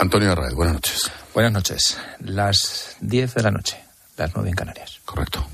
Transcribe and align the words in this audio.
Antonio 0.00 0.32
Arraez, 0.32 0.54
buenas 0.54 0.74
noches. 0.74 1.10
Buenas 1.34 1.52
noches. 1.52 1.98
Las 2.20 2.96
10 3.00 3.34
de 3.34 3.42
la 3.42 3.50
noche, 3.50 3.76
las 4.16 4.30
9 4.34 4.48
en 4.48 4.54
Canarias. 4.56 5.00
Correcto. 5.04 5.46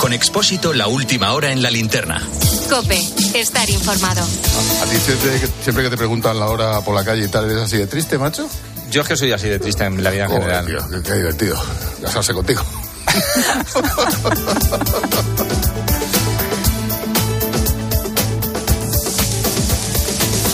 Con 0.00 0.12
Expósito, 0.12 0.72
la 0.74 0.86
última 0.88 1.32
hora 1.32 1.50
en 1.50 1.62
la 1.62 1.70
linterna. 1.70 2.22
Cope, 2.70 3.00
estar 3.34 3.68
informado. 3.70 4.22
¿A 4.22 4.84
ti 4.86 4.96
siempre 4.98 5.40
que, 5.40 5.46
siempre 5.62 5.84
que 5.84 5.90
te 5.90 5.96
preguntan 5.96 6.38
la 6.38 6.46
hora 6.46 6.80
por 6.82 6.94
la 6.94 7.04
calle 7.04 7.24
y 7.24 7.28
tal, 7.28 7.46
eres 7.50 7.62
así 7.62 7.76
de 7.78 7.86
triste, 7.86 8.18
macho? 8.18 8.48
Yo 8.90 9.00
es 9.02 9.08
que 9.08 9.16
soy 9.16 9.32
así 9.32 9.48
de 9.48 9.58
triste 9.58 9.84
en 9.84 10.02
la 10.04 10.10
vida 10.10 10.24
en 10.24 10.30
Joder, 10.30 10.42
general. 10.42 10.66
tío, 10.66 10.78
qué, 10.90 11.02
qué 11.02 11.14
divertido. 11.14 11.56
Casarse 12.02 12.34
contigo. 12.34 12.62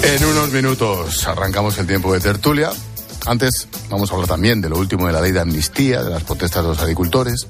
En 0.05 0.25
unos 0.25 0.51
minutos 0.51 1.27
arrancamos 1.29 1.79
el 1.79 1.87
tiempo 1.87 2.13
de 2.13 2.21
tertulia. 2.21 2.71
Antes 3.25 3.69
vamos 3.89 4.11
a 4.11 4.15
hablar 4.15 4.29
también 4.29 4.61
de 4.61 4.69
lo 4.69 4.77
último 4.77 5.07
de 5.07 5.13
la 5.13 5.21
ley 5.21 5.31
de 5.31 5.41
amnistía, 5.41 6.03
de 6.03 6.11
las 6.11 6.25
protestas 6.25 6.63
de 6.63 6.69
los 6.71 6.79
agricultores. 6.81 7.47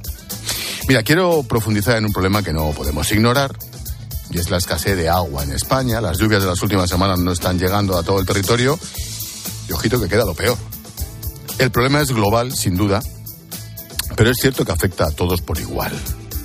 Mira, 0.87 1.03
quiero 1.03 1.43
profundizar 1.45 1.97
en 1.97 2.05
un 2.05 2.13
problema 2.13 2.43
que 2.43 2.53
no 2.53 2.71
podemos 2.73 3.11
ignorar, 3.11 3.57
y 4.31 4.39
es 4.39 4.51
la 4.51 4.59
escasez 4.59 4.97
de 4.97 5.09
agua 5.09 5.45
en 5.45 5.53
España. 5.53 6.01
Las 6.01 6.19
lluvias 6.19 6.43
de 6.43 6.49
las 6.49 6.61
últimas 6.63 6.91
semanas 6.91 7.19
no 7.21 7.33
están 7.33 7.59
llegando 7.59 7.97
a 7.97 8.03
todo 8.03 8.21
el 8.21 8.27
territorio, 8.27 8.79
y 9.69 9.73
ojito 9.73 10.01
que 10.01 10.09
queda 10.09 10.27
lo 10.27 10.35
peor. 10.35 10.59
El 11.59 11.71
problema 11.71 12.03
es 12.03 12.11
global, 12.13 12.55
sin 12.55 12.77
duda, 12.77 13.03
pero 14.15 14.31
es 14.31 14.37
cierto 14.39 14.65
que 14.65 14.73
afecta 14.73 15.07
a 15.07 15.11
todos 15.11 15.41
por 15.41 15.59
igual, 15.59 15.93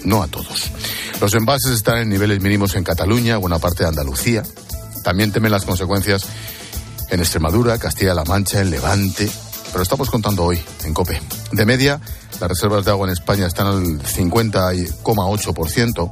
no 0.06 0.24
a 0.24 0.28
todos. 0.28 0.72
Los 1.20 1.34
envases 1.34 1.72
están 1.72 1.98
en 1.98 2.10
niveles 2.10 2.42
mínimos 2.42 2.76
en 2.76 2.84
Cataluña, 2.84 3.38
buena 3.38 3.60
parte 3.60 3.84
de 3.84 3.90
Andalucía. 3.90 4.44
También 5.08 5.32
temen 5.32 5.54
las 5.54 5.64
consecuencias 5.64 6.26
en 7.10 7.22
Extremadura, 7.22 7.78
Castilla-La 7.78 8.26
Mancha, 8.26 8.60
en 8.60 8.70
Levante. 8.70 9.32
Pero 9.72 9.82
estamos 9.82 10.10
contando 10.10 10.44
hoy, 10.44 10.60
en 10.84 10.94
COPE. 10.94 11.22
De 11.54 11.66
media, 11.66 12.02
las 12.42 12.50
reservas 12.50 12.84
de 12.84 12.92
agua 12.92 13.08
en 13.08 13.14
España 13.14 13.48
están 13.48 13.68
al 13.68 14.00
50,8%. 14.00 16.12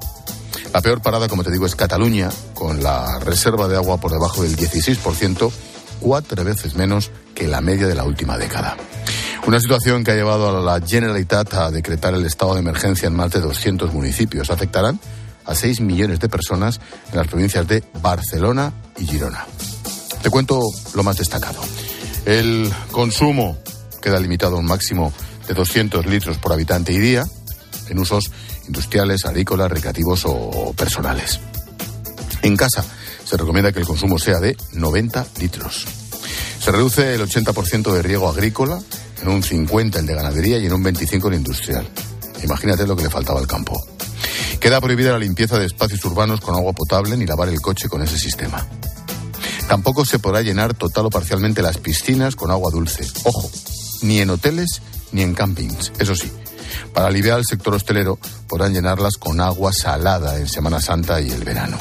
La 0.72 0.80
peor 0.80 1.02
parada, 1.02 1.28
como 1.28 1.44
te 1.44 1.52
digo, 1.52 1.66
es 1.66 1.76
Cataluña, 1.76 2.30
con 2.54 2.82
la 2.82 3.20
reserva 3.20 3.68
de 3.68 3.76
agua 3.76 3.98
por 3.98 4.14
debajo 4.14 4.44
del 4.44 4.56
16%, 4.56 5.52
cuatro 6.00 6.46
veces 6.46 6.76
menos 6.76 7.12
que 7.34 7.50
la 7.50 7.60
media 7.60 7.88
de 7.88 7.96
la 7.96 8.06
última 8.06 8.38
década. 8.38 8.78
Una 9.46 9.60
situación 9.60 10.06
que 10.06 10.12
ha 10.12 10.16
llevado 10.16 10.58
a 10.58 10.62
la 10.62 10.80
Generalitat 10.88 11.54
a 11.56 11.70
decretar 11.70 12.14
el 12.14 12.26
estado 12.26 12.54
de 12.54 12.62
emergencia 12.62 13.08
en 13.08 13.16
más 13.18 13.32
de 13.32 13.42
200 13.42 13.92
municipios. 13.92 14.50
Afectarán 14.50 15.02
a 15.46 15.56
6 15.56 15.82
millones 15.82 16.20
de 16.20 16.30
personas 16.30 16.80
en 17.12 17.18
las 17.18 17.28
provincias 17.28 17.68
de 17.68 17.84
Barcelona 18.02 18.74
y 18.98 19.06
Girona. 19.06 19.46
Te 20.22 20.30
cuento 20.30 20.62
lo 20.94 21.04
más 21.04 21.18
destacado. 21.18 21.60
El 22.26 22.72
consumo 22.92 23.58
queda 24.02 24.20
limitado 24.20 24.56
a 24.56 24.60
un 24.60 24.66
máximo 24.66 25.14
de 25.48 25.54
200 25.54 26.06
litros 26.08 26.38
por 26.38 26.54
habitante 26.54 26.94
y 26.94 26.98
día 26.98 27.24
en 27.90 28.00
usos 28.00 28.32
industriales, 28.68 29.26
agrícolas, 29.26 29.72
recreativos 29.72 30.24
o 30.26 30.74
personales. 30.76 31.40
En 32.42 32.58
casa 32.58 32.84
se 33.26 33.38
recomienda 33.38 33.72
que 33.72 33.80
el 33.80 33.86
consumo 33.86 34.20
sea 34.20 34.40
de 34.40 34.56
90 34.74 35.26
litros. 35.40 35.86
Se 36.60 36.72
reduce 36.72 37.14
el 37.14 37.22
80% 37.22 37.92
de 37.92 38.02
riego 38.02 38.30
agrícola, 38.30 38.80
en 39.22 39.28
un 39.28 39.44
50% 39.44 39.98
el 39.98 40.06
de 40.06 40.16
ganadería 40.16 40.58
y 40.60 40.66
en 40.66 40.74
un 40.74 40.84
25% 40.84 41.28
el 41.28 41.36
industrial. 41.36 41.88
Imagínate 42.44 42.86
lo 42.86 42.96
que 42.96 43.04
le 43.04 43.10
faltaba 43.10 43.40
al 43.40 43.48
campo. 43.48 43.80
Queda 44.60 44.82
prohibida 44.82 45.12
la 45.12 45.20
limpieza 45.20 45.60
de 45.60 45.66
espacios 45.66 46.04
urbanos 46.06 46.42
con 46.42 46.56
agua 46.56 46.74
potable 46.74 47.18
ni 47.18 47.26
lavar 47.26 47.50
el 47.50 47.62
coche 47.62 47.88
con 47.88 48.02
ese 48.02 48.18
sistema. 48.18 48.66
Tampoco 49.68 50.06
se 50.06 50.20
podrá 50.20 50.42
llenar 50.42 50.74
total 50.74 51.08
o 51.08 51.10
parcialmente 51.10 51.62
las 51.62 51.78
piscinas 51.78 52.36
con 52.36 52.52
agua 52.52 52.72
dulce. 52.72 53.06
Ojo, 53.24 53.50
ni 54.02 54.20
en 54.20 54.30
hoteles 54.30 54.82
ni 55.12 55.22
en 55.22 55.34
campings. 55.34 55.92
Eso 56.00 56.16
sí, 56.16 56.32
para 56.94 57.08
aliviar 57.08 57.38
al 57.38 57.46
sector 57.46 57.74
hostelero 57.74 58.20
podrán 58.48 58.74
llenarlas 58.74 59.18
con 59.18 59.40
agua 59.40 59.72
salada 59.74 60.38
en 60.38 60.48
Semana 60.48 60.82
Santa 60.82 61.22
y 61.22 61.32
el 61.32 61.44
verano. 61.44 61.78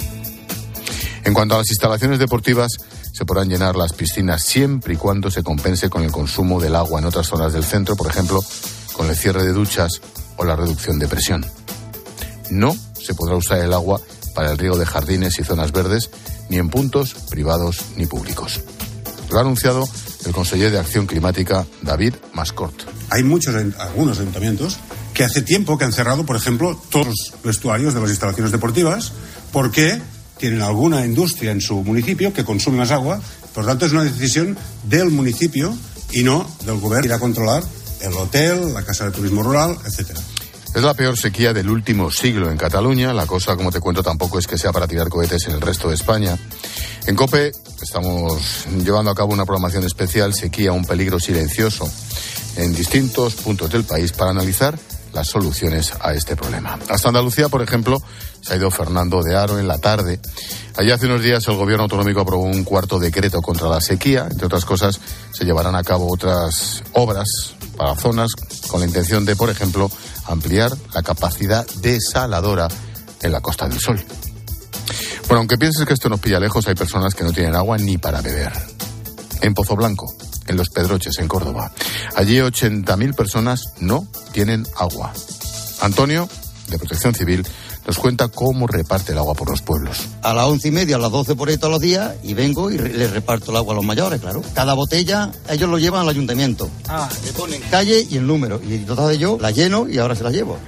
En 1.24 1.32
cuanto 1.32 1.54
a 1.54 1.58
las 1.58 1.70
instalaciones 1.70 2.18
deportivas, 2.18 2.72
se 3.12 3.24
podrán 3.24 3.48
llenar 3.48 3.76
las 3.76 3.92
piscinas 3.92 4.42
siempre 4.42 4.94
y 4.94 4.96
cuando 4.96 5.30
se 5.30 5.42
compense 5.42 5.88
con 5.88 6.02
el 6.02 6.12
consumo 6.12 6.60
del 6.60 6.74
agua 6.74 7.00
en 7.00 7.06
otras 7.06 7.28
zonas 7.28 7.52
del 7.52 7.64
centro, 7.64 7.96
por 7.96 8.08
ejemplo, 8.08 8.44
con 8.92 9.08
el 9.08 9.16
cierre 9.16 9.44
de 9.44 9.52
duchas 9.52 10.00
o 10.36 10.44
la 10.44 10.56
reducción 10.56 10.98
de 10.98 11.08
presión. 11.08 11.46
No 12.50 12.76
se 13.00 13.14
podrá 13.14 13.36
usar 13.36 13.58
el 13.58 13.72
agua 13.72 14.00
para 14.34 14.52
el 14.52 14.58
riego 14.58 14.76
de 14.76 14.86
jardines 14.86 15.38
y 15.38 15.44
zonas 15.44 15.72
verdes, 15.72 16.10
ni 16.48 16.58
en 16.58 16.68
puntos 16.68 17.14
privados 17.30 17.78
ni 17.96 18.06
públicos. 18.06 18.60
Lo 19.30 19.38
ha 19.38 19.42
anunciado 19.42 19.84
el 20.26 20.32
conseller 20.32 20.70
de 20.70 20.78
Acción 20.78 21.06
Climática, 21.06 21.66
David 21.82 22.14
Mascort. 22.32 22.74
Hay 23.10 23.22
muchos, 23.22 23.54
algunos 23.78 24.18
ayuntamientos 24.18 24.78
que 25.12 25.24
hace 25.24 25.42
tiempo 25.42 25.78
que 25.78 25.84
han 25.84 25.92
cerrado, 25.92 26.26
por 26.26 26.36
ejemplo, 26.36 26.80
todos 26.90 27.06
los 27.06 27.34
vestuarios 27.42 27.94
de 27.94 28.00
las 28.00 28.10
instalaciones 28.10 28.52
deportivas, 28.52 29.12
porque 29.52 30.00
tienen 30.38 30.62
alguna 30.62 31.06
industria 31.06 31.52
en 31.52 31.60
su 31.60 31.82
municipio 31.82 32.32
que 32.32 32.44
consume 32.44 32.78
más 32.78 32.90
agua. 32.90 33.20
Por 33.54 33.64
lo 33.64 33.70
tanto, 33.70 33.86
es 33.86 33.92
una 33.92 34.04
decisión 34.04 34.58
del 34.82 35.10
municipio 35.10 35.74
y 36.10 36.22
no 36.24 36.46
del 36.64 36.80
gobierno 36.80 37.06
ir 37.06 37.12
a 37.12 37.18
controlar 37.18 37.62
el 38.00 38.12
hotel, 38.14 38.74
la 38.74 38.84
casa 38.84 39.06
de 39.06 39.12
turismo 39.12 39.42
rural, 39.42 39.78
etcétera. 39.86 40.20
Es 40.74 40.82
la 40.82 40.94
peor 40.94 41.16
sequía 41.16 41.52
del 41.52 41.70
último 41.70 42.10
siglo 42.10 42.50
en 42.50 42.56
Cataluña. 42.56 43.12
La 43.12 43.26
cosa, 43.26 43.54
como 43.54 43.70
te 43.70 43.78
cuento, 43.78 44.02
tampoco 44.02 44.40
es 44.40 44.48
que 44.48 44.58
sea 44.58 44.72
para 44.72 44.88
tirar 44.88 45.08
cohetes 45.08 45.46
en 45.46 45.52
el 45.52 45.60
resto 45.60 45.88
de 45.88 45.94
España. 45.94 46.36
En 47.06 47.14
COPE 47.14 47.52
estamos 47.80 48.66
llevando 48.82 49.12
a 49.12 49.14
cabo 49.14 49.32
una 49.32 49.44
programación 49.44 49.84
especial, 49.84 50.34
Sequía, 50.34 50.72
un 50.72 50.84
peligro 50.84 51.20
silencioso, 51.20 51.88
en 52.56 52.74
distintos 52.74 53.34
puntos 53.34 53.70
del 53.70 53.84
país 53.84 54.10
para 54.10 54.32
analizar 54.32 54.76
las 55.12 55.28
soluciones 55.28 55.92
a 56.00 56.12
este 56.12 56.34
problema. 56.34 56.76
Hasta 56.88 57.06
Andalucía, 57.06 57.48
por 57.48 57.62
ejemplo, 57.62 58.02
se 58.40 58.54
ha 58.54 58.56
ido 58.56 58.68
Fernando 58.72 59.22
de 59.22 59.36
Aro 59.36 59.60
en 59.60 59.68
la 59.68 59.78
tarde. 59.78 60.18
Allí 60.76 60.90
hace 60.90 61.06
unos 61.06 61.22
días 61.22 61.46
el 61.46 61.54
gobierno 61.54 61.84
autonómico 61.84 62.20
aprobó 62.20 62.42
un 62.42 62.64
cuarto 62.64 62.98
decreto 62.98 63.40
contra 63.42 63.68
la 63.68 63.80
sequía. 63.80 64.26
Entre 64.28 64.46
otras 64.46 64.64
cosas, 64.64 65.00
se 65.30 65.44
llevarán 65.44 65.76
a 65.76 65.84
cabo 65.84 66.12
otras 66.12 66.82
obras 66.94 67.54
para 67.76 67.94
zonas 67.94 68.32
con 68.68 68.80
la 68.80 68.86
intención 68.86 69.24
de, 69.24 69.36
por 69.36 69.50
ejemplo, 69.50 69.88
ampliar 70.26 70.72
la 70.92 71.02
capacidad 71.02 71.66
desaladora 71.80 72.68
en 73.20 73.32
la 73.32 73.40
Costa 73.40 73.68
del 73.68 73.80
Sol. 73.80 74.02
Bueno, 75.26 75.38
aunque 75.38 75.56
pienses 75.56 75.86
que 75.86 75.94
esto 75.94 76.08
nos 76.08 76.20
pilla 76.20 76.38
lejos, 76.38 76.66
hay 76.68 76.74
personas 76.74 77.14
que 77.14 77.24
no 77.24 77.32
tienen 77.32 77.54
agua 77.54 77.78
ni 77.78 77.98
para 77.98 78.20
beber. 78.20 78.52
En 79.40 79.54
Pozo 79.54 79.76
Blanco, 79.76 80.14
en 80.46 80.56
Los 80.56 80.68
Pedroches, 80.70 81.18
en 81.18 81.28
Córdoba. 81.28 81.72
Allí 82.14 82.38
80.000 82.38 83.14
personas 83.14 83.62
no 83.80 84.06
tienen 84.32 84.66
agua. 84.76 85.12
Antonio, 85.80 86.28
de 86.68 86.78
Protección 86.78 87.14
Civil, 87.14 87.46
nos 87.86 87.98
cuenta 87.98 88.28
cómo 88.28 88.66
reparte 88.66 89.12
el 89.12 89.18
agua 89.18 89.34
por 89.34 89.50
los 89.50 89.62
pueblos. 89.62 90.08
A 90.22 90.32
las 90.32 90.46
once 90.46 90.68
y 90.68 90.70
media, 90.70 90.96
a 90.96 90.98
las 90.98 91.10
doce 91.10 91.34
por 91.34 91.48
ahí 91.48 91.58
todos 91.58 91.72
los 91.72 91.80
días, 91.80 92.14
y 92.22 92.34
vengo 92.34 92.70
y 92.70 92.78
les 92.78 93.10
reparto 93.10 93.50
el 93.50 93.58
agua 93.58 93.74
a 93.74 93.76
los 93.76 93.84
mayores, 93.84 94.20
claro. 94.20 94.42
Cada 94.54 94.74
botella, 94.74 95.30
ellos 95.50 95.68
lo 95.68 95.78
llevan 95.78 96.02
al 96.02 96.08
ayuntamiento. 96.08 96.70
Ah, 96.88 97.08
le 97.24 97.32
ponen 97.32 97.60
calle 97.70 98.06
y 98.08 98.16
el 98.16 98.26
número. 98.26 98.60
Y 98.66 98.74
entonces 98.74 99.18
yo 99.18 99.38
la 99.40 99.50
lleno 99.50 99.88
y 99.88 99.98
ahora 99.98 100.14
se 100.14 100.24
la 100.24 100.30
llevo. 100.30 100.58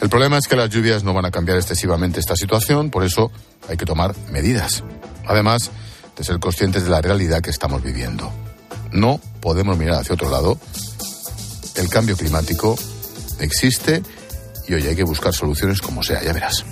El 0.00 0.08
problema 0.08 0.38
es 0.38 0.48
que 0.48 0.56
las 0.56 0.68
lluvias 0.68 1.04
no 1.04 1.14
van 1.14 1.24
a 1.24 1.30
cambiar 1.30 1.58
excesivamente 1.58 2.18
esta 2.18 2.34
situación, 2.34 2.90
por 2.90 3.04
eso 3.04 3.30
hay 3.68 3.76
que 3.76 3.86
tomar 3.86 4.16
medidas. 4.30 4.82
Además 5.26 5.70
de 6.16 6.24
ser 6.24 6.40
conscientes 6.40 6.84
de 6.84 6.90
la 6.90 7.00
realidad 7.00 7.40
que 7.40 7.50
estamos 7.50 7.82
viviendo. 7.82 8.32
No 8.90 9.20
podemos 9.40 9.78
mirar 9.78 10.00
hacia 10.00 10.14
otro 10.14 10.30
lado. 10.30 10.58
El 11.76 11.88
cambio 11.88 12.16
climático 12.16 12.76
existe 13.38 14.02
y 14.68 14.74
hoy 14.74 14.86
hay 14.86 14.96
que 14.96 15.04
buscar 15.04 15.34
soluciones 15.34 15.80
como 15.80 16.02
sea, 16.02 16.22
ya 16.22 16.32
verás. 16.32 16.64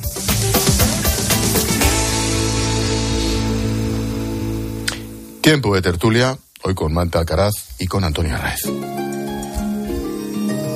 Tiempo 5.41 5.75
de 5.75 5.83
tertulia, 5.83 6.39
hoy 6.63 6.75
con 6.75 6.93
Manta 6.93 7.19
Alcaraz 7.19 7.55
y 7.79 7.87
con 7.87 8.05
Antonio 8.05 8.35
Arraez. 8.35 8.61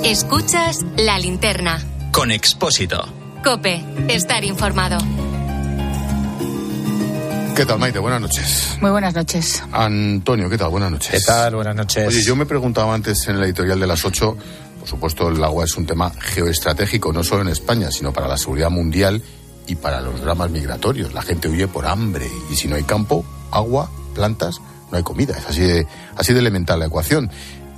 Escuchas 0.04 0.84
la 0.96 1.18
linterna. 1.18 1.80
Con 2.12 2.30
Expósito. 2.30 3.02
Cope, 3.42 3.84
estar 4.08 4.44
informado. 4.44 4.98
¿Qué 7.54 7.64
tal, 7.64 7.78
Maite? 7.78 8.00
Buenas 8.00 8.20
noches. 8.20 8.76
Muy 8.80 8.90
buenas 8.90 9.14
noches. 9.14 9.62
Antonio, 9.70 10.50
¿qué 10.50 10.58
tal? 10.58 10.70
Buenas 10.70 10.90
noches. 10.90 11.10
¿Qué 11.10 11.20
tal? 11.20 11.54
Buenas 11.54 11.76
noches. 11.76 12.08
Oye, 12.08 12.22
yo 12.22 12.34
me 12.34 12.46
preguntaba 12.46 12.92
antes 12.92 13.28
en 13.28 13.38
la 13.38 13.46
editorial 13.46 13.78
de 13.78 13.86
las 13.86 14.04
8, 14.04 14.36
por 14.84 14.90
supuesto 14.90 15.28
el 15.30 15.42
agua 15.42 15.64
es 15.64 15.78
un 15.78 15.86
tema 15.86 16.10
geoestratégico, 16.10 17.10
no 17.10 17.24
solo 17.24 17.40
en 17.40 17.48
España, 17.48 17.90
sino 17.90 18.12
para 18.12 18.28
la 18.28 18.36
seguridad 18.36 18.68
mundial 18.68 19.22
y 19.66 19.76
para 19.76 20.02
los 20.02 20.20
dramas 20.20 20.50
migratorios. 20.50 21.14
La 21.14 21.22
gente 21.22 21.48
huye 21.48 21.66
por 21.66 21.86
hambre 21.86 22.30
y 22.50 22.54
si 22.54 22.68
no 22.68 22.76
hay 22.76 22.82
campo, 22.82 23.24
agua, 23.50 23.90
plantas, 24.14 24.60
no 24.90 24.98
hay 24.98 25.02
comida. 25.02 25.38
Es 25.38 25.46
así 25.46 25.62
de, 25.62 25.86
así 26.16 26.34
de 26.34 26.40
elemental 26.40 26.80
la 26.80 26.84
ecuación. 26.84 27.30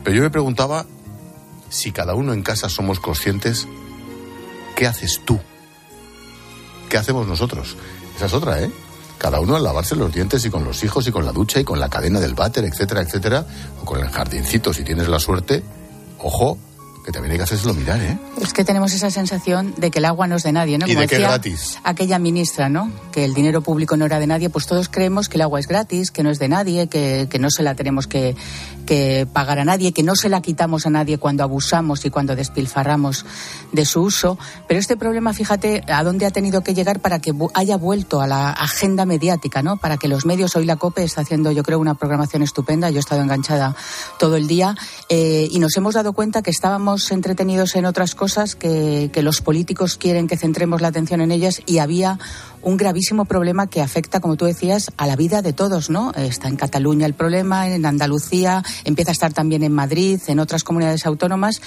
Pero 0.03 0.17
yo 0.17 0.23
me 0.25 0.31
preguntaba 0.31 0.85
si 1.69 1.93
cada 1.93 2.17
uno 2.17 2.33
en 2.33 2.43
casa 2.43 2.69
somos 2.69 2.99
conscientes, 2.99 3.69
¿qué 4.75 4.89
haces 4.89 5.21
tú? 5.25 5.39
¿Qué 6.89 6.99
hacemos 6.99 7.29
nosotros? 7.29 7.77
Esa 8.17 8.27
es 8.27 8.33
otra, 8.33 8.61
¿eh? 8.63 8.71
cada 9.17 9.39
uno 9.39 9.55
al 9.55 9.63
lavarse 9.63 9.95
los 9.95 10.13
dientes 10.13 10.45
y 10.45 10.51
con 10.51 10.65
los 10.65 10.83
hijos 10.83 11.07
y 11.07 11.13
con 11.13 11.25
la 11.25 11.31
ducha 11.31 11.61
y 11.61 11.65
con 11.65 11.79
la 11.79 11.89
cadena 11.89 12.19
del 12.19 12.35
váter, 12.35 12.65
etcétera, 12.65 13.03
etcétera, 13.03 13.47
o 13.81 13.85
con 13.85 14.01
el 14.01 14.11
jardincito 14.11 14.73
si 14.73 14.83
tienes 14.83 15.07
la 15.07 15.21
suerte, 15.21 15.63
ojo, 16.19 16.59
que 17.07 17.13
también 17.13 17.31
hay 17.31 17.39
que 17.39 17.45
hacérselo 17.45 17.73
mirar, 17.73 18.01
¿eh? 18.03 18.19
Es 18.43 18.53
que 18.53 18.65
tenemos 18.65 18.93
esa 18.93 19.13
sensación 19.13 19.75
de 19.77 19.93
que 19.93 20.01
el 20.01 20.07
agua 20.07 20.27
no 20.27 20.35
es 20.35 20.43
de 20.43 20.51
nadie, 20.51 20.77
¿no? 20.77 20.89
Y 20.89 20.97
de 20.97 21.07
que 21.07 21.15
es 21.15 21.21
gratis. 21.21 21.79
Aquella 21.85 22.19
ministra, 22.19 22.69
¿no? 22.69 22.91
Que 23.13 23.25
el 23.25 23.33
dinero 23.33 23.63
público 23.63 23.97
no 23.97 24.05
era 24.07 24.19
de 24.19 24.27
nadie, 24.27 24.51
pues 24.51 24.67
todos 24.67 24.89
creemos 24.89 25.29
que 25.29 25.37
el 25.37 25.43
agua 25.43 25.61
es 25.61 25.69
gratis, 25.69 26.11
que 26.11 26.25
no 26.25 26.31
es 26.31 26.41
de 26.41 26.49
nadie, 26.49 26.89
que, 26.89 27.29
que 27.31 27.39
no 27.39 27.49
se 27.49 27.63
la 27.63 27.77
tenemos 27.77 28.09
que, 28.09 28.35
que 28.87 29.29
pagar 29.33 29.61
a 29.61 29.65
nadie, 29.65 29.93
que 29.93 30.03
no 30.03 30.17
se 30.17 30.29
la 30.29 30.41
quitamos 30.43 30.85
a 30.87 30.91
nadie 30.91 31.19
cuando 31.19 31.45
abusamos 31.45 32.05
y 32.05 32.11
cuando 32.11 32.35
despilfarramos 32.35 33.25
de 33.71 33.85
su 33.85 34.03
uso. 34.03 34.37
Pero 34.67 34.81
este 34.81 34.97
problema, 34.97 35.33
fíjate, 35.33 35.85
a 35.87 36.03
dónde 36.03 36.27
ha 36.27 36.31
tenido 36.33 36.63
que 36.63 36.75
llegar 36.75 36.99
para 36.99 37.21
que 37.21 37.33
haya 37.55 37.77
vuelto 37.77 38.21
a 38.21 38.27
la 38.27 38.51
agenda 38.51 39.07
mediática, 39.07 39.63
¿no? 39.63 39.77
Para 39.77 39.97
que 39.97 40.09
los 40.09 40.27
medios, 40.27 40.57
hoy 40.57 40.65
la 40.65 40.75
COPE 40.75 41.05
está 41.05 41.21
haciendo, 41.21 41.53
yo 41.53 41.63
creo, 41.63 41.79
una 41.79 41.95
programación 41.95 42.43
estupenda. 42.43 42.91
Yo 42.91 42.97
he 42.97 43.01
estado 43.01 43.23
enganchada 43.23 43.77
todo 44.19 44.35
el 44.35 44.49
día 44.49 44.75
eh, 45.09 45.47
y 45.51 45.61
nos 45.61 45.77
hemos 45.77 45.95
dado 45.95 46.13
cuenta 46.13 46.43
que 46.43 46.51
estábamos 46.51 46.96
entretenidos 47.11 47.77
en 47.77 47.87
otras 47.87 48.15
cosas, 48.15 48.55
que, 48.55 49.11
que 49.13 49.23
los 49.23 49.41
políticos 49.41 49.97
quieren 49.97 50.27
que 50.27 50.37
centremos 50.37 50.81
la 50.81 50.89
atención 50.89 51.21
en 51.21 51.31
ellas 51.31 51.63
y 51.67 51.79
había 51.79 52.19
un 52.63 52.77
gravísimo 52.77 53.27
problema 53.27 53.69
que 53.69 53.81
afecta, 53.81 54.21
como 54.21 54.37
tú 54.37 54.45
decías, 54.45 54.91
a 54.97 55.07
la 55.07 55.15
vida 55.15 55.41
de 55.41 55.53
todos, 55.53 55.89
¿no? 55.89 56.13
Está 56.13 56.49
en 56.49 56.57
Cataluña 56.57 57.07
el 57.07 57.15
problema, 57.15 57.69
en 57.69 57.87
Andalucía, 57.87 58.65
empieza 58.85 59.13
a 59.13 59.13
estar 59.13 59.33
también 59.33 59.63
en 59.63 59.73
Madrid, 59.73 60.21
en 60.27 60.41
otras 60.41 60.65
comunidades 60.65 61.07
autónomas. 61.07 61.61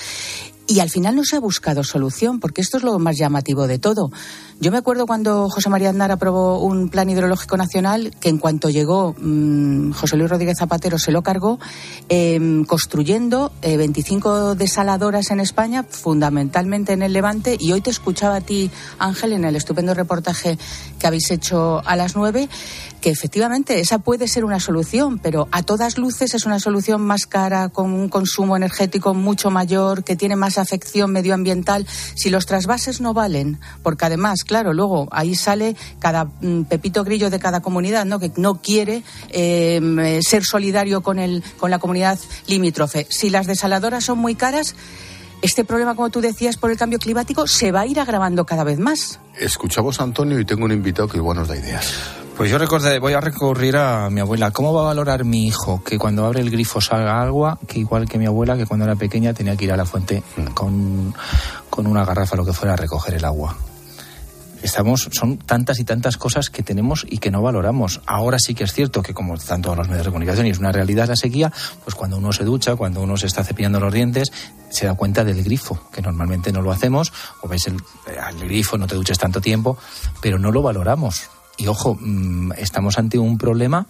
Y 0.70 0.82
al 0.82 0.92
final 0.92 1.16
no 1.16 1.24
se 1.26 1.36
ha 1.36 1.40
buscado 1.40 1.84
solución, 1.84 2.40
porque 2.40 2.62
esto 2.62 2.78
es 2.78 2.84
lo 2.84 3.00
más 3.00 3.18
llamativo 3.18 3.66
de 3.66 3.80
todo. 3.80 4.12
Yo 4.60 4.72
me 4.72 4.78
acuerdo 4.78 5.08
cuando 5.08 5.50
José 5.50 5.68
María 5.68 5.90
Aznar 5.90 6.12
aprobó 6.12 6.60
un 6.60 6.90
plan 6.90 7.10
hidrológico 7.10 7.58
nacional 7.58 8.12
que 8.20 8.30
en 8.30 8.38
cuanto 8.38 8.70
llegó 8.70 9.16
mmm, 9.18 9.94
José 9.94 10.16
Luis 10.16 10.30
Rodríguez 10.30 10.60
Zapatero 10.60 11.00
se 11.00 11.12
lo 11.12 11.24
cargó, 11.24 11.60
eh, 12.08 12.64
construyendo 12.68 13.52
eh, 13.64 13.78
25 13.78 14.54
desaladoras 14.54 15.32
en 15.32 15.40
España, 15.40 15.86
fundamentalmente 15.90 16.94
en 16.94 17.02
el 17.02 17.14
Levante. 17.14 17.58
Y 17.60 17.72
hoy 17.72 17.82
te 17.82 17.90
escuchaba 17.90 18.36
a 18.36 18.42
ti, 18.42 18.70
Ángel, 19.00 19.34
en 19.34 19.46
el 19.46 19.56
estupendo 19.56 19.96
reportaje 19.96 20.60
que 21.00 21.08
habéis 21.08 21.32
hecho 21.32 21.82
a 21.84 21.96
las 21.96 22.16
nueve, 22.16 22.48
que 23.02 23.10
efectivamente 23.10 23.80
esa 23.80 24.00
puede 24.00 24.28
ser 24.28 24.46
una 24.46 24.60
solución, 24.60 25.20
pero 25.20 25.48
a 25.52 25.64
todas 25.64 25.98
luces 25.98 26.34
es 26.34 26.46
una 26.46 26.60
solución 26.60 27.02
más 27.02 27.26
cara, 27.26 27.70
con 27.70 27.94
un 27.94 28.10
consumo 28.10 28.58
energético 28.58 29.14
mucho 29.14 29.52
mayor, 29.52 30.04
que 30.04 30.16
tiene 30.16 30.36
más 30.36 30.58
afección 30.58 31.12
medioambiental. 31.12 31.88
Si 32.16 32.30
los 32.30 32.46
trasvases 32.46 33.02
no 33.02 33.14
valen, 33.14 33.60
porque 33.84 34.06
además, 34.06 34.44
claro, 34.44 34.74
luego 34.74 35.08
ahí 35.12 35.36
sale 35.36 35.76
cada 36.00 36.26
mm, 36.26 36.64
pepito 36.64 37.04
grillo 37.04 37.30
de 37.30 37.40
cada 37.40 37.62
comunidad, 37.62 38.06
¿no? 38.06 38.20
Que 38.20 38.32
no 38.36 38.62
quiere 38.62 39.04
eh, 39.30 40.20
ser 40.22 40.44
solidario 40.44 41.02
con 41.02 41.20
el 41.20 41.44
con 41.58 41.72
la 41.72 41.80
comunidad 41.80 42.20
limítrofe. 42.48 43.08
Si 43.10 43.30
las 43.30 43.48
desaladoras 43.48 44.06
son 44.06 44.20
muy 44.20 44.36
caras, 44.36 44.76
este 45.42 45.64
problema, 45.64 45.96
como 45.96 46.10
tú 46.10 46.22
decías, 46.22 46.58
por 46.58 46.72
el 46.72 46.78
cambio 46.78 47.00
climático 47.00 47.48
se 47.48 47.72
va 47.72 47.82
a 47.82 47.88
ir 47.88 48.00
agravando 48.00 48.46
cada 48.46 48.64
vez 48.64 48.80
más. 48.80 49.20
Escuchamos 49.40 50.00
a 50.00 50.04
Antonio 50.04 50.40
y 50.40 50.46
tengo 50.46 50.66
un 50.66 50.72
invitado 50.72 51.08
que 51.08 51.18
igual 51.18 51.38
nos 51.38 51.48
da 51.48 51.58
ideas. 51.58 51.94
Pues 52.36 52.50
yo 52.50 52.58
recordé, 52.58 53.00
voy 53.00 53.12
a 53.12 53.20
recurrir 53.20 53.76
a 53.76 54.10
mi 54.10 54.22
abuela. 54.22 54.52
¿Cómo 54.52 54.74
va 54.74 54.82
a 54.82 54.86
valorar 54.86 55.26
mi 55.26 55.46
hijo 55.48 55.84
que 55.84 55.98
cuando 55.98 56.26
abre 56.26 56.40
el 56.40 56.50
grifo 56.50 56.80
salga 56.80 57.22
agua, 57.22 57.60
que 57.68 57.80
igual 57.80 58.08
que 58.08 58.18
mi 58.18 58.28
abuela, 58.28 58.56
que 58.56 58.66
cuando 58.66 58.86
era 58.86 58.96
pequeña 58.96 59.34
tenía 59.34 59.58
que 59.58 59.66
ir 59.66 59.74
a 59.74 59.78
la 59.78 59.86
fuente 59.86 60.24
con, 60.54 61.14
con 61.70 61.86
una 61.86 62.06
garrafa, 62.06 62.38
lo 62.38 62.46
que 62.46 62.54
fuera, 62.54 62.76
a 62.76 62.78
recoger 62.78 63.16
el 63.16 63.26
agua? 63.26 63.58
Estamos, 64.62 65.10
son 65.12 65.38
tantas 65.38 65.80
y 65.80 65.84
tantas 65.84 66.18
cosas 66.18 66.50
que 66.50 66.64
tenemos 66.64 67.06
y 67.10 67.18
que 67.18 67.32
no 67.32 67.42
valoramos. 67.42 68.02
Ahora 68.06 68.38
sí 68.40 68.54
que 68.54 68.64
es 68.64 68.74
cierto 68.74 69.02
que, 69.02 69.14
como 69.14 69.36
están 69.36 69.62
todos 69.62 69.78
los 69.78 69.88
medios 69.88 70.06
de 70.06 70.12
comunicación 70.12 70.48
y 70.48 70.50
es 70.52 70.60
una 70.60 70.72
realidad 70.72 71.08
la 71.08 71.16
sequía, 71.16 71.52
pues 71.84 71.96
cuando 71.96 72.18
uno 72.18 72.32
se 72.32 72.44
ducha, 72.44 72.76
cuando 72.76 73.02
uno 73.02 73.18
se 73.18 73.28
está 73.28 73.44
cepillando 73.44 73.80
los 73.80 73.94
dientes, 73.94 74.32
se 74.70 74.86
da 74.86 74.94
cuenta 74.94 75.24
del 75.24 75.44
grifo, 75.44 75.90
que 75.92 76.02
normalmente 76.02 76.52
no 76.52 76.62
lo 76.62 76.72
hacemos, 76.72 77.12
o 77.42 77.48
ves 77.48 77.68
el, 77.68 77.78
el 78.08 78.48
grifo, 78.48 78.78
no 78.78 78.88
te 78.88 78.96
duches 78.96 79.18
tanto 79.18 79.42
tiempo, 79.42 79.78
pero 80.22 80.40
no 80.40 80.52
lo 80.52 80.62
valoramos. 80.62 81.30
Y 81.58 81.68
ojo, 81.68 81.98
mmm, 82.00 82.54
estamos 82.58 82.98
ante 82.98 83.18
un 83.18 83.38
problema 83.38 83.88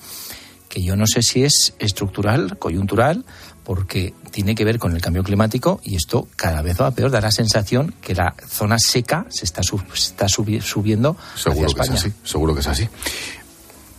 que 0.69 0.83
yo 0.83 0.95
no 0.95 1.06
sé 1.07 1.21
si 1.24 1.44
es 1.44 1.74
estructural, 1.80 2.57
coyuntural, 2.57 3.25
porque 3.69 4.16
tiene 4.31 4.56
que 4.56 4.66
ver 4.66 4.80
con 4.80 4.95
el 4.95 5.01
cambio 5.04 5.21
climático 5.21 5.80
y 5.83 5.95
esto 5.95 6.27
cada 6.36 6.63
vez 6.63 6.81
va 6.81 6.89
peor. 6.89 7.12
Da 7.12 7.21
la 7.21 7.30
sensación 7.30 7.94
que 8.01 8.16
la 8.16 8.33
zona 8.48 8.80
seca 8.80 9.27
se 9.30 9.45
está, 9.45 9.62
sub, 9.62 9.83
se 9.94 10.10
está 10.10 10.27
subi, 10.27 10.60
subiendo. 10.60 11.16
Seguro 11.36 11.68
hacia 11.68 11.75
que 11.75 11.81
España. 11.83 11.94
es 11.94 12.06
así, 12.06 12.13
seguro 12.24 12.56
que 12.56 12.62
es 12.62 12.68
así. 12.68 12.89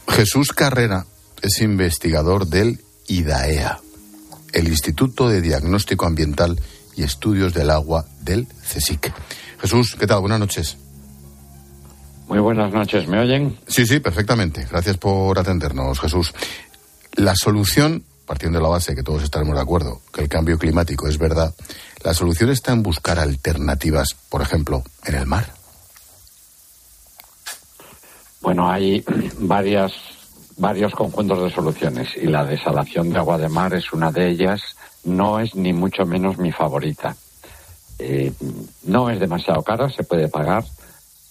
Jesús 0.09 0.49
Carrera 0.51 1.07
es 1.41 1.61
investigador 1.61 2.49
del 2.49 2.81
IDAEA, 3.07 3.79
el 4.55 4.67
Instituto 4.67 5.29
de 5.29 5.41
Diagnóstico 5.41 6.05
Ambiental 6.05 6.59
y 6.97 7.05
Estudios 7.05 7.55
del 7.55 7.71
Agua 7.71 8.07
del 8.23 8.49
CSIC. 8.49 9.13
Jesús, 9.61 9.97
¿qué 10.01 10.09
tal? 10.09 10.19
Buenas 10.19 10.41
noches. 10.41 10.79
Muy 12.27 12.41
buenas 12.41 12.73
noches, 12.73 13.07
¿me 13.07 13.21
oyen? 13.21 13.57
Sí, 13.69 13.87
sí, 13.87 14.01
perfectamente. 14.01 14.67
Gracias 14.69 14.97
por 14.97 15.39
atendernos, 15.39 16.01
Jesús. 16.01 16.35
La 17.15 17.37
solución 17.37 18.03
partiendo 18.31 18.61
de 18.61 18.63
la 18.63 18.69
base 18.69 18.95
que 18.95 19.03
todos 19.03 19.25
estaremos 19.25 19.57
de 19.57 19.61
acuerdo 19.61 20.03
que 20.13 20.21
el 20.21 20.29
cambio 20.29 20.57
climático 20.57 21.09
es 21.09 21.19
verdad, 21.19 21.53
la 22.05 22.15
solución 22.15 22.51
está 22.51 22.71
en 22.71 22.81
buscar 22.81 23.19
alternativas, 23.19 24.15
por 24.29 24.41
ejemplo, 24.41 24.85
en 25.05 25.17
el 25.17 25.27
mar. 25.27 25.53
Bueno, 28.41 28.71
hay 28.71 29.05
varias, 29.41 29.91
varios 30.57 30.93
conjuntos 30.93 31.43
de 31.43 31.51
soluciones 31.51 32.11
y 32.17 32.29
la 32.29 32.45
desalación 32.45 33.11
de 33.11 33.19
agua 33.19 33.37
de 33.37 33.49
mar 33.49 33.75
es 33.75 33.93
una 33.93 34.13
de 34.13 34.29
ellas. 34.31 34.77
No 35.03 35.41
es 35.41 35.57
ni 35.57 35.73
mucho 35.73 36.07
menos 36.07 36.39
mi 36.39 36.53
favorita. 36.53 37.17
Eh, 37.99 38.33
no 38.85 39.11
es 39.11 39.19
demasiado 39.19 39.65
cara, 39.65 39.91
se 39.91 40.05
puede 40.05 40.29
pagar, 40.29 40.65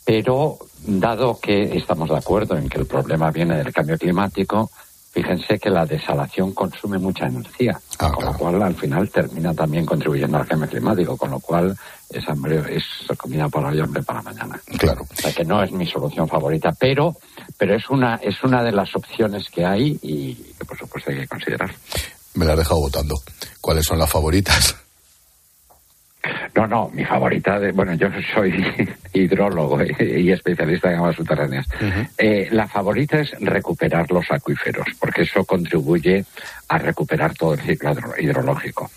pero 0.04 0.58
dado 0.86 1.40
que 1.40 1.78
estamos 1.78 2.10
de 2.10 2.18
acuerdo 2.18 2.58
en 2.58 2.68
que 2.68 2.78
el 2.78 2.88
problema 2.88 3.32
viene 3.32 3.56
del 3.56 3.72
cambio 3.72 3.98
climático, 3.98 4.70
fíjense 5.12 5.58
que 5.60 5.70
la 5.70 5.86
desalación 5.86 6.54
consume 6.54 6.98
mucha 6.98 7.26
energía, 7.26 7.80
Ah, 8.00 8.08
con 8.12 8.24
claro. 8.24 8.32
lo 8.32 8.38
cual 8.38 8.62
al 8.64 8.76
final 8.76 9.10
termina 9.10 9.54
también 9.54 9.86
contribuyendo 9.86 10.38
al 10.38 10.48
cambio 10.48 10.70
climático, 10.70 11.18
con 11.18 11.32
lo 11.32 11.40
cual 11.40 11.76
es 12.10 12.28
hambre, 12.30 12.62
es 12.76 12.84
comida 13.18 13.48
para 13.50 13.70
hoy, 13.70 13.80
hambre 13.80 14.02
para 14.04 14.22
mañana. 14.22 14.60
Claro. 14.78 15.02
O 15.04 15.16
sea 15.16 15.32
que 15.34 15.44
no 15.44 15.62
es 15.64 15.72
mi 15.72 15.86
solución 15.88 16.28
favorita, 16.28 16.70
pero, 16.80 17.16
pero 17.58 17.76
es 17.76 17.90
una, 17.90 18.16
es 18.16 18.42
una 18.44 18.64
de 18.64 18.72
las 18.72 18.96
opciones 18.96 19.50
que 19.50 19.66
hay 19.66 20.00
y 20.02 20.36
que 20.58 20.66
por 20.66 20.78
supuesto 20.78 21.12
hay 21.12 21.18
que 21.20 21.28
considerar. 21.28 21.74
Me 22.36 22.46
la 22.46 22.54
has 22.54 22.60
dejado 22.60 22.80
votando. 22.82 23.16
¿Cuáles 23.60 23.86
son 23.86 24.00
las 24.00 24.10
favoritas? 24.10 24.76
No, 26.54 26.68
no, 26.68 26.90
mi 26.94 27.06
favorita, 27.06 27.60
de, 27.60 27.72
bueno, 27.72 27.94
yo 27.94 28.10
soy 28.36 28.52
hidrólogo 29.14 29.80
y 30.00 30.32
especialista 30.32 30.90
en 30.92 30.98
aguas 30.98 31.16
subterráneas. 31.16 31.66
Eh, 32.18 32.50
la 32.52 32.68
favorita 32.68 33.20
es 33.20 33.32
recuperar 33.40 34.12
los 34.12 34.30
acuíferos, 34.30 34.86
porque 35.00 35.22
eso 35.22 35.46
contribuye 35.46 36.26
a 36.68 36.78
recuperar 36.78 37.34
todo 37.36 37.54
el 37.54 37.62
ciclo 37.62 37.92
hidro- 37.94 38.14
hidrológico. 38.20 38.92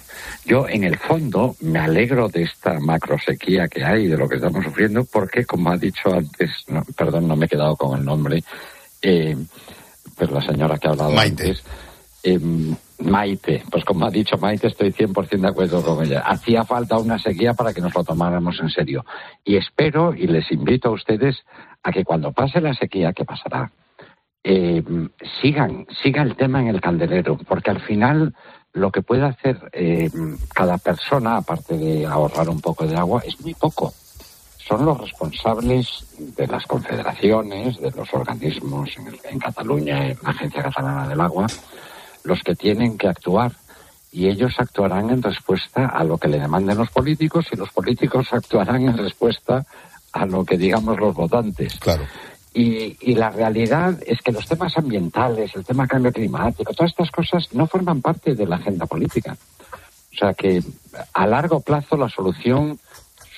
Yo, 0.45 0.69
en 0.69 0.83
el 0.85 0.99
fondo, 0.99 1.55
me 1.61 1.79
alegro 1.79 2.29
de 2.29 2.43
esta 2.43 2.81
macrosequía 2.81 3.69
que 3.69 3.85
hay, 3.85 4.09
de 4.09 4.17
lo 4.17 4.29
que 4.29 4.37
estamos 4.37 4.65
sufriendo, 4.65 5.05
porque, 5.05 5.45
como 5.45 5.71
ha 5.71 5.77
dicho 5.77 6.13
antes, 6.13 6.51
no, 6.69 6.83
perdón, 6.97 7.29
no 7.29 7.37
me 7.37 7.47
he 7.47 7.49
quedado 7.49 7.77
con 7.77 7.99
el 7.99 8.05
nombre, 8.05 8.43
eh, 9.01 9.37
pero 10.19 10.35
la 10.35 10.43
señora 10.43 10.77
que 10.79 10.89
ha 10.89 10.91
hablado 10.91 11.13
Maite. 11.13 11.43
antes, 11.45 11.63
eh, 12.25 12.41
Maite, 13.03 13.63
pues 13.71 13.85
como 13.85 14.07
ha 14.07 14.11
dicho 14.11 14.37
Maite, 14.39 14.69
estoy 14.69 14.93
100% 14.93 15.41
de 15.41 15.49
acuerdo 15.49 15.83
con 15.83 16.05
ella. 16.05 16.21
Hacía 16.21 16.65
falta 16.65 16.99
una 16.99 17.19
sequía 17.19 17.55
para 17.55 17.73
que 17.73 17.81
nos 17.81 17.95
lo 17.95 18.05
tomáramos 18.05 18.59
en 18.61 18.71
serio. 18.71 19.05
Y 19.45 19.57
espero 19.57 20.15
y 20.15 20.27
les 20.27 20.51
invito 20.51 20.89
a 20.89 20.93
ustedes 20.93 21.45
a 21.83 21.93
que 21.93 22.05
cuando 22.05 22.33
pase 22.33 22.61
la 22.61 22.75
sequía, 22.75 23.13
que 23.13 23.25
pasará, 23.25 23.71
eh, 24.45 24.83
sigan, 25.41 25.87
siga 26.03 26.23
el 26.23 26.37
tema 26.37 26.61
en 26.61 26.69
el 26.69 26.81
candelero, 26.81 27.39
porque 27.47 27.71
al 27.71 27.81
final 27.81 28.35
lo 28.73 28.91
que 28.91 29.03
puede 29.03 29.25
hacer 29.25 29.59
eh, 29.73 30.11
cada 30.55 30.79
persona, 30.79 31.37
aparte 31.37 31.77
de 31.77 32.07
ahorrar 32.07 32.49
un 32.49 32.61
poco 32.61 32.87
de 32.87 32.97
agua, 32.97 33.23
es 33.27 33.41
muy 33.41 33.55
poco. 33.55 33.93
Son 34.59 34.85
los 34.85 34.99
responsables 34.99 36.07
de 36.37 36.47
las 36.47 36.65
confederaciones, 36.67 37.81
de 37.81 37.91
los 37.91 38.13
organismos 38.15 38.97
en, 38.97 39.09
en 39.31 39.39
Cataluña, 39.39 40.09
en 40.09 40.19
la 40.23 40.31
Agencia 40.31 40.63
Catalana 40.63 41.09
del 41.09 41.21
Agua, 41.21 41.47
los 42.25 42.41
que 42.41 42.55
tienen 42.55 42.97
que 42.97 43.09
actuar 43.09 43.53
y 44.13 44.29
ellos 44.29 44.53
actuarán 44.59 45.11
en 45.11 45.23
respuesta 45.23 45.87
a 45.87 46.05
lo 46.05 46.19
que 46.19 46.29
le 46.29 46.39
demanden 46.39 46.77
los 46.77 46.91
políticos 46.91 47.47
y 47.51 47.57
los 47.57 47.71
políticos 47.71 48.29
actuarán 48.33 48.83
en 48.89 48.99
respuesta 48.99 49.65
a 50.13 50.27
lo 50.27 50.45
que 50.45 50.59
digamos 50.59 50.99
los 51.01 51.15
votantes. 51.15 51.79
Claro. 51.81 52.05
Y, 52.55 52.97
y 53.01 53.15
la 53.15 53.31
realidad 53.31 53.99
es 54.07 54.21
que 54.21 54.31
los 54.31 54.47
temas 54.47 54.77
ambientales, 54.77 55.53
el 55.55 55.65
tema 55.65 55.87
cambio 55.87 56.13
climático, 56.13 56.75
todas 56.75 56.91
estas 56.91 57.11
cosas 57.11 57.49
no 57.53 57.67
forman 57.67 58.03
parte 58.03 58.35
de 58.35 58.47
la 58.47 58.57
agenda 58.57 58.85
política. 58.85 59.35
O 60.13 60.17
sea 60.19 60.35
que 60.35 60.63
a 61.15 61.27
largo 61.27 61.61
plazo 61.61 61.97
la 61.97 62.11
solución 62.11 62.79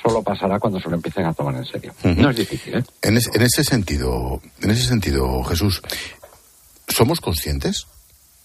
solo 0.02 0.22
pasará 0.22 0.58
cuando 0.58 0.80
se 0.80 0.88
lo 0.88 0.96
empiecen 0.96 1.24
a 1.26 1.32
tomar 1.32 1.54
en 1.54 1.64
serio. 1.64 1.94
No 2.02 2.30
es 2.30 2.36
difícil, 2.36 2.74
¿eh? 2.74 2.84
En, 3.02 3.16
en, 3.16 3.42
ese 3.42 3.62
sentido, 3.62 4.42
en 4.60 4.70
ese 4.70 4.88
sentido, 4.88 5.44
Jesús, 5.44 5.80
¿somos 6.88 7.20
conscientes? 7.20 7.86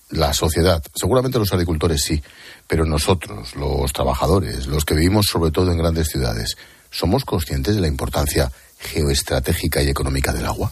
La 0.10 0.34
sociedad, 0.34 0.82
seguramente 0.96 1.38
los 1.38 1.54
agricultores 1.54 2.02
sí, 2.04 2.22
pero 2.68 2.86
nosotros, 2.86 3.56
los 3.56 3.94
trabajadores, 3.94 4.66
los 4.68 4.84
que 4.84 4.96
vivimos 4.96 5.28
sobre 5.28 5.52
todo 5.52 5.72
en 5.72 5.78
grandes 5.78 6.08
ciudades, 6.08 6.58
¿somos 6.90 7.26
conscientes 7.26 7.76
de 7.76 7.82
la 7.82 7.88
importancia 7.88 8.52
geoestratégica 8.80 9.82
y 9.84 9.90
económica 9.90 10.34
del 10.34 10.46
agua? 10.46 10.72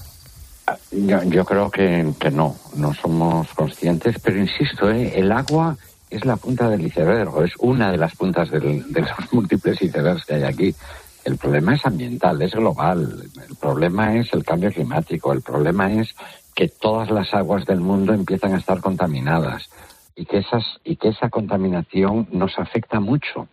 Yo, 0.92 1.46
creo 1.46 1.70
que, 1.70 2.14
que, 2.20 2.32
no, 2.32 2.56
no 2.76 2.94
somos 2.94 3.48
conscientes, 3.54 4.16
pero 4.22 4.40
insisto, 4.40 4.90
¿eh? 4.90 5.14
el 5.16 5.32
agua 5.32 5.78
es 6.10 6.26
la 6.26 6.36
punta 6.38 6.70
del 6.70 6.86
iceberg, 6.86 7.30
es 7.44 7.54
una 7.60 7.92
de 7.92 7.98
las 7.98 8.16
puntas 8.16 8.50
de 8.50 8.60
los 8.60 9.10
múltiples 9.32 9.82
icebergs 9.82 10.26
que 10.26 10.36
hay 10.36 10.44
aquí. 10.44 10.76
El 11.24 11.38
problema 11.38 11.76
es 11.76 11.86
ambiental, 11.86 12.42
es 12.42 12.54
global, 12.54 13.30
el 13.48 13.56
problema 13.58 14.16
es 14.16 14.32
el 14.34 14.46
cambio 14.46 14.72
climático, 14.72 15.34
el 15.34 15.42
problema 15.42 15.92
es 15.92 16.16
que 16.58 16.70
todas 16.70 17.12
las 17.12 17.36
aguas 17.36 17.66
del 17.66 17.82
mundo 17.82 18.16
empiezan 18.16 18.56
a 18.56 18.58
estar 18.58 18.82
contaminadas 18.82 19.70
y 20.16 20.26
que 20.26 20.40
esas 20.40 20.64
y 20.84 20.96
que 20.96 21.10
esa 21.10 21.30
contaminación 21.30 22.28
nos 22.32 22.58
afecta 22.58 23.00
mucho. 23.00 23.48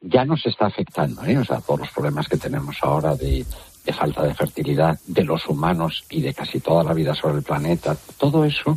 Ya 0.00 0.24
nos 0.24 0.44
está 0.44 0.66
afectando, 0.66 1.24
¿eh? 1.24 1.38
o 1.38 1.44
sea, 1.44 1.60
todos 1.60 1.78
los 1.78 1.90
problemas 1.90 2.26
que 2.26 2.36
tenemos 2.36 2.76
ahora 2.82 3.14
de, 3.14 3.46
de 3.84 3.92
falta 3.92 4.24
de 4.24 4.34
fertilidad 4.34 4.98
de 5.06 5.22
los 5.22 5.46
humanos 5.46 6.04
y 6.10 6.20
de 6.20 6.34
casi 6.34 6.58
toda 6.58 6.82
la 6.82 6.94
vida 6.94 7.14
sobre 7.14 7.38
el 7.38 7.44
planeta, 7.44 7.96
todo 8.18 8.44
eso 8.44 8.76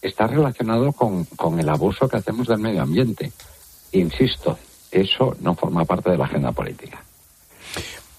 está 0.00 0.26
relacionado 0.26 0.92
con, 0.92 1.26
con 1.36 1.60
el 1.60 1.68
abuso 1.68 2.08
que 2.08 2.16
hacemos 2.16 2.46
del 2.46 2.60
medio 2.60 2.80
ambiente. 2.80 3.32
Insisto, 3.92 4.58
eso 4.90 5.36
no 5.40 5.54
forma 5.54 5.84
parte 5.84 6.08
de 6.10 6.16
la 6.16 6.24
agenda 6.24 6.52
política. 6.52 7.04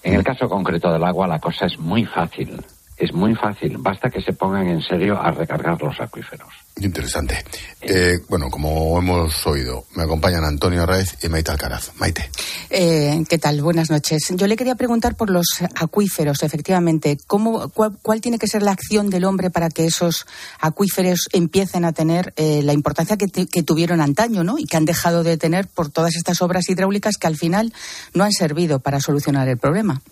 En 0.04 0.14
el 0.14 0.22
caso 0.22 0.48
concreto 0.48 0.92
del 0.92 1.02
agua, 1.02 1.26
la 1.26 1.40
cosa 1.40 1.66
es 1.66 1.76
muy 1.76 2.04
fácil. 2.04 2.62
Es 3.02 3.12
muy 3.12 3.34
fácil. 3.34 3.78
Basta 3.78 4.08
que 4.08 4.22
se 4.22 4.32
pongan 4.32 4.68
en 4.68 4.80
serio 4.80 5.20
a 5.20 5.32
recargar 5.32 5.82
los 5.82 6.00
acuíferos. 6.00 6.48
Interesante. 6.76 7.44
Eh, 7.80 8.20
bueno, 8.28 8.48
como 8.48 8.96
hemos 8.96 9.44
oído, 9.44 9.86
me 9.96 10.04
acompañan 10.04 10.44
Antonio 10.44 10.86
Raez 10.86 11.16
y 11.20 11.28
Maite 11.28 11.50
Alcaraz. 11.50 11.90
Maite. 11.96 12.30
Eh, 12.70 13.24
¿Qué 13.28 13.38
tal? 13.38 13.60
Buenas 13.60 13.90
noches. 13.90 14.32
Yo 14.36 14.46
le 14.46 14.54
quería 14.54 14.76
preguntar 14.76 15.16
por 15.16 15.30
los 15.30 15.48
acuíferos, 15.74 16.44
efectivamente. 16.44 17.18
¿Cómo, 17.26 17.70
cuál, 17.70 18.20
tiene 18.20 18.38
que 18.38 18.46
ser 18.46 18.62
la 18.62 18.70
acción 18.70 19.10
del 19.10 19.24
hombre 19.24 19.50
para 19.50 19.68
que 19.68 19.84
esos 19.84 20.24
acuíferos 20.60 21.28
empiecen 21.32 21.84
a 21.84 21.92
tener 21.92 22.32
eh, 22.36 22.62
la 22.62 22.72
importancia 22.72 23.16
que, 23.16 23.26
que, 23.26 23.62
tuvieron 23.64 24.00
antaño 24.00 24.44
¿no? 24.44 24.60
y 24.60 24.64
que 24.66 24.76
han 24.76 24.84
dejado 24.84 25.24
de 25.24 25.36
tener 25.36 25.66
por 25.66 25.90
todas 25.90 26.14
estas 26.14 26.40
obras 26.40 26.68
hidráulicas 26.68 27.16
que 27.16 27.26
al 27.26 27.36
final 27.36 27.74
no 28.14 28.22
han 28.22 28.32
servido 28.32 28.78
para 28.78 29.00
solucionar 29.00 29.48
el 29.48 29.58
problema? 29.58 30.02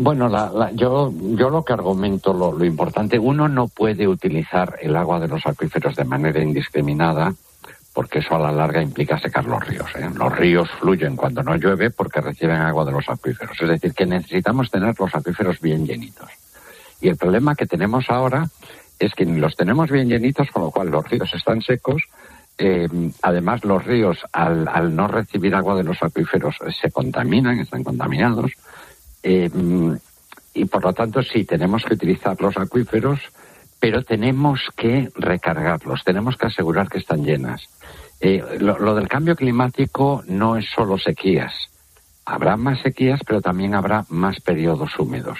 Bueno, 0.00 0.28
la, 0.28 0.48
la, 0.52 0.70
yo, 0.70 1.12
yo 1.12 1.50
lo 1.50 1.64
que 1.64 1.72
argumento, 1.72 2.32
lo, 2.32 2.52
lo, 2.52 2.64
importante, 2.64 3.18
uno 3.18 3.48
no 3.48 3.66
puede 3.66 4.06
utilizar 4.06 4.78
el 4.80 4.94
agua 4.94 5.18
de 5.18 5.26
los 5.26 5.44
acuíferos 5.44 5.96
de 5.96 6.04
manera 6.04 6.40
indiscriminada, 6.40 7.34
porque 7.92 8.20
eso 8.20 8.36
a 8.36 8.38
la 8.38 8.52
larga 8.52 8.80
implica 8.80 9.18
secar 9.18 9.44
los 9.46 9.66
ríos. 9.66 9.90
¿eh? 9.96 10.08
Los 10.14 10.38
ríos 10.38 10.70
fluyen 10.78 11.16
cuando 11.16 11.42
no 11.42 11.56
llueve 11.56 11.90
porque 11.90 12.20
reciben 12.20 12.60
agua 12.60 12.84
de 12.84 12.92
los 12.92 13.08
acuíferos. 13.08 13.60
Es 13.60 13.68
decir, 13.68 13.92
que 13.92 14.06
necesitamos 14.06 14.70
tener 14.70 14.94
los 14.96 15.12
acuíferos 15.12 15.60
bien 15.60 15.84
llenitos. 15.84 16.30
Y 17.00 17.08
el 17.08 17.16
problema 17.16 17.56
que 17.56 17.66
tenemos 17.66 18.08
ahora 18.08 18.46
es 19.00 19.12
que 19.14 19.24
los 19.24 19.56
tenemos 19.56 19.90
bien 19.90 20.08
llenitos, 20.08 20.48
con 20.52 20.62
lo 20.62 20.70
cual 20.70 20.90
los 20.90 21.08
ríos 21.10 21.34
están 21.34 21.60
secos. 21.60 22.04
Eh, 22.56 22.88
además, 23.22 23.64
los 23.64 23.84
ríos, 23.84 24.18
al, 24.32 24.68
al 24.68 24.94
no 24.94 25.08
recibir 25.08 25.56
agua 25.56 25.74
de 25.74 25.82
los 25.82 26.00
acuíferos, 26.00 26.56
se 26.80 26.90
contaminan, 26.92 27.58
están 27.58 27.82
contaminados 27.82 28.52
eh, 29.28 29.50
y 30.54 30.64
por 30.64 30.82
lo 30.82 30.94
tanto 30.94 31.22
sí, 31.22 31.44
tenemos 31.44 31.84
que 31.84 31.94
utilizar 31.94 32.40
los 32.40 32.56
acuíferos, 32.56 33.20
pero 33.78 34.02
tenemos 34.02 34.60
que 34.74 35.10
recargarlos, 35.14 36.02
tenemos 36.02 36.36
que 36.38 36.46
asegurar 36.46 36.88
que 36.88 36.98
están 36.98 37.24
llenas. 37.24 37.68
Eh, 38.20 38.42
lo, 38.58 38.94
del 38.94 39.06
cambio 39.06 39.36
climático 39.36 40.24
no 40.26 40.56
es 40.56 40.64
solo 40.74 40.96
sequías. 40.98 41.52
Habrá 42.24 42.56
más 42.56 42.80
sequías, 42.80 43.20
pero 43.26 43.42
también 43.42 43.74
habrá 43.74 44.06
más 44.08 44.40
periodos 44.40 44.98
húmedos. 44.98 45.38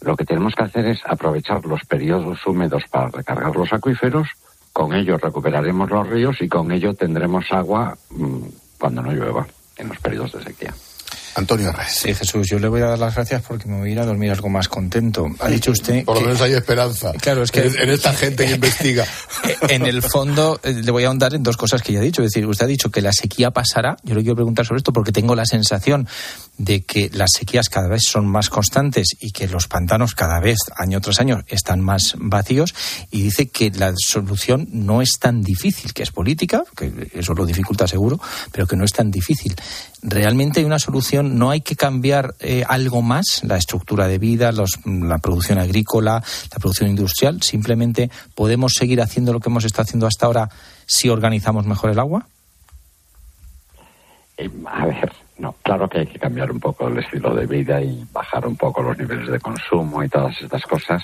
Lo 0.00 0.16
que 0.16 0.24
tenemos 0.24 0.54
que 0.54 0.62
hacer 0.62 0.86
es 0.86 1.00
aprovechar 1.04 1.66
los 1.66 1.84
periodos 1.84 2.46
húmedos 2.46 2.84
para 2.90 3.08
recargar 3.08 3.54
los 3.56 3.72
acuíferos, 3.72 4.28
con 4.72 4.94
ello 4.94 5.18
recuperaremos 5.18 5.90
los 5.90 6.08
ríos 6.08 6.40
y 6.40 6.48
con 6.48 6.70
ello 6.70 6.94
tendremos 6.94 7.50
agua 7.50 7.98
mmm, 8.10 8.46
cuando 8.78 9.02
no 9.02 9.12
llueva 9.12 9.46
en 9.76 9.88
los 9.88 9.98
periodos 9.98 10.32
de 10.32 10.44
sequía. 10.44 10.72
Antonio 11.34 11.72
Reyes. 11.72 11.92
Sí, 11.92 12.14
Jesús, 12.14 12.48
yo 12.48 12.58
le 12.58 12.68
voy 12.68 12.80
a 12.82 12.86
dar 12.86 12.98
las 12.98 13.14
gracias 13.14 13.42
porque 13.46 13.68
me 13.68 13.78
voy 13.78 13.90
a 13.90 13.92
ir 13.92 14.00
a 14.00 14.06
dormir 14.06 14.30
algo 14.30 14.48
más 14.48 14.68
contento. 14.68 15.26
Ha 15.38 15.48
dicho 15.48 15.70
usted. 15.70 16.04
Por 16.04 16.16
lo 16.16 16.22
menos 16.22 16.40
hay 16.40 16.52
esperanza. 16.54 17.12
Claro, 17.20 17.42
es 17.42 17.50
que. 17.50 17.60
En, 17.60 17.78
en 17.78 17.90
esta 17.90 18.12
gente 18.12 18.46
que 18.46 18.54
investiga. 18.54 19.06
En 19.68 19.86
el 19.86 20.02
fondo, 20.02 20.60
eh, 20.62 20.72
le 20.72 20.90
voy 20.90 21.04
a 21.04 21.08
ahondar 21.08 21.34
en 21.34 21.42
dos 21.42 21.56
cosas 21.56 21.82
que 21.82 21.92
ya 21.92 22.00
ha 22.00 22.02
dicho. 22.02 22.22
Es 22.22 22.32
decir, 22.32 22.46
usted 22.46 22.64
ha 22.64 22.68
dicho 22.68 22.90
que 22.90 23.00
la 23.00 23.12
sequía 23.12 23.50
pasará. 23.50 23.96
Yo 24.02 24.14
le 24.14 24.22
quiero 24.22 24.34
preguntar 24.34 24.66
sobre 24.66 24.78
esto 24.78 24.92
porque 24.92 25.12
tengo 25.12 25.34
la 25.34 25.44
sensación 25.44 26.08
de 26.60 26.82
que 26.82 27.08
las 27.14 27.30
sequías 27.38 27.70
cada 27.70 27.88
vez 27.88 28.02
son 28.06 28.26
más 28.26 28.50
constantes 28.50 29.16
y 29.18 29.30
que 29.30 29.48
los 29.48 29.66
pantanos 29.66 30.14
cada 30.14 30.40
vez, 30.40 30.58
año 30.76 31.00
tras 31.00 31.18
año, 31.18 31.42
están 31.46 31.80
más 31.80 32.16
vacíos. 32.18 32.74
Y 33.10 33.22
dice 33.22 33.48
que 33.48 33.70
la 33.70 33.94
solución 33.96 34.68
no 34.70 35.00
es 35.00 35.12
tan 35.18 35.40
difícil, 35.40 35.94
que 35.94 36.02
es 36.02 36.10
política, 36.10 36.62
que 36.76 37.10
eso 37.14 37.32
lo 37.32 37.46
dificulta 37.46 37.88
seguro, 37.88 38.20
pero 38.52 38.66
que 38.66 38.76
no 38.76 38.84
es 38.84 38.92
tan 38.92 39.10
difícil. 39.10 39.56
Realmente 40.02 40.60
hay 40.60 40.66
una 40.66 40.78
solución, 40.78 41.38
no 41.38 41.48
hay 41.48 41.62
que 41.62 41.76
cambiar 41.76 42.34
eh, 42.40 42.62
algo 42.68 43.00
más, 43.00 43.40
la 43.42 43.56
estructura 43.56 44.06
de 44.06 44.18
vida, 44.18 44.52
los, 44.52 44.80
la 44.84 45.16
producción 45.16 45.58
agrícola, 45.58 46.22
la 46.52 46.58
producción 46.58 46.90
industrial. 46.90 47.42
Simplemente 47.42 48.10
podemos 48.34 48.74
seguir 48.74 49.00
haciendo 49.00 49.32
lo 49.32 49.40
que 49.40 49.48
hemos 49.48 49.64
estado 49.64 49.84
haciendo 49.84 50.06
hasta 50.06 50.26
ahora 50.26 50.50
si 50.84 51.08
organizamos 51.08 51.64
mejor 51.64 51.90
el 51.90 51.98
agua. 51.98 52.26
Eh, 54.40 54.50
a 54.64 54.86
ver, 54.86 55.12
no, 55.36 55.54
claro 55.62 55.86
que 55.86 55.98
hay 55.98 56.06
que 56.06 56.18
cambiar 56.18 56.50
un 56.50 56.58
poco 56.58 56.88
el 56.88 56.98
estilo 56.98 57.34
de 57.34 57.44
vida 57.44 57.82
y 57.82 58.06
bajar 58.10 58.46
un 58.46 58.56
poco 58.56 58.82
los 58.82 58.96
niveles 58.96 59.28
de 59.28 59.38
consumo 59.38 60.02
y 60.02 60.08
todas 60.08 60.40
estas 60.40 60.62
cosas. 60.62 61.02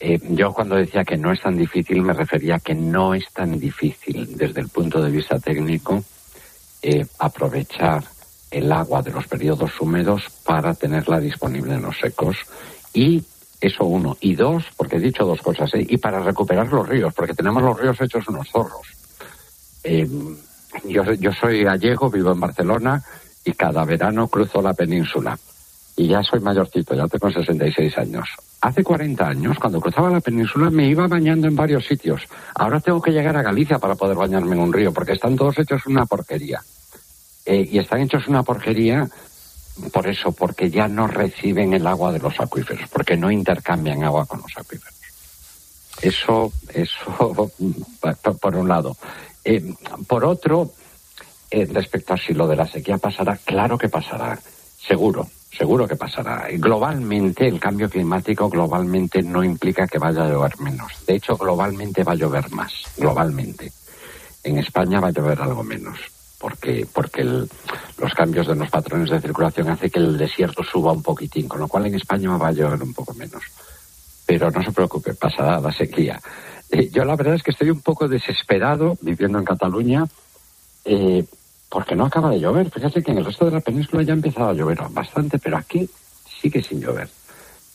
Eh, 0.00 0.18
yo 0.30 0.54
cuando 0.54 0.76
decía 0.76 1.04
que 1.04 1.18
no 1.18 1.32
es 1.32 1.42
tan 1.42 1.58
difícil 1.58 2.00
me 2.00 2.14
refería 2.14 2.56
a 2.56 2.60
que 2.60 2.74
no 2.74 3.14
es 3.14 3.30
tan 3.32 3.60
difícil 3.60 4.36
desde 4.38 4.62
el 4.62 4.68
punto 4.70 5.02
de 5.02 5.10
vista 5.10 5.38
técnico 5.38 6.02
eh, 6.80 7.06
aprovechar 7.18 8.04
el 8.50 8.72
agua 8.72 9.02
de 9.02 9.12
los 9.12 9.28
periodos 9.28 9.78
húmedos 9.78 10.24
para 10.44 10.72
tenerla 10.72 11.20
disponible 11.20 11.74
en 11.74 11.82
los 11.82 11.98
secos 11.98 12.38
y 12.94 13.22
eso 13.60 13.84
uno. 13.84 14.16
Y 14.20 14.34
dos, 14.34 14.64
porque 14.78 14.96
he 14.96 15.00
dicho 15.00 15.26
dos 15.26 15.42
cosas, 15.42 15.74
¿eh? 15.74 15.86
y 15.86 15.98
para 15.98 16.20
recuperar 16.20 16.68
los 16.68 16.88
ríos, 16.88 17.12
porque 17.12 17.34
tenemos 17.34 17.62
los 17.62 17.78
ríos 17.78 18.00
hechos 18.00 18.26
unos 18.28 18.48
zorros. 18.48 18.86
Yo, 20.84 21.04
yo 21.14 21.32
soy 21.32 21.62
gallego, 21.64 22.10
vivo 22.10 22.32
en 22.32 22.40
Barcelona 22.40 23.02
y 23.44 23.52
cada 23.52 23.84
verano 23.84 24.28
cruzo 24.28 24.62
la 24.62 24.74
península. 24.74 25.38
Y 25.96 26.08
ya 26.08 26.22
soy 26.22 26.40
mayorcito, 26.40 26.94
ya 26.94 27.06
tengo 27.06 27.30
66 27.30 27.98
años. 27.98 28.28
Hace 28.60 28.82
40 28.82 29.26
años, 29.26 29.58
cuando 29.58 29.80
cruzaba 29.80 30.08
la 30.08 30.20
península, 30.20 30.70
me 30.70 30.88
iba 30.88 31.06
bañando 31.06 31.48
en 31.48 31.56
varios 31.56 31.86
sitios. 31.86 32.22
Ahora 32.54 32.80
tengo 32.80 33.02
que 33.02 33.10
llegar 33.10 33.36
a 33.36 33.42
Galicia 33.42 33.78
para 33.78 33.94
poder 33.94 34.16
bañarme 34.16 34.54
en 34.54 34.62
un 34.62 34.72
río, 34.72 34.92
porque 34.92 35.12
están 35.12 35.36
todos 35.36 35.58
hechos 35.58 35.86
una 35.86 36.06
porquería. 36.06 36.62
Eh, 37.44 37.68
y 37.70 37.78
están 37.78 38.02
hechos 38.02 38.28
una 38.28 38.42
porquería 38.42 39.08
por 39.92 40.06
eso, 40.06 40.32
porque 40.32 40.70
ya 40.70 40.86
no 40.86 41.06
reciben 41.06 41.72
el 41.74 41.86
agua 41.86 42.12
de 42.12 42.20
los 42.20 42.38
acuíferos, 42.40 42.88
porque 42.90 43.16
no 43.16 43.30
intercambian 43.30 44.04
agua 44.04 44.26
con 44.26 44.40
los 44.40 44.52
acuíferos. 44.56 44.94
Eso, 46.00 46.52
eso, 46.72 47.50
por 48.40 48.56
un 48.56 48.68
lado. 48.68 48.96
Eh, 49.44 49.74
por 50.06 50.24
otro, 50.24 50.72
eh, 51.50 51.66
respecto 51.72 52.14
a 52.14 52.16
si 52.16 52.32
lo 52.32 52.46
de 52.46 52.56
la 52.56 52.66
sequía 52.66 52.98
pasará, 52.98 53.36
claro 53.36 53.76
que 53.76 53.88
pasará, 53.88 54.38
seguro, 54.78 55.28
seguro 55.56 55.86
que 55.86 55.96
pasará. 55.96 56.46
Globalmente, 56.52 57.46
el 57.46 57.60
cambio 57.60 57.90
climático 57.90 58.48
globalmente 58.48 59.22
no 59.22 59.42
implica 59.42 59.86
que 59.86 59.98
vaya 59.98 60.24
a 60.24 60.28
llover 60.28 60.58
menos. 60.60 60.92
De 61.06 61.16
hecho, 61.16 61.36
globalmente 61.36 62.04
va 62.04 62.12
a 62.12 62.16
llover 62.16 62.50
más, 62.50 62.72
globalmente. 62.96 63.72
En 64.44 64.58
España 64.58 65.00
va 65.00 65.08
a 65.08 65.12
llover 65.12 65.40
algo 65.40 65.62
menos 65.62 65.98
porque, 66.42 66.86
porque 66.92 67.22
los 67.22 68.14
cambios 68.16 68.48
de 68.48 68.56
los 68.56 68.68
patrones 68.68 69.08
de 69.10 69.20
circulación 69.20 69.70
hace 69.70 69.88
que 69.88 70.00
el 70.00 70.18
desierto 70.18 70.64
suba 70.64 70.92
un 70.92 71.02
poquitín, 71.02 71.46
con 71.46 71.60
lo 71.60 71.68
cual 71.68 71.86
en 71.86 71.94
España 71.94 72.36
va 72.36 72.48
a 72.48 72.52
llover 72.52 72.82
un 72.82 72.92
poco 72.92 73.14
menos. 73.14 73.44
Pero 74.26 74.50
no 74.50 74.60
se 74.60 74.72
preocupe, 74.72 75.14
pasará 75.14 75.60
la 75.60 75.72
sequía. 75.72 76.20
Yo 76.90 77.04
la 77.04 77.16
verdad 77.16 77.34
es 77.34 77.42
que 77.42 77.50
estoy 77.50 77.70
un 77.70 77.82
poco 77.82 78.08
desesperado 78.08 78.96
viviendo 79.02 79.38
en 79.38 79.44
Cataluña 79.44 80.04
eh, 80.84 81.24
porque 81.68 81.94
no 81.94 82.06
acaba 82.06 82.30
de 82.30 82.40
llover. 82.40 82.70
Fíjate 82.70 83.02
que 83.02 83.12
en 83.12 83.18
el 83.18 83.24
resto 83.24 83.44
de 83.44 83.50
la 83.50 83.60
península 83.60 84.02
ya 84.02 84.12
ha 84.12 84.16
empezado 84.16 84.50
a 84.50 84.54
llover 84.54 84.78
bastante, 84.90 85.38
pero 85.38 85.58
aquí 85.58 85.88
sigue 86.40 86.62
sin 86.62 86.80
llover. 86.80 87.08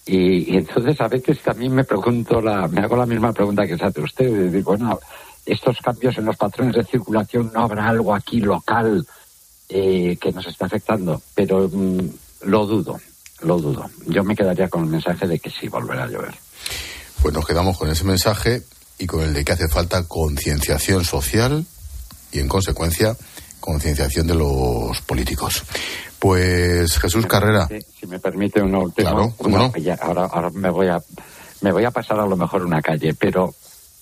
Y, 0.06 0.56
entonces 0.56 1.00
a 1.02 1.08
veces 1.08 1.40
también 1.42 1.76
me 1.76 1.84
pregunto, 1.84 2.42
la, 2.42 2.68
me 2.68 2.82
hago 2.82 2.96
la 2.96 3.06
misma 3.06 3.34
pregunta 3.34 3.68
que 3.68 3.78
se 3.78 3.86
hace 3.86 4.02
usted. 4.02 4.52
Digo, 4.52 4.72
bueno, 4.72 5.00
estos 5.46 5.78
cambios 5.80 6.18
en 6.18 6.26
los 6.26 6.38
patrones 6.38 6.76
de 6.76 6.84
circulación, 6.84 7.52
¿no 7.54 7.62
habrá 7.62 7.88
algo 7.88 8.16
aquí 8.16 8.40
local 8.40 9.06
eh, 9.70 10.18
que 10.20 10.32
nos 10.32 10.48
está 10.48 10.66
afectando, 10.66 11.22
pero 11.36 11.70
mm, 11.72 12.00
lo 12.44 12.66
dudo, 12.66 13.00
lo 13.42 13.60
dudo. 13.60 13.90
Yo 14.08 14.24
me 14.24 14.36
quedaría 14.36 14.70
con 14.70 14.86
el 14.86 14.90
mensaje 14.90 15.28
de 15.28 15.40
que 15.40 15.50
sí 15.50 15.68
volverá 15.68 16.06
a 16.06 16.08
llover. 16.08 16.34
Pues 17.22 17.34
nos 17.34 17.46
quedamos 17.46 17.78
con 17.78 17.90
ese 17.90 18.06
mensaje 18.06 18.64
y 18.98 19.06
con 19.06 19.22
el 19.22 19.34
de 19.34 19.46
que 19.46 19.54
hace 19.54 19.68
falta 19.68 20.04
concienciación 20.04 21.06
social 21.06 21.66
y, 22.32 22.40
en 22.40 22.48
consecuencia, 22.48 23.16
concienciación 23.60 24.28
de 24.28 24.36
los 24.36 25.02
políticos. 25.02 25.64
Pues 26.20 26.98
Jesús 26.98 27.26
Carrera. 27.26 27.68
Si, 28.00 28.08
me 28.08 28.20
permite 28.20 28.62
una 28.62 28.80
última. 28.80 29.12
ahora, 30.02 30.26
ahora 30.26 30.50
me 30.52 30.70
voy 30.70 30.88
a 30.88 31.00
me 31.62 31.72
voy 31.72 31.86
a 31.86 31.92
pasar 31.92 32.20
a 32.20 32.26
lo 32.26 32.36
mejor 32.36 32.64
una 32.64 32.82
calle, 32.82 33.14
pero 33.14 33.54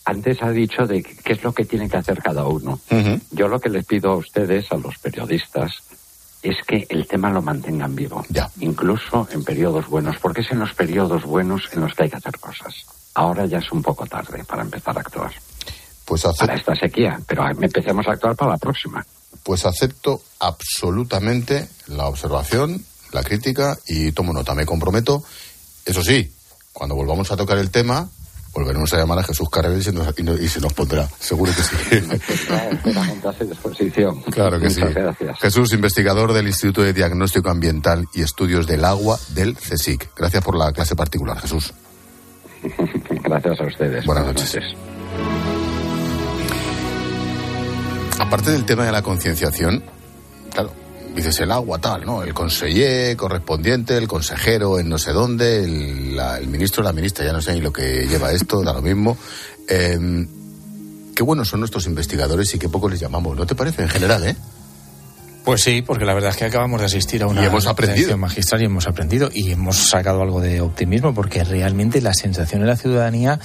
antes 0.06 0.42
ha 0.44 0.52
dicho 0.52 0.86
de 0.86 1.02
qué 1.02 1.34
es 1.34 1.44
lo 1.44 1.54
que 1.54 1.66
tiene 1.66 1.90
que 1.90 1.98
hacer 1.98 2.22
cada 2.22 2.46
uno. 2.46 2.80
Yo 3.32 3.48
lo 3.48 3.60
que 3.60 3.70
les 3.70 3.86
pido 3.86 4.12
a 4.12 4.16
ustedes, 4.18 4.72
a 4.72 4.78
los 4.78 4.98
periodistas, 5.00 5.72
es 6.44 6.58
que 6.68 6.86
el 6.90 7.08
tema 7.08 7.32
lo 7.32 7.42
mantengan 7.42 7.96
vivo, 7.96 8.24
ya. 8.30 8.50
incluso 8.60 9.28
en 9.32 9.44
periodos 9.44 9.88
buenos, 9.88 10.18
porque 10.22 10.42
es 10.42 10.52
en 10.52 10.60
los 10.60 10.74
periodos 10.74 11.24
buenos 11.24 11.70
en 11.74 11.82
los 11.82 11.94
que 11.96 12.04
hay 12.04 12.10
que 12.10 12.18
hacer 12.18 12.40
cosas. 12.40 12.86
Ahora 13.16 13.46
ya 13.46 13.58
es 13.60 13.72
un 13.72 13.82
poco 13.82 14.06
tarde 14.06 14.44
para 14.44 14.62
empezar 14.62 14.98
a 14.98 15.02
actuar. 15.02 15.32
Pues 16.06 16.22
Para 16.38 16.56
esta 16.56 16.76
sequía, 16.76 17.20
pero 17.26 17.50
empecemos 17.50 18.08
a 18.08 18.12
actuar 18.12 18.36
para 18.36 18.52
la 18.52 18.58
próxima. 18.58 19.04
Pues 19.44 19.66
acepto 19.66 20.22
absolutamente 20.40 21.68
la 21.88 22.08
observación, 22.08 22.84
la 23.12 23.24
crítica 23.24 23.78
y 23.88 24.12
tomo 24.12 24.32
nota. 24.32 24.54
Me 24.54 24.66
comprometo, 24.66 25.24
eso 25.86 26.04
sí, 26.04 26.32
cuando 26.74 26.96
volvamos 26.96 27.32
a 27.32 27.38
tocar 27.38 27.58
el 27.58 27.72
tema, 27.72 28.08
volveremos 28.54 28.94
a 28.94 28.98
llamar 28.98 29.20
a 29.20 29.24
Jesús 29.24 29.50
Carrera 29.50 29.78
y 29.78 29.82
se 29.82 29.92
nos, 29.92 30.08
y 30.18 30.48
se 30.48 30.62
nos 30.62 30.74
pondrá. 30.74 31.10
Seguro 31.20 31.52
que 31.56 31.64
sí. 31.64 31.76
disposición. 33.50 34.22
Claro 34.24 34.60
que 34.60 34.70
Muchas 34.70 34.90
sí. 34.90 34.94
Gracias. 34.94 35.40
Jesús, 35.40 35.74
investigador 35.74 36.34
del 36.34 36.48
Instituto 36.48 36.84
de 36.84 36.94
Diagnóstico 36.94 37.50
Ambiental 37.50 38.06
y 38.14 38.22
Estudios 38.22 38.68
del 38.68 38.86
Agua 38.86 39.20
del 39.30 39.56
CSIC. 39.56 40.12
Gracias 40.16 40.44
por 40.44 40.58
la 40.58 40.72
clase 40.72 40.96
particular, 40.96 41.40
Jesús. 41.40 41.74
Gracias 43.36 43.60
a 43.60 43.64
ustedes. 43.66 44.06
Buenas, 44.06 44.28
noches. 44.28 44.64
Aparte 48.18 48.52
del 48.52 48.64
tema 48.64 48.86
de 48.86 48.94
la 48.94 49.02
concienciación, 49.02 49.84
claro, 50.54 50.72
dices 51.14 51.42
el 51.42 51.52
agua 51.52 51.80
tal, 51.80 52.06
¿no? 52.06 52.24
El 52.24 52.34
conseller 52.34 53.18
correspondiente, 53.18 53.98
el 53.98 54.08
consejero 54.08 54.80
en 54.80 54.88
no 54.88 54.98
sé 54.98 55.12
dónde, 55.12 55.66
el, 55.66 56.16
la, 56.16 56.38
el 56.38 56.48
ministro, 56.48 56.82
la 56.82 56.94
ministra, 56.94 57.26
ya 57.26 57.34
no 57.34 57.42
sé 57.42 57.54
ni 57.54 57.60
lo 57.60 57.74
que 57.74 58.08
lleva 58.08 58.32
esto, 58.32 58.64
da 58.64 58.72
lo 58.72 58.82
mismo. 58.82 59.18
Eh, 59.68 60.28
qué 61.14 61.24
buenos 61.24 61.50
son 61.50 61.60
nuestros 61.60 61.88
investigadores 61.88 62.54
y 62.56 62.60
qué 62.60 62.70
poco 62.70 62.88
les 62.88 63.02
llamamos, 63.02 63.36
¿no 63.36 63.46
te 63.46 63.54
parece? 63.54 63.82
En 63.82 63.90
general, 63.90 64.26
¿eh? 64.26 64.36
Pues 65.46 65.62
sí, 65.62 65.84
porque 65.84 66.06
la 66.06 66.16
verdad 66.16 66.32
es 66.32 66.38
que 66.38 66.46
acabamos 66.46 66.80
de 66.80 66.88
asistir 66.88 67.22
a 67.22 67.28
una 67.28 67.44
y 67.44 67.46
hemos 67.46 67.68
aprendido. 67.68 68.18
magistral 68.18 68.64
y 68.64 68.66
hemos 68.66 68.88
aprendido 68.88 69.30
y 69.32 69.52
hemos 69.52 69.78
sacado 69.78 70.24
algo 70.24 70.42
de 70.42 70.60
optimismo 70.60 71.14
porque 71.14 71.44
realmente 71.44 72.02
la 72.02 72.16
sensación 72.16 72.62
de 72.62 72.68
la 72.68 72.76
ciudadanía 72.76 73.40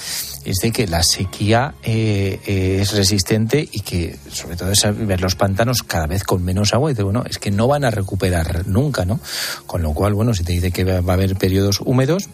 es 0.47 0.57
de 0.63 0.73
que 0.73 0.87
la 0.87 1.03
sequía 1.03 1.75
eh, 1.83 2.41
eh, 2.47 2.79
es 2.81 2.93
resistente 2.93 3.69
y 3.71 3.81
que 3.81 4.17
sobre 4.33 4.57
todo 4.57 4.73
es 4.73 4.83
ver 5.07 5.21
los 5.21 5.35
pantanos 5.35 5.83
cada 5.83 6.07
vez 6.07 6.25
con 6.25 6.43
menos 6.43 6.73
agua 6.73 6.91
y 6.91 6.95
dice, 6.95 7.03
bueno, 7.03 7.23
es 7.29 7.39
que 7.39 7.51
no 7.51 7.69
van 7.69 7.85
a 7.85 7.91
recuperar 7.91 8.67
nunca, 8.67 9.05
¿no? 9.05 9.21
Con 9.67 9.83
lo 9.83 9.93
cual, 9.93 10.15
bueno, 10.15 10.33
si 10.33 10.43
te 10.43 10.53
dice 10.53 10.71
que 10.73 10.85
va 10.85 11.13
a 11.13 11.15
haber 11.15 11.37
periodos 11.37 11.81
húmedos, 11.85 12.31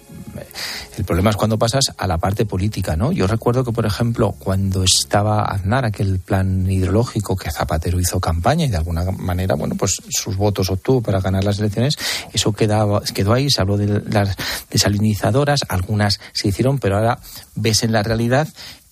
el 0.97 1.05
problema 1.05 1.31
es 1.31 1.37
cuando 1.37 1.59
pasas 1.59 1.93
a 1.97 2.07
la 2.07 2.19
parte 2.19 2.47
política, 2.47 2.97
¿no? 2.97 3.13
Yo 3.13 3.27
recuerdo 3.27 3.65
que, 3.65 3.73
por 3.73 3.87
ejemplo, 3.87 4.35
cuando 4.39 4.83
estaba 4.83 5.43
Aznar, 5.43 5.85
aquel 5.85 6.19
plan 6.19 6.71
hidrológico 6.71 7.37
que 7.37 7.51
Zapatero 7.51 8.01
hizo 8.01 8.21
campaña 8.21 8.65
y 8.67 8.69
de 8.69 8.77
alguna 8.77 9.05
manera, 9.13 9.55
bueno, 9.55 9.75
pues 9.77 9.97
sus 10.09 10.37
votos 10.37 10.71
obtuvo 10.71 11.03
para 11.03 11.21
ganar 11.21 11.45
las 11.45 11.59
elecciones, 11.59 11.97
eso 12.33 12.53
quedaba, 12.53 13.03
quedó 13.03 13.33
ahí, 13.33 13.51
se 13.51 13.61
habló 13.61 13.77
de 13.77 14.03
las 14.09 14.37
desalinizadoras, 14.71 15.61
algunas 15.69 16.19
se 16.33 16.49
hicieron, 16.49 16.79
pero 16.79 16.97
ahora 16.97 17.19
ves 17.55 17.83
en 17.83 17.93
la 17.93 18.03
realidad 18.03 18.49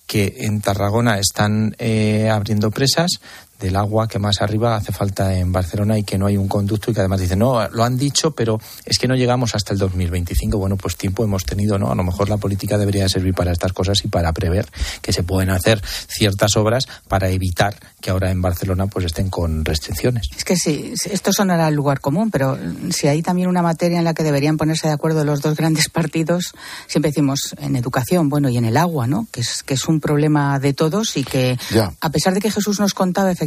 que 0.07 0.35
en 0.41 0.61
Tarragona 0.61 1.19
están 1.19 1.75
eh, 1.79 2.29
abriendo 2.29 2.69
presas, 2.71 3.19
del 3.59 3.75
agua 3.75 4.07
que 4.07 4.19
más 4.19 4.41
arriba 4.41 4.75
hace 4.75 4.91
falta 4.91 5.33
en 5.35 5.51
Barcelona 5.51 5.97
y 5.97 6.03
que 6.03 6.17
no 6.17 6.25
hay 6.25 6.37
un 6.37 6.47
conducto 6.47 6.91
y 6.91 6.93
que 6.93 6.99
además 6.99 7.21
dicen, 7.21 7.39
no, 7.39 7.67
lo 7.69 7.83
han 7.83 7.97
dicho, 7.97 8.31
pero 8.31 8.59
es 8.85 8.97
que 8.99 9.07
no 9.07 9.15
llegamos 9.15 9.55
hasta 9.55 9.73
el 9.73 9.79
2025. 9.79 10.57
Bueno, 10.57 10.75
pues 10.77 10.97
tiempo 10.97 11.23
hemos 11.23 11.45
tenido, 11.45 11.79
¿no? 11.79 11.91
A 11.91 11.95
lo 11.95 12.03
mejor 12.03 12.29
la 12.29 12.37
política 12.37 12.77
debería 12.77 13.07
servir 13.09 13.33
para 13.33 13.51
estas 13.51 13.73
cosas 13.73 14.03
y 14.03 14.07
para 14.09 14.33
prever 14.33 14.67
que 15.01 15.13
se 15.13 15.23
pueden 15.23 15.49
hacer 15.49 15.81
ciertas 15.85 16.55
obras 16.57 16.85
para 17.07 17.29
evitar 17.29 17.75
que 18.01 18.09
ahora 18.09 18.29
en 18.31 18.41
Barcelona 18.41 18.87
pues 18.87 19.05
estén 19.05 19.29
con 19.29 19.63
restricciones. 19.63 20.29
Es 20.35 20.43
que 20.43 20.55
sí, 20.57 20.93
esto 21.09 21.31
sonará 21.31 21.67
al 21.67 21.73
lugar 21.75 22.01
común, 22.01 22.31
pero 22.31 22.57
si 22.91 23.07
hay 23.07 23.21
también 23.21 23.47
una 23.47 23.61
materia 23.61 23.97
en 23.97 24.03
la 24.03 24.13
que 24.13 24.23
deberían 24.23 24.57
ponerse 24.57 24.87
de 24.87 24.93
acuerdo 24.93 25.23
los 25.23 25.41
dos 25.41 25.55
grandes 25.55 25.89
partidos, 25.89 26.53
siempre 26.87 27.11
decimos 27.11 27.55
en 27.59 27.75
educación, 27.75 28.29
bueno, 28.29 28.49
y 28.49 28.57
en 28.57 28.65
el 28.65 28.77
agua, 28.77 29.07
¿no? 29.07 29.27
Que 29.31 29.41
es, 29.41 29.63
que 29.63 29.75
es 29.75 29.85
un 29.87 29.99
problema 29.99 30.59
de 30.59 30.73
todos 30.73 31.17
y 31.17 31.23
que, 31.23 31.57
Ya. 31.71 31.93
a 32.01 32.09
pesar 32.09 32.33
de 32.33 32.41
que 32.41 32.51
Jesús 32.51 32.79
nos 32.79 32.93
contaba 32.93 33.31
efectivamente 33.31 33.44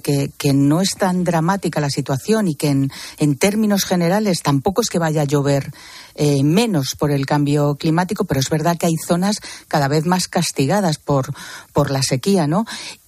que, 0.00 0.30
que 0.36 0.52
no 0.52 0.80
es 0.80 0.90
tan 0.96 1.24
dramática 1.24 1.80
la 1.80 1.90
situación 1.90 2.48
y 2.48 2.54
que 2.54 2.68
en, 2.68 2.90
en 3.18 3.36
términos 3.36 3.84
generales 3.84 4.42
tampoco 4.42 4.82
es 4.82 4.88
que 4.88 4.98
vaya 4.98 5.22
a 5.22 5.26
llover 5.26 5.72
eh, 6.14 6.42
menos 6.42 6.94
por 6.98 7.10
el 7.10 7.26
cambio 7.26 7.76
climático, 7.76 8.24
pero 8.24 8.40
es 8.40 8.48
verdad 8.48 8.76
que 8.76 8.86
hay 8.86 8.96
zonas 8.96 9.40
cada 9.68 9.88
vez 9.88 10.06
más 10.06 10.28
castigadas 10.28 10.98
por, 10.98 11.32
por 11.72 11.90
la 11.90 12.02
sequía, 12.02 12.46
¿no? 12.46 12.64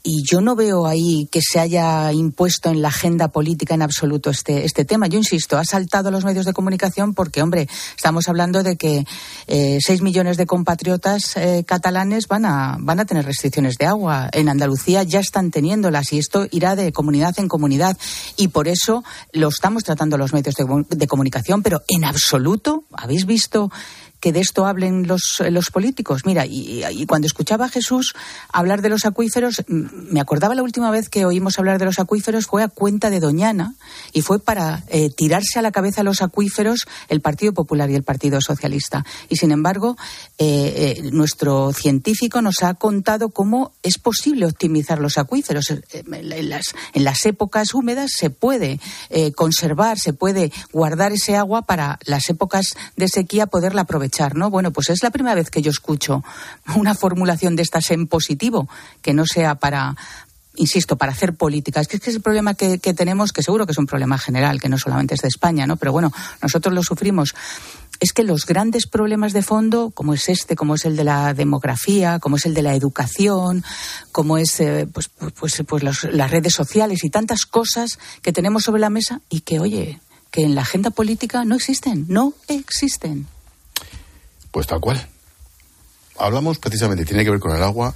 Y 0.09 0.23
yo 0.23 0.41
no 0.41 0.55
veo 0.55 0.87
ahí 0.87 1.29
que 1.33 1.41
se 1.43 1.59
haya 1.59 2.13
impuesto 2.13 2.71
en 2.71 2.81
la 2.81 2.89
agenda 2.89 3.27
política 3.27 3.75
en 3.75 3.83
absoluto 3.83 4.31
este, 4.31 4.65
este 4.65 4.85
tema. 4.85 5.09
Yo 5.09 5.19
insisto, 5.19 5.59
ha 5.59 5.65
saltado 5.65 6.11
a 6.11 6.13
los 6.13 6.25
medios 6.25 6.47
de 6.47 6.53
comunicación 6.53 7.13
porque, 7.13 7.43
hombre, 7.43 7.69
estamos 7.97 8.29
hablando 8.29 8.63
de 8.63 8.77
que 8.77 9.05
eh, 9.49 9.79
seis 9.85 10.03
millones 10.03 10.37
de 10.37 10.47
compatriotas 10.47 11.37
eh, 11.37 11.65
catalanes 11.67 12.29
van 12.29 12.45
a, 12.45 12.77
van 12.79 13.01
a 13.01 13.05
tener 13.05 13.25
restricciones 13.25 13.79
de 13.79 13.87
agua. 13.87 14.29
En 14.33 14.49
Andalucía 14.49 15.03
ya 15.03 15.19
están 15.19 15.51
teniéndolas 15.51 16.13
y 16.13 16.19
esto 16.19 16.47
irá 16.53 16.77
de 16.77 16.93
comunidad 16.93 17.35
en 17.41 17.49
comunidad. 17.49 17.99
Y 18.37 18.47
por 18.49 18.69
eso 18.69 19.03
lo 19.33 19.49
estamos 19.49 19.83
tratando 19.83 20.17
los 20.17 20.33
medios 20.33 20.55
de 20.89 21.07
comunicación, 21.09 21.65
pero 21.65 21.83
en 21.89 22.05
absoluto, 22.05 22.85
¿habéis 22.97 23.27
visto? 23.27 23.71
Que 24.21 24.33
de 24.33 24.41
esto 24.41 24.67
hablen 24.67 25.07
los, 25.07 25.43
los 25.51 25.71
políticos. 25.71 26.23
Mira, 26.25 26.45
y, 26.47 27.07
cuando 27.07 27.27
escuchaba 27.27 27.67
a 27.67 27.69
Jesús 27.69 28.15
hablar 28.53 28.83
de 28.83 28.89
los 28.89 29.05
acuíferos, 29.05 29.65
me 29.69 30.21
acordaba 30.21 30.55
la 30.55 30.63
última 30.63 30.91
vez 30.91 31.09
que 31.09 31.25
oímos 31.25 31.59
hablar 31.59 31.79
de 31.79 31.85
los 31.85 31.99
acuíferos 31.99 32.47
fue 32.47 32.63
a 32.63 32.69
cuenta 32.69 33.11
de 33.11 33.21
Doñana 33.21 33.75
y 34.13 34.23
fue 34.23 34.39
para 34.39 34.85
eh, 34.89 35.11
tirarse 35.11 35.59
a 35.59 35.63
la 35.63 35.73
cabeza 35.73 36.03
los 36.03 36.23
acuíferos 36.23 36.87
el 37.09 37.21
Partido 37.21 37.53
Popular 37.53 37.91
y 37.91 37.95
el 37.95 38.03
Partido 38.03 38.41
Socialista. 38.41 39.05
Y 39.29 39.37
sin 39.37 39.53
embargo, 39.53 39.97
eh, 40.39 40.97
eh, 40.99 41.11
nuestro 41.13 41.73
científico 41.73 42.43
nos 42.43 42.63
ha 42.63 42.75
contado 42.75 43.29
cómo 43.29 43.73
es 43.83 43.99
posible 43.99 44.47
optimizar 44.47 45.01
los 45.01 45.19
acuíferos. 45.19 45.71
En 45.71 46.49
las, 46.49 46.75
en 46.93 47.05
las 47.05 47.25
épocas 47.27 47.75
húmedas 47.75 48.11
se 48.17 48.31
puede 48.31 48.81
conservar, 49.35 49.99
se 49.99 50.13
puede 50.13 50.53
guardar 50.73 51.13
ese 51.13 51.37
agua 51.37 51.63
para 51.63 51.99
las 52.05 52.29
épocas 52.29 52.75
de 52.97 53.09
sequía 53.09 53.47
poderla 53.47 53.83
aprovechar. 53.83 54.06
¿No? 54.35 54.51
Bueno, 54.51 54.73
pues 54.73 54.91
es 54.91 55.03
la 55.03 55.11
primera 55.11 55.35
vez 55.35 55.51
que 55.51 55.63
yo 55.63 55.71
escucho 55.71 56.25
una 56.75 56.95
formulación 56.95 57.57
de 57.57 57.63
estas 57.63 57.91
en 57.91 58.07
positivo, 58.07 58.69
que 59.03 59.15
no 59.15 59.27
sea 59.27 59.57
para, 59.57 59.97
insisto, 60.57 60.97
para 60.97 61.13
hacer 61.13 61.35
política. 61.35 61.81
Es 61.81 61.89
que, 61.89 61.97
es 61.97 62.09
el 62.09 62.21
problema 62.21 62.55
que, 62.55 62.79
tenemos, 62.79 63.33
que 63.33 63.43
seguro 63.43 63.67
que 63.67 63.73
es 63.73 63.79
un 63.79 63.87
problema 63.87 64.19
general, 64.19 64.61
que 64.61 64.69
no 64.69 64.79
solamente 64.79 65.15
es 65.15 65.21
de 65.21 65.29
España, 65.29 65.67
¿no? 65.67 65.77
Pero 65.77 65.93
bueno, 65.93 66.13
nosotros 66.43 66.75
lo 66.75 66.83
sufrimos. 66.83 67.35
Es 68.01 68.13
que 68.13 68.25
los 68.25 68.45
grandes 68.45 68.87
problemas 68.87 69.33
de 69.33 69.43
fondo, 69.43 69.91
como 69.91 70.15
es 70.15 70.29
este, 70.29 70.57
como 70.57 70.75
es 70.75 70.85
el 70.85 70.97
de 70.97 71.05
la 71.05 71.33
demografía, 71.35 72.19
como 72.19 72.37
es 72.37 72.45
el 72.47 72.55
de 72.55 72.63
la 72.63 72.75
educación, 72.75 73.65
como 74.13 74.37
es 74.39 74.61
eh, 74.61 74.87
pues, 74.93 75.09
pues, 75.09 75.63
pues 75.67 75.83
los, 75.83 76.05
las 76.05 76.31
redes 76.31 76.53
sociales 76.53 77.05
y 77.05 77.11
tantas 77.11 77.47
cosas 77.47 77.99
que 78.23 78.33
tenemos 78.33 78.65
sobre 78.65 78.81
la 78.81 78.91
mesa 78.91 79.21
y 79.31 79.41
que, 79.41 79.61
oye, 79.61 80.01
que 80.31 80.43
en 80.43 80.55
la 80.55 80.63
agenda 80.63 80.91
política 80.91 81.45
no 81.45 81.55
existen, 81.55 82.05
no 82.09 82.35
existen. 82.49 83.27
Pues 84.57 84.67
tal 84.67 84.81
cual. 84.81 85.07
Hablamos 86.17 86.59
precisamente, 86.59 87.05
tiene 87.05 87.25
que 87.25 87.31
ver 87.31 87.41
con 87.41 87.55
el 87.55 87.63
agua, 87.63 87.95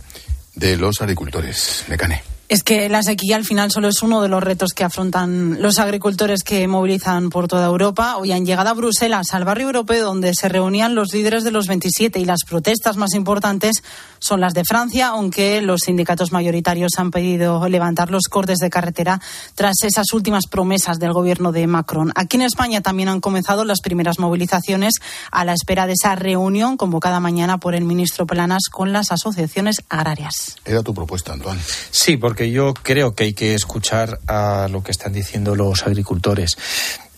de 0.55 0.77
los 0.77 1.01
agricultores. 1.01 1.87
Mecane. 1.88 2.23
Es 2.50 2.64
que 2.64 2.88
la 2.88 3.04
sequía 3.04 3.36
al 3.36 3.44
final 3.44 3.70
solo 3.70 3.86
es 3.86 4.02
uno 4.02 4.20
de 4.22 4.28
los 4.28 4.42
retos 4.42 4.72
que 4.74 4.82
afrontan 4.82 5.62
los 5.62 5.78
agricultores 5.78 6.42
que 6.42 6.66
movilizan 6.66 7.30
por 7.30 7.46
toda 7.46 7.64
Europa. 7.64 8.16
Hoy 8.16 8.32
han 8.32 8.44
llegado 8.44 8.70
a 8.70 8.74
Bruselas, 8.74 9.34
al 9.34 9.44
barrio 9.44 9.66
europeo 9.66 10.04
donde 10.04 10.34
se 10.34 10.48
reunían 10.48 10.96
los 10.96 11.14
líderes 11.14 11.44
de 11.44 11.52
los 11.52 11.68
27 11.68 12.18
y 12.18 12.24
las 12.24 12.40
protestas 12.44 12.96
más 12.96 13.14
importantes 13.14 13.84
son 14.18 14.40
las 14.40 14.52
de 14.52 14.64
Francia, 14.64 15.10
aunque 15.10 15.62
los 15.62 15.82
sindicatos 15.82 16.32
mayoritarios 16.32 16.90
han 16.98 17.12
pedido 17.12 17.68
levantar 17.68 18.10
los 18.10 18.24
cortes 18.24 18.58
de 18.58 18.68
carretera 18.68 19.20
tras 19.54 19.84
esas 19.84 20.12
últimas 20.12 20.48
promesas 20.48 20.98
del 20.98 21.12
gobierno 21.12 21.52
de 21.52 21.68
Macron. 21.68 22.10
Aquí 22.16 22.36
en 22.36 22.42
España 22.42 22.80
también 22.80 23.10
han 23.10 23.20
comenzado 23.20 23.64
las 23.64 23.80
primeras 23.80 24.18
movilizaciones 24.18 24.94
a 25.30 25.44
la 25.44 25.52
espera 25.52 25.86
de 25.86 25.92
esa 25.92 26.16
reunión 26.16 26.76
convocada 26.76 27.20
mañana 27.20 27.58
por 27.58 27.76
el 27.76 27.84
ministro 27.84 28.26
Planas 28.26 28.64
con 28.72 28.92
las 28.92 29.12
asociaciones 29.12 29.76
agrarias. 29.88 30.56
Era 30.64 30.82
tu 30.82 30.92
propuesta, 30.92 31.32
Antoine. 31.32 31.60
Sí, 31.92 32.16
porque 32.16 32.39
porque 32.40 32.53
yo 32.53 32.72
creo 32.72 33.14
que 33.14 33.24
hay 33.24 33.33
que 33.35 33.53
escuchar 33.53 34.18
a 34.26 34.66
lo 34.70 34.83
que 34.83 34.92
están 34.92 35.12
diciendo 35.12 35.55
los 35.55 35.87
agricultores. 35.87 36.57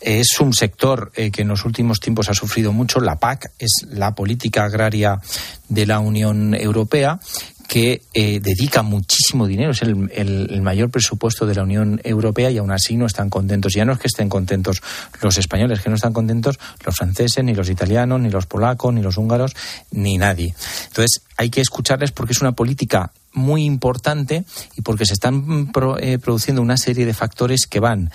Es 0.00 0.40
un 0.40 0.52
sector 0.52 1.12
eh, 1.14 1.30
que 1.30 1.42
en 1.42 1.48
los 1.48 1.64
últimos 1.64 2.00
tiempos 2.00 2.28
ha 2.28 2.34
sufrido 2.34 2.72
mucho. 2.72 2.98
La 2.98 3.20
PAC 3.20 3.52
es 3.56 3.86
la 3.88 4.16
política 4.16 4.64
agraria 4.64 5.20
de 5.68 5.86
la 5.86 6.00
Unión 6.00 6.54
Europea 6.54 7.20
que 7.68 8.02
eh, 8.12 8.40
dedica 8.40 8.82
muchísimo 8.82 9.46
dinero, 9.46 9.70
es 9.70 9.82
el, 9.82 10.60
mayor 10.60 10.90
presupuesto 10.90 11.46
de 11.46 11.54
la 11.54 11.62
Unión 11.62 12.00
Europea 12.02 12.50
y 12.50 12.58
aún 12.58 12.72
así 12.72 12.96
no 12.96 13.06
están 13.06 13.30
contentos. 13.30 13.74
Ya 13.74 13.84
no 13.84 13.92
es 13.92 14.00
que 14.00 14.08
estén 14.08 14.28
contentos 14.28 14.82
los 15.20 15.38
españoles, 15.38 15.80
que 15.82 15.88
no 15.88 15.94
están 15.94 16.12
contentos 16.12 16.58
los 16.84 16.96
franceses, 16.96 17.44
ni 17.44 17.54
los 17.54 17.70
italianos, 17.70 18.20
ni 18.20 18.28
los 18.28 18.46
polacos, 18.46 18.92
ni 18.92 19.02
los 19.02 19.18
húngaros, 19.18 19.54
ni 19.92 20.18
nadie. 20.18 20.52
Entonces 20.88 21.22
hay 21.36 21.48
que 21.48 21.60
escucharles 21.60 22.10
porque 22.10 22.32
es 22.32 22.40
una 22.40 22.52
política 22.52 23.12
muy 23.32 23.64
importante 23.64 24.44
y 24.76 24.82
porque 24.82 25.06
se 25.06 25.14
están 25.14 25.70
eh, 26.00 26.18
produciendo 26.18 26.62
una 26.62 26.76
serie 26.76 27.06
de 27.06 27.14
factores 27.14 27.66
que 27.66 27.80
van 27.80 28.10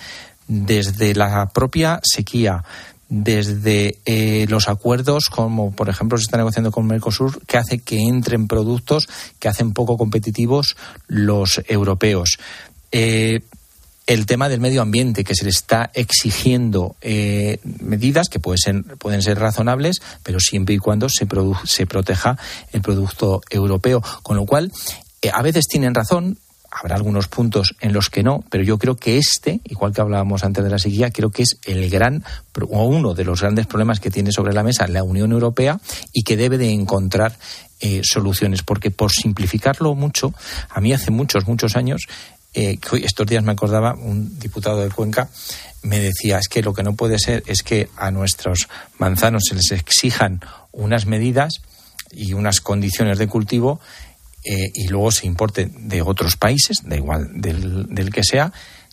desde 0.46 1.14
la 1.14 1.50
propia 1.50 2.00
sequía, 2.02 2.64
desde 3.08 3.98
eh, 4.04 4.46
los 4.48 4.68
acuerdos, 4.68 5.28
como 5.30 5.72
por 5.72 5.88
ejemplo 5.88 6.18
se 6.18 6.24
está 6.24 6.36
negociando 6.36 6.70
con 6.70 6.86
Mercosur, 6.86 7.40
que 7.46 7.56
hace 7.56 7.78
que 7.78 8.00
entren 8.00 8.48
productos 8.48 9.08
que 9.38 9.48
hacen 9.48 9.72
poco 9.72 9.96
competitivos 9.96 10.76
los 11.06 11.62
europeos. 11.68 12.38
Eh, 12.92 13.40
el 14.06 14.24
tema 14.24 14.48
del 14.48 14.60
medio 14.60 14.80
ambiente, 14.80 15.22
que 15.22 15.34
se 15.34 15.44
le 15.44 15.50
está 15.50 15.90
exigiendo 15.92 16.96
eh, 17.02 17.58
medidas 17.62 18.28
que 18.30 18.40
pueden 18.40 18.58
ser, 18.58 18.96
pueden 18.96 19.20
ser 19.20 19.38
razonables, 19.38 20.00
pero 20.22 20.40
siempre 20.40 20.74
y 20.74 20.78
cuando 20.78 21.10
se, 21.10 21.26
se 21.64 21.86
proteja 21.86 22.38
el 22.72 22.80
producto 22.80 23.42
europeo. 23.50 24.02
Con 24.22 24.38
lo 24.38 24.46
cual, 24.46 24.72
a 25.32 25.42
veces 25.42 25.66
tienen 25.66 25.94
razón, 25.94 26.38
Habrá 26.70 26.96
algunos 26.96 27.28
puntos 27.28 27.74
en 27.80 27.94
los 27.94 28.10
que 28.10 28.22
no, 28.22 28.44
pero 28.50 28.62
yo 28.62 28.76
creo 28.78 28.94
que 28.94 29.16
este, 29.16 29.60
igual 29.64 29.94
que 29.94 30.02
hablábamos 30.02 30.44
antes 30.44 30.62
de 30.62 30.68
la 30.68 30.78
sequía, 30.78 31.10
creo 31.10 31.30
que 31.30 31.42
es 31.42 31.58
el 31.64 31.88
gran 31.88 32.22
o 32.60 32.84
uno 32.84 33.14
de 33.14 33.24
los 33.24 33.40
grandes 33.40 33.66
problemas 33.66 34.00
que 34.00 34.10
tiene 34.10 34.32
sobre 34.32 34.52
la 34.52 34.62
mesa 34.62 34.86
la 34.86 35.02
Unión 35.02 35.32
Europea 35.32 35.80
y 36.12 36.24
que 36.24 36.36
debe 36.36 36.58
de 36.58 36.70
encontrar 36.70 37.38
eh, 37.80 38.02
soluciones, 38.04 38.62
porque 38.62 38.90
por 38.90 39.10
simplificarlo 39.10 39.94
mucho, 39.94 40.34
a 40.68 40.80
mí 40.82 40.92
hace 40.92 41.10
muchos, 41.10 41.46
muchos 41.46 41.74
años, 41.74 42.02
eh, 42.52 42.78
estos 43.02 43.26
días 43.26 43.42
me 43.42 43.52
acordaba 43.52 43.94
un 43.94 44.38
diputado 44.38 44.82
de 44.82 44.90
Cuenca 44.90 45.30
me 45.82 46.00
decía 46.00 46.38
es 46.38 46.48
que 46.48 46.62
lo 46.62 46.74
que 46.74 46.82
no 46.82 46.94
puede 46.94 47.18
ser 47.18 47.44
es 47.46 47.62
que 47.62 47.88
a 47.96 48.10
nuestros 48.10 48.68
manzanos 48.98 49.44
se 49.48 49.54
les 49.54 49.70
exijan 49.70 50.40
unas 50.72 51.06
medidas 51.06 51.60
y 52.10 52.32
unas 52.32 52.60
condiciones 52.60 53.18
de 53.18 53.28
cultivo 53.28 53.80
eh, 54.48 54.70
y 54.74 54.88
luego 54.88 55.10
se 55.10 55.26
importe 55.26 55.66
de 55.66 56.00
otros 56.00 56.36
países, 56.36 56.78
da 56.84 56.96
igual 56.96 57.28
del, 57.34 57.86
del 57.88 58.10
que 58.10 58.24
sea, 58.24 58.50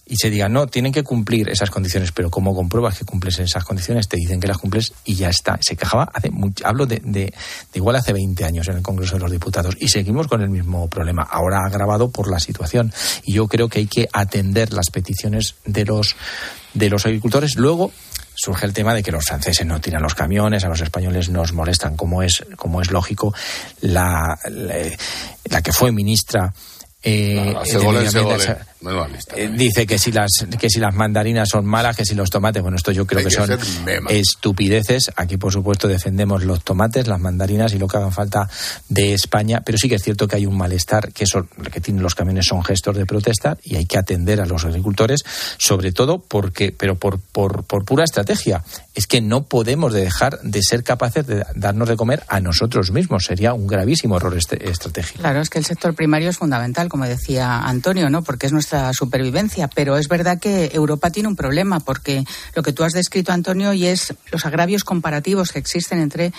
y 0.07 0.17
se 0.17 0.29
diga, 0.29 0.49
no, 0.49 0.67
tienen 0.67 0.91
que 0.91 1.03
cumplir 1.03 1.49
esas 1.49 1.71
condiciones, 1.71 2.11
pero 2.11 2.29
¿cómo 2.29 2.53
compruebas 2.53 2.99
que 2.99 3.05
cumples 3.05 3.39
esas 3.39 3.63
condiciones? 3.63 4.07
Te 4.07 4.17
dicen 4.17 4.39
que 4.39 4.47
las 4.47 4.57
cumples 4.57 4.93
y 5.03 5.15
ya 5.15 5.29
está. 5.29 5.57
Se 5.61 5.75
quejaba 5.75 6.11
hace 6.13 6.29
mucho, 6.29 6.67
hablo 6.67 6.85
de, 6.85 7.01
de, 7.03 7.33
igual 7.73 7.95
hace 7.95 8.13
20 8.13 8.45
años 8.45 8.67
en 8.67 8.77
el 8.77 8.83
Congreso 8.83 9.15
de 9.15 9.21
los 9.21 9.31
Diputados 9.31 9.75
y 9.79 9.87
seguimos 9.87 10.27
con 10.27 10.41
el 10.41 10.49
mismo 10.49 10.87
problema, 10.89 11.23
ahora 11.23 11.65
agravado 11.65 12.11
por 12.11 12.29
la 12.29 12.39
situación. 12.39 12.93
Y 13.23 13.33
yo 13.33 13.47
creo 13.47 13.67
que 13.67 13.79
hay 13.79 13.87
que 13.87 14.07
atender 14.13 14.73
las 14.73 14.91
peticiones 14.91 15.55
de 15.65 15.85
los, 15.85 16.15
de 16.75 16.89
los 16.89 17.05
agricultores. 17.05 17.55
Luego, 17.55 17.91
surge 18.35 18.65
el 18.65 18.73
tema 18.73 18.93
de 18.93 19.01
que 19.01 19.11
los 19.11 19.23
franceses 19.25 19.65
no 19.65 19.79
tiran 19.81 20.01
los 20.01 20.15
camiones, 20.15 20.63
a 20.63 20.69
los 20.69 20.81
españoles 20.81 21.29
nos 21.29 21.53
molestan, 21.53 21.95
como 21.95 22.21
es, 22.21 22.43
como 22.55 22.81
es 22.81 22.91
lógico. 22.91 23.33
La, 23.81 24.37
la, 24.49 25.61
que 25.61 25.71
fue 25.71 25.91
ministra 25.91 26.53
eh, 27.01 27.55
eh, 29.35 29.49
dice 29.53 29.85
que 29.85 29.97
si 29.97 30.11
las 30.11 30.45
que 30.59 30.69
si 30.69 30.79
las 30.79 30.93
mandarinas 30.93 31.49
son 31.49 31.65
malas, 31.65 31.95
que 31.95 32.05
si 32.05 32.15
los 32.15 32.29
tomates, 32.29 32.61
bueno, 32.61 32.77
esto 32.77 32.91
yo 32.91 33.05
creo 33.05 33.23
que, 33.23 33.31
son 33.31 33.49
estupideces. 34.09 35.11
Aquí, 35.15 35.37
por 35.37 35.51
supuesto, 35.51 35.87
defendemos 35.87 36.43
los 36.43 36.63
tomates, 36.63 37.07
las 37.07 37.19
mandarinas 37.19 37.73
y 37.73 37.79
lo 37.79 37.87
que 37.87 37.97
haga 37.97 38.11
falta 38.11 38.49
de 38.89 39.13
España, 39.13 39.61
pero 39.65 39.77
sí 39.77 39.89
que 39.89 39.95
es 39.95 40.03
cierto 40.03 40.27
que 40.27 40.35
hay 40.37 40.45
un 40.45 40.57
malestar, 40.57 41.11
que 41.11 41.23
eso 41.23 41.47
que 41.71 41.81
tienen 41.81 42.03
los 42.03 42.15
camiones 42.15 42.45
son 42.45 42.63
gestos 42.63 42.95
de 42.95 43.05
protesta 43.05 43.57
y 43.63 43.75
hay 43.75 43.85
que 43.85 43.97
atender 43.97 44.41
a 44.41 44.45
los 44.45 44.65
agricultores, 44.65 45.23
sobre 45.57 45.91
todo 45.91 46.19
porque, 46.19 46.71
pero 46.71 46.95
por, 46.95 47.19
por, 47.19 47.63
por 47.63 47.85
pura 47.85 48.03
estrategia. 48.03 48.63
Es 48.93 49.07
que 49.07 49.21
no 49.21 49.43
podemos 49.43 49.93
dejar 49.93 50.39
de 50.41 50.61
ser 50.61 50.83
capaces 50.83 51.27
de 51.27 51.45
darnos 51.55 51.89
de 51.89 51.95
comer 51.95 52.23
a 52.27 52.39
nosotros 52.39 52.91
mismos. 52.91 53.25
Sería 53.25 53.53
un 53.53 53.67
gravísimo 53.67 54.17
error 54.17 54.37
este, 54.37 54.69
estratégico. 54.69 55.19
Claro, 55.19 55.41
es 55.41 55.49
que 55.49 55.59
el 55.59 55.65
sector 55.65 55.93
primario 55.95 56.29
es 56.29 56.37
fundamental, 56.37 56.87
como 56.87 57.05
decía 57.05 57.59
Antonio, 57.59 58.09
¿no? 58.09 58.23
Porque 58.23 58.45
es 58.45 58.53
nuestra 58.53 58.74
supervivencia. 58.93 59.67
Pero 59.67 59.97
es 59.97 60.07
verdad 60.07 60.39
que 60.39 60.71
Europa 60.73 61.11
tiene 61.11 61.29
un 61.29 61.35
problema 61.35 61.79
porque 61.79 62.23
lo 62.55 62.63
que 62.63 62.73
tú 62.73 62.83
has 62.83 62.93
descrito, 62.93 63.31
Antonio, 63.31 63.73
y 63.73 63.87
es 63.87 64.13
los 64.31 64.45
agravios 64.45 64.83
comparativos 64.83 65.51
que 65.51 65.59
existen 65.59 65.99
entre 65.99 66.33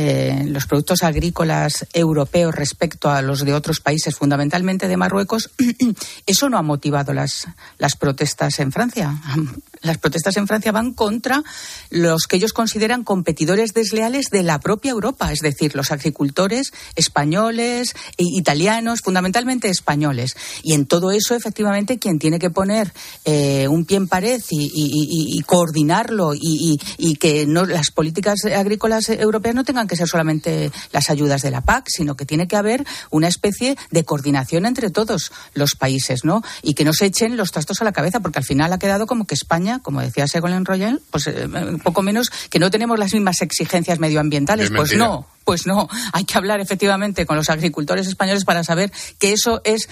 eh, 0.00 0.44
los 0.46 0.66
productos 0.66 1.02
agrícolas 1.02 1.84
europeos 1.92 2.54
respecto 2.54 3.10
a 3.10 3.20
los 3.20 3.44
de 3.44 3.52
otros 3.52 3.80
países, 3.80 4.14
fundamentalmente 4.14 4.86
de 4.86 4.96
Marruecos, 4.96 5.50
eso 6.26 6.48
no 6.48 6.56
ha 6.56 6.62
motivado 6.62 7.12
las, 7.12 7.48
las 7.78 7.96
protestas 7.96 8.60
en 8.60 8.70
Francia. 8.70 9.20
Las 9.80 9.98
protestas 9.98 10.36
en 10.36 10.48
Francia 10.48 10.72
van 10.72 10.92
contra 10.92 11.44
los 11.90 12.26
que 12.26 12.36
ellos 12.36 12.52
consideran 12.52 13.04
competidores 13.04 13.74
desleales 13.74 14.26
de 14.30 14.42
la 14.42 14.58
propia 14.58 14.90
Europa, 14.90 15.32
es 15.32 15.38
decir, 15.38 15.76
los 15.76 15.92
agricultores 15.92 16.72
españoles, 16.96 17.94
e 18.16 18.24
italianos, 18.24 19.00
fundamentalmente 19.02 19.68
españoles. 19.68 20.36
Y 20.64 20.74
en 20.74 20.86
todo 20.86 21.12
eso, 21.12 21.34
efectivamente, 21.34 21.98
quien 21.98 22.18
tiene 22.18 22.38
que 22.38 22.50
poner 22.50 22.92
eh, 23.24 23.68
un 23.68 23.84
pie 23.84 23.98
en 23.98 24.08
pared 24.08 24.42
y, 24.50 25.40
coordinarlo 25.46 26.32
y, 26.34 26.78
que 27.20 27.46
no, 27.46 27.64
las 27.64 27.90
políticas 27.90 28.44
agrícolas 28.44 29.08
europeas 29.08 29.54
no 29.54 29.64
tengan 29.64 29.87
que 29.88 29.96
ser 29.96 30.06
solamente 30.06 30.70
las 30.92 31.10
ayudas 31.10 31.42
de 31.42 31.50
la 31.50 31.62
PAC, 31.62 31.86
sino 31.88 32.16
que 32.16 32.24
tiene 32.24 32.46
que 32.46 32.56
haber 32.56 32.86
una 33.10 33.26
especie 33.26 33.76
de 33.90 34.04
coordinación 34.04 34.66
entre 34.66 34.90
todos 34.90 35.32
los 35.54 35.74
países, 35.74 36.24
¿no? 36.24 36.42
Y 36.62 36.74
que 36.74 36.84
no 36.84 36.92
se 36.92 37.06
echen 37.06 37.36
los 37.36 37.50
trastos 37.50 37.80
a 37.80 37.84
la 37.84 37.92
cabeza, 37.92 38.20
porque 38.20 38.38
al 38.38 38.44
final 38.44 38.72
ha 38.72 38.78
quedado 38.78 39.06
como 39.06 39.26
que 39.26 39.34
España, 39.34 39.80
como 39.82 40.00
decía 40.00 40.28
Segolén 40.28 40.64
Royal, 40.64 41.00
pues 41.10 41.26
eh, 41.26 41.46
un 41.46 41.80
poco 41.80 42.02
menos 42.02 42.30
que 42.50 42.58
no 42.58 42.70
tenemos 42.70 42.98
las 42.98 43.12
mismas 43.12 43.42
exigencias 43.42 43.98
medioambientales. 43.98 44.70
Pues 44.70 44.94
no, 44.96 45.26
pues 45.44 45.66
no. 45.66 45.88
Hay 46.12 46.24
que 46.24 46.36
hablar 46.36 46.60
efectivamente 46.60 47.26
con 47.26 47.36
los 47.36 47.50
agricultores 47.50 48.06
españoles 48.06 48.44
para 48.44 48.62
saber 48.64 48.92
que 49.18 49.32
eso 49.32 49.60
es 49.64 49.88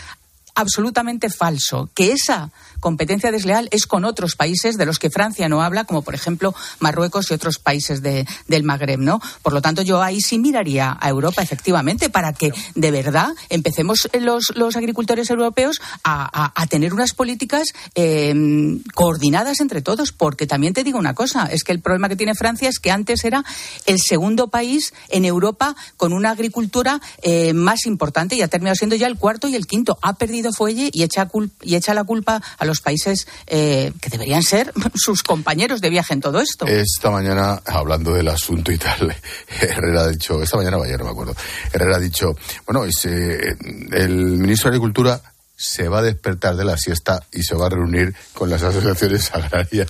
absolutamente 0.56 1.30
falso, 1.30 1.90
que 1.94 2.12
esa 2.12 2.50
competencia 2.80 3.30
desleal 3.30 3.68
es 3.70 3.86
con 3.86 4.04
otros 4.04 4.36
países 4.36 4.76
de 4.76 4.86
los 4.86 4.98
que 4.98 5.10
Francia 5.10 5.48
no 5.48 5.62
habla, 5.62 5.84
como 5.84 6.02
por 6.02 6.14
ejemplo 6.14 6.54
Marruecos 6.80 7.30
y 7.30 7.34
otros 7.34 7.58
países 7.58 8.02
de, 8.02 8.26
del 8.48 8.64
Magreb, 8.64 8.98
¿no? 8.98 9.20
Por 9.42 9.52
lo 9.52 9.62
tanto, 9.62 9.82
yo 9.82 10.02
ahí 10.02 10.20
sí 10.20 10.38
miraría 10.38 10.96
a 11.00 11.08
Europa, 11.08 11.42
efectivamente, 11.42 12.10
para 12.10 12.32
que 12.32 12.52
de 12.74 12.90
verdad 12.90 13.28
empecemos 13.48 14.08
los, 14.20 14.52
los 14.56 14.76
agricultores 14.76 15.30
europeos 15.30 15.80
a, 16.04 16.52
a, 16.60 16.66
tener 16.66 16.94
unas 16.94 17.12
políticas 17.12 17.68
em, 17.94 18.82
coordinadas 18.94 19.60
entre 19.60 19.82
todos, 19.82 20.12
porque 20.12 20.46
también 20.46 20.72
te 20.72 20.84
digo 20.84 20.98
una 20.98 21.14
cosa, 21.14 21.46
es 21.46 21.64
que 21.64 21.72
el 21.72 21.80
problema 21.80 22.08
que 22.08 22.16
tiene 22.16 22.34
Francia 22.34 22.68
es 22.68 22.78
que 22.78 22.90
antes 22.90 23.24
era 23.24 23.44
el 23.84 23.98
segundo 24.00 24.48
país 24.48 24.94
en 25.10 25.24
Europa 25.24 25.76
con 25.96 26.12
una 26.12 26.30
agricultura 26.30 27.00
eh, 27.22 27.52
más 27.52 27.86
importante 27.86 28.36
y 28.36 28.42
ha 28.42 28.48
terminado 28.48 28.76
siendo 28.76 28.96
ya 28.96 29.06
el 29.06 29.16
cuarto 29.16 29.48
y 29.48 29.54
el 29.54 29.66
quinto. 29.66 29.98
Ha 30.02 30.14
perdido 30.14 30.45
fuelle 30.52 30.90
y 30.92 31.02
echa, 31.02 31.28
y 31.62 31.74
echa 31.74 31.94
la 31.94 32.04
culpa 32.04 32.42
a 32.58 32.64
los 32.64 32.80
países 32.80 33.26
eh, 33.46 33.92
que 34.00 34.10
deberían 34.10 34.42
ser 34.42 34.72
sus 34.94 35.22
compañeros 35.22 35.80
de 35.80 35.90
viaje 35.90 36.14
en 36.14 36.20
todo 36.20 36.40
esto. 36.40 36.66
Esta 36.66 37.10
mañana, 37.10 37.62
hablando 37.66 38.12
del 38.12 38.28
asunto 38.28 38.72
y 38.72 38.78
tal, 38.78 39.14
Herrera 39.60 40.02
ha 40.02 40.08
dicho, 40.08 40.42
esta 40.42 40.56
mañana 40.56 40.78
o 40.78 40.84
ayer, 40.84 40.98
no 40.98 41.06
me 41.06 41.10
acuerdo, 41.10 41.34
Herrera 41.72 41.96
ha 41.96 42.00
dicho, 42.00 42.36
bueno, 42.66 42.84
el 42.84 44.14
ministro 44.38 44.70
de 44.70 44.76
Agricultura 44.76 45.20
se 45.56 45.88
va 45.88 46.00
a 46.00 46.02
despertar 46.02 46.54
de 46.56 46.64
la 46.64 46.76
siesta 46.76 47.22
y 47.32 47.42
se 47.42 47.54
va 47.54 47.66
a 47.66 47.70
reunir 47.70 48.14
con 48.34 48.50
las 48.50 48.62
asociaciones 48.62 49.32
agrarias. 49.34 49.88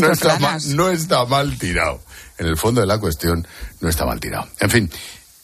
no, 0.00 0.12
está 0.12 0.38
mal, 0.38 0.60
no 0.74 0.88
está 0.88 1.24
mal 1.26 1.58
tirado. 1.58 2.00
En 2.38 2.46
el 2.46 2.56
fondo 2.56 2.80
de 2.80 2.86
la 2.86 2.98
cuestión, 2.98 3.46
no 3.80 3.88
está 3.88 4.06
mal 4.06 4.18
tirado. 4.18 4.48
En 4.60 4.70
fin, 4.70 4.90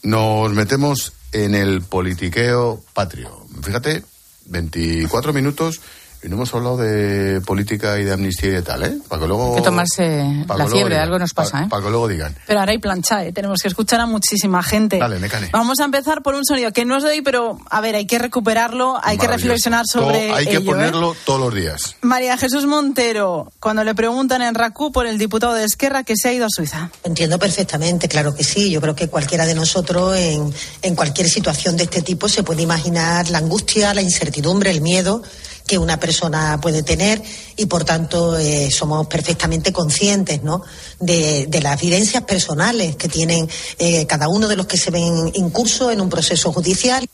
nos 0.03 0.51
metemos 0.53 1.13
en 1.33 1.55
el 1.55 1.83
politiqueo 1.83 2.83
patrio. 2.95 3.47
Fíjate, 3.63 4.03
24 4.47 5.33
minutos 5.33 5.81
Y 6.23 6.29
no 6.29 6.37
hemos 6.37 6.53
hablado 6.55 6.77
de 6.77 7.41
política 7.41 7.99
y 7.99 8.05
de 8.05 8.13
amnistía 8.13 8.51
y 8.51 8.53
de 8.53 8.63
tal, 8.63 8.83
¿eh? 8.83 8.99
Para 9.09 9.23
que 9.23 9.27
luego... 9.29 9.53
Hay 9.53 9.57
que 9.57 9.63
tomarse 9.65 10.45
la 10.47 10.55
que 10.67 10.71
fiebre, 10.71 10.95
digan, 10.97 11.01
algo 11.05 11.19
nos 11.19 11.33
pasa, 11.33 11.53
para, 11.53 11.65
¿eh? 11.65 11.69
Para 11.71 11.83
que 11.83 11.89
luego 11.91 12.09
digan. 12.09 12.37
Pero 12.47 12.61
ahora 12.61 12.73
hay 12.73 12.79
plancha, 12.79 13.25
¿eh? 13.25 13.33
tenemos 13.33 13.61
que 13.63 13.69
escuchar 13.69 14.01
a 14.01 14.07
muchísima 14.07 14.63
gente. 14.63 14.99
Dale, 14.99 15.19
Mecane. 15.19 15.49
Vamos 15.51 15.81
a 15.81 15.85
empezar 15.85 16.21
por 16.21 16.35
un 16.35 16.45
sonido 16.45 16.73
que 16.75 16.85
no 16.85 16.99
es 16.99 17.05
de 17.05 17.09
hoy, 17.11 17.23
pero 17.23 17.59
a 17.71 17.81
ver, 17.81 17.95
hay 17.95 18.07
que 18.07 18.19
recuperarlo, 18.19 18.99
hay 19.03 19.17
que 19.17 19.27
reflexionar 19.29 19.87
sobre 19.91 20.27
Todo- 20.27 20.37
Hay 20.37 20.45
que 20.45 20.51
ello. 20.57 20.61
¿eh? 20.61 20.65
ponerlo 20.67 21.17
todos 21.25 21.41
los 21.41 21.55
días. 21.55 21.97
María 22.03 22.37
Jesús 22.37 22.67
Montero, 22.67 23.51
cuando 23.59 23.83
le 23.83 23.95
preguntan 23.95 24.43
en 24.43 24.55
RACU 24.55 24.93
por 24.93 25.07
el 25.07 25.17
diputado 25.17 25.55
de 25.55 25.65
Esquerra 25.65 26.05
que 26.05 26.17
se 26.19 26.29
ha 26.29 26.33
ido 26.35 26.45
a 26.45 26.49
Suiza. 26.51 26.91
Entiendo 27.03 27.39
perfectamente, 27.39 28.09
claro 28.09 28.35
que 28.35 28.45
sí. 28.45 28.71
Yo 28.71 28.83
creo 28.83 28.95
que 28.95 29.09
cualquiera 29.09 29.47
de 29.47 29.55
nosotros 29.55 30.15
en, 30.19 30.53
en 30.83 30.95
cualquier 30.95 31.31
situación 31.31 31.79
de 31.79 31.85
este 31.85 32.03
tipo 32.03 32.29
se 32.29 32.43
puede 32.43 32.61
imaginar 32.61 33.31
la 33.31 33.39
angustia, 33.39 33.95
la 33.95 34.03
incertidumbre, 34.03 34.71
el 34.71 34.83
miedo 34.83 35.23
que 35.67 35.79
una 35.79 35.99
persona 35.99 36.59
puede 36.61 36.83
tener 36.83 37.23
y 37.57 37.67
por 37.67 37.85
tanto 37.85 38.39
eh, 38.39 38.71
somos 38.71 39.07
perfectamente 39.07 39.73
conscientes 39.73 40.43
¿no? 40.43 40.63
de, 40.99 41.47
de 41.47 41.61
las 41.61 41.81
vivencias 41.81 42.25
personales 42.25 42.97
que 42.97 43.09
tienen 43.09 43.49
eh, 43.79 44.07
cada 44.07 44.29
uno 44.29 44.49
de 44.49 44.57
los 44.57 44.67
que 44.67 44.77
se 44.77 44.91
ven 44.91 45.31
incursos 45.35 45.93
en 45.93 46.01
un 46.01 46.09
proceso 46.09 46.53
judicial. 46.53 47.09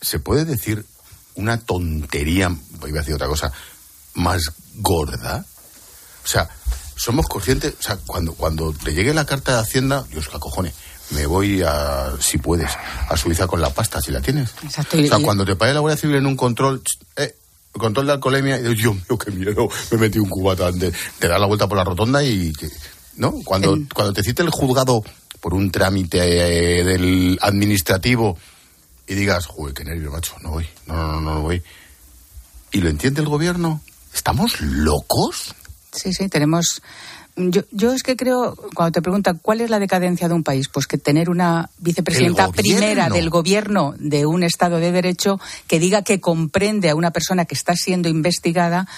¿Se 0.00 0.18
puede 0.18 0.44
decir 0.44 0.84
una 1.34 1.58
tontería, 1.60 2.54
iba 2.86 2.98
a 2.98 3.02
decir 3.02 3.14
otra 3.14 3.28
cosa, 3.28 3.52
más 4.14 4.42
gorda? 4.74 5.44
O 6.24 6.28
sea, 6.28 6.48
somos 6.96 7.26
conscientes, 7.26 7.74
o 7.78 7.82
sea, 7.82 7.98
cuando, 8.06 8.34
cuando 8.34 8.72
te 8.72 8.92
llegue 8.92 9.14
la 9.14 9.26
carta 9.26 9.54
de 9.54 9.60
Hacienda, 9.60 10.04
Dios, 10.10 10.32
la 10.32 10.38
cojones, 10.38 10.74
me 11.10 11.26
voy 11.26 11.62
a, 11.62 12.12
si 12.20 12.38
puedes, 12.38 12.70
a 13.08 13.16
Suiza 13.16 13.46
con 13.46 13.60
la 13.60 13.70
pasta, 13.70 14.00
si 14.00 14.10
la 14.10 14.20
tienes. 14.20 14.50
Exacto. 14.62 14.98
O 14.98 15.06
sea, 15.06 15.18
cuando 15.20 15.44
te 15.44 15.54
pague 15.56 15.74
la 15.74 15.80
Guardia 15.80 16.00
Civil 16.00 16.16
en 16.16 16.26
un 16.26 16.36
control, 16.36 16.82
eh, 17.16 17.36
control 17.78 18.06
de 18.06 18.12
alcoholemia, 18.12 18.58
y 18.58 18.62
digo, 18.62 18.74
Dios 18.74 18.94
mío, 18.94 19.18
qué 19.18 19.30
miedo, 19.30 19.68
me 19.90 19.98
metí 19.98 20.18
un 20.18 20.28
cubata 20.28 20.68
antes. 20.68 20.94
Te 21.18 21.28
da 21.28 21.38
la 21.38 21.46
vuelta 21.46 21.68
por 21.68 21.78
la 21.78 21.84
rotonda 21.84 22.22
y, 22.22 22.52
¿no? 23.16 23.32
Cuando, 23.44 23.76
cuando 23.94 24.12
te 24.12 24.22
cite 24.22 24.42
el 24.42 24.50
juzgado 24.50 25.02
por 25.40 25.54
un 25.54 25.70
trámite 25.70 26.18
eh, 26.80 26.84
del 26.84 27.38
administrativo 27.40 28.36
y 29.06 29.14
digas, 29.14 29.46
joder, 29.46 29.74
qué 29.74 29.84
nervio, 29.84 30.10
macho, 30.10 30.34
no 30.42 30.50
voy, 30.50 30.68
no, 30.86 30.94
no, 30.94 31.20
no, 31.20 31.34
no 31.34 31.42
voy. 31.42 31.62
¿Y 32.72 32.80
lo 32.80 32.88
entiende 32.88 33.20
el 33.20 33.28
gobierno? 33.28 33.80
¿Estamos 34.12 34.60
locos? 34.60 35.54
Sí, 35.92 36.12
sí, 36.12 36.28
tenemos. 36.28 36.82
Yo, 37.36 37.62
yo 37.70 37.92
es 37.92 38.02
que 38.02 38.16
creo, 38.16 38.56
cuando 38.74 38.92
te 38.92 39.02
preguntan 39.02 39.38
cuál 39.42 39.60
es 39.60 39.68
la 39.68 39.78
decadencia 39.78 40.26
de 40.26 40.34
un 40.34 40.42
país, 40.42 40.68
pues 40.68 40.86
que 40.86 40.96
tener 40.96 41.28
una 41.28 41.68
vicepresidenta 41.78 42.50
primera 42.50 43.10
del 43.10 43.28
gobierno 43.28 43.94
de 43.98 44.24
un 44.24 44.42
Estado 44.42 44.78
de 44.78 44.90
Derecho 44.90 45.38
que 45.66 45.78
diga 45.78 46.02
que 46.02 46.20
comprende 46.20 46.88
a 46.88 46.94
una 46.94 47.10
persona 47.10 47.44
que 47.44 47.54
está 47.54 47.74
siendo 47.74 48.08
investigada 48.08 48.88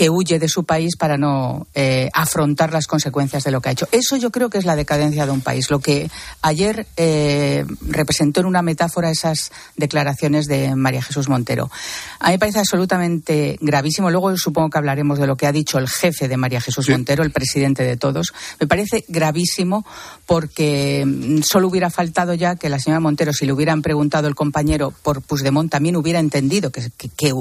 que 0.00 0.08
huye 0.08 0.38
de 0.38 0.48
su 0.48 0.64
país 0.64 0.96
para 0.96 1.18
no 1.18 1.66
eh, 1.74 2.08
afrontar 2.14 2.72
las 2.72 2.86
consecuencias 2.86 3.44
de 3.44 3.50
lo 3.50 3.60
que 3.60 3.68
ha 3.68 3.72
hecho. 3.72 3.86
Eso 3.92 4.16
yo 4.16 4.30
creo 4.30 4.48
que 4.48 4.56
es 4.56 4.64
la 4.64 4.74
decadencia 4.74 5.26
de 5.26 5.30
un 5.30 5.42
país. 5.42 5.70
Lo 5.70 5.80
que 5.80 6.10
ayer 6.40 6.86
eh, 6.96 7.66
representó 7.86 8.40
en 8.40 8.46
una 8.46 8.62
metáfora 8.62 9.10
esas 9.10 9.52
declaraciones 9.76 10.46
de 10.46 10.74
María 10.74 11.02
Jesús 11.02 11.28
Montero. 11.28 11.70
A 12.18 12.28
mí 12.28 12.32
me 12.32 12.38
parece 12.38 12.60
absolutamente 12.60 13.58
gravísimo. 13.60 14.10
Luego 14.10 14.34
supongo 14.38 14.70
que 14.70 14.78
hablaremos 14.78 15.18
de 15.18 15.26
lo 15.26 15.36
que 15.36 15.46
ha 15.46 15.52
dicho 15.52 15.76
el 15.76 15.86
jefe 15.86 16.28
de 16.28 16.38
María 16.38 16.62
Jesús 16.62 16.88
Montero, 16.88 17.22
el 17.22 17.30
presidente 17.30 17.82
de 17.82 17.98
todos. 17.98 18.32
Me 18.58 18.66
parece 18.66 19.04
gravísimo 19.06 19.84
porque 20.24 21.04
mm, 21.06 21.40
solo 21.42 21.68
hubiera 21.68 21.90
faltado 21.90 22.32
ya 22.32 22.56
que 22.56 22.70
la 22.70 22.78
señora 22.78 23.00
Montero, 23.00 23.34
si 23.34 23.44
le 23.44 23.52
hubieran 23.52 23.82
preguntado 23.82 24.28
el 24.28 24.34
compañero 24.34 24.94
por 25.02 25.20
Puigdemont, 25.20 25.70
también 25.70 25.96
hubiera 25.96 26.20
entendido 26.20 26.70
que, 26.70 26.90
que, 26.96 27.10
que- 27.18 27.32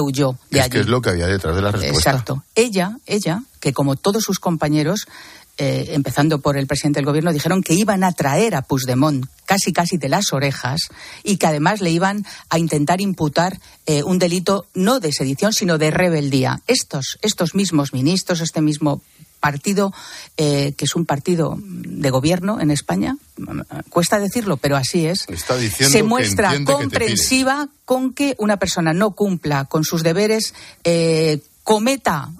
huyó 0.00 0.38
de 0.50 0.58
es 0.58 0.64
allí. 0.64 0.70
que 0.72 0.80
es 0.80 0.86
lo 0.88 1.02
que 1.02 1.10
había 1.10 1.26
detrás 1.26 1.54
de 1.54 1.60
la 1.60 1.70
respuesta. 1.82 2.10
Exacto. 2.10 2.44
Ella, 2.54 2.98
ella, 3.06 3.42
que 3.60 3.72
como 3.72 3.96
todos 3.96 4.22
sus 4.22 4.38
compañeros, 4.38 5.06
eh, 5.58 5.90
empezando 5.90 6.40
por 6.40 6.56
el 6.56 6.66
presidente 6.66 6.98
del 6.98 7.06
gobierno, 7.06 7.32
dijeron 7.32 7.62
que 7.62 7.74
iban 7.74 8.04
a 8.04 8.12
traer 8.12 8.54
a 8.54 8.62
Puigdemont 8.62 9.26
casi 9.44 9.72
casi 9.72 9.98
de 9.98 10.08
las 10.08 10.32
orejas 10.32 10.88
y 11.22 11.36
que 11.36 11.46
además 11.46 11.80
le 11.80 11.90
iban 11.90 12.24
a 12.48 12.58
intentar 12.58 13.00
imputar 13.00 13.60
eh, 13.86 14.02
un 14.02 14.18
delito 14.18 14.66
no 14.74 14.98
de 14.98 15.12
sedición, 15.12 15.52
sino 15.52 15.76
de 15.76 15.90
rebeldía. 15.90 16.62
Estos, 16.66 17.18
estos 17.20 17.54
mismos 17.54 17.92
ministros, 17.92 18.40
este 18.40 18.62
mismo 18.62 19.02
partido, 19.42 19.92
eh, 20.36 20.72
que 20.78 20.84
es 20.84 20.94
un 20.94 21.04
partido 21.04 21.58
de 21.60 22.10
gobierno 22.10 22.60
en 22.60 22.70
España, 22.70 23.18
cuesta 23.90 24.20
decirlo, 24.20 24.56
pero 24.56 24.76
así 24.76 25.06
es, 25.06 25.26
Está 25.28 25.56
diciendo 25.56 25.92
se 25.92 26.04
muestra 26.04 26.56
que 26.56 26.64
comprensiva 26.64 27.68
con 27.84 28.14
que 28.14 28.36
una 28.38 28.56
persona 28.56 28.94
no 28.94 29.10
cumpla 29.10 29.64
con 29.64 29.82
sus 29.82 30.04
deberes, 30.04 30.54
eh, 30.84 31.40
cometa 31.64 32.30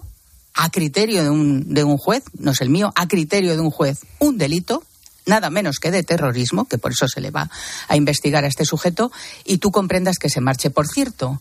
a 0.54 0.70
criterio 0.70 1.22
de 1.22 1.30
un, 1.30 1.74
de 1.74 1.84
un 1.84 1.96
juez, 1.96 2.24
no 2.38 2.50
es 2.50 2.60
el 2.60 2.68
mío, 2.68 2.92
a 2.94 3.08
criterio 3.08 3.54
de 3.54 3.60
un 3.60 3.70
juez, 3.70 4.00
un 4.18 4.38
delito, 4.38 4.82
nada 5.24 5.50
menos 5.50 5.78
que 5.78 5.90
de 5.90 6.02
terrorismo, 6.02 6.66
que 6.66 6.78
por 6.78 6.92
eso 6.92 7.08
se 7.08 7.20
le 7.20 7.30
va 7.30 7.50
a 7.88 7.96
investigar 7.96 8.44
a 8.44 8.48
este 8.48 8.64
sujeto, 8.64 9.10
y 9.44 9.58
tú 9.58 9.70
comprendas 9.70 10.18
que 10.18 10.28
se 10.28 10.40
marche. 10.40 10.70
Por 10.70 10.86
cierto, 10.88 11.40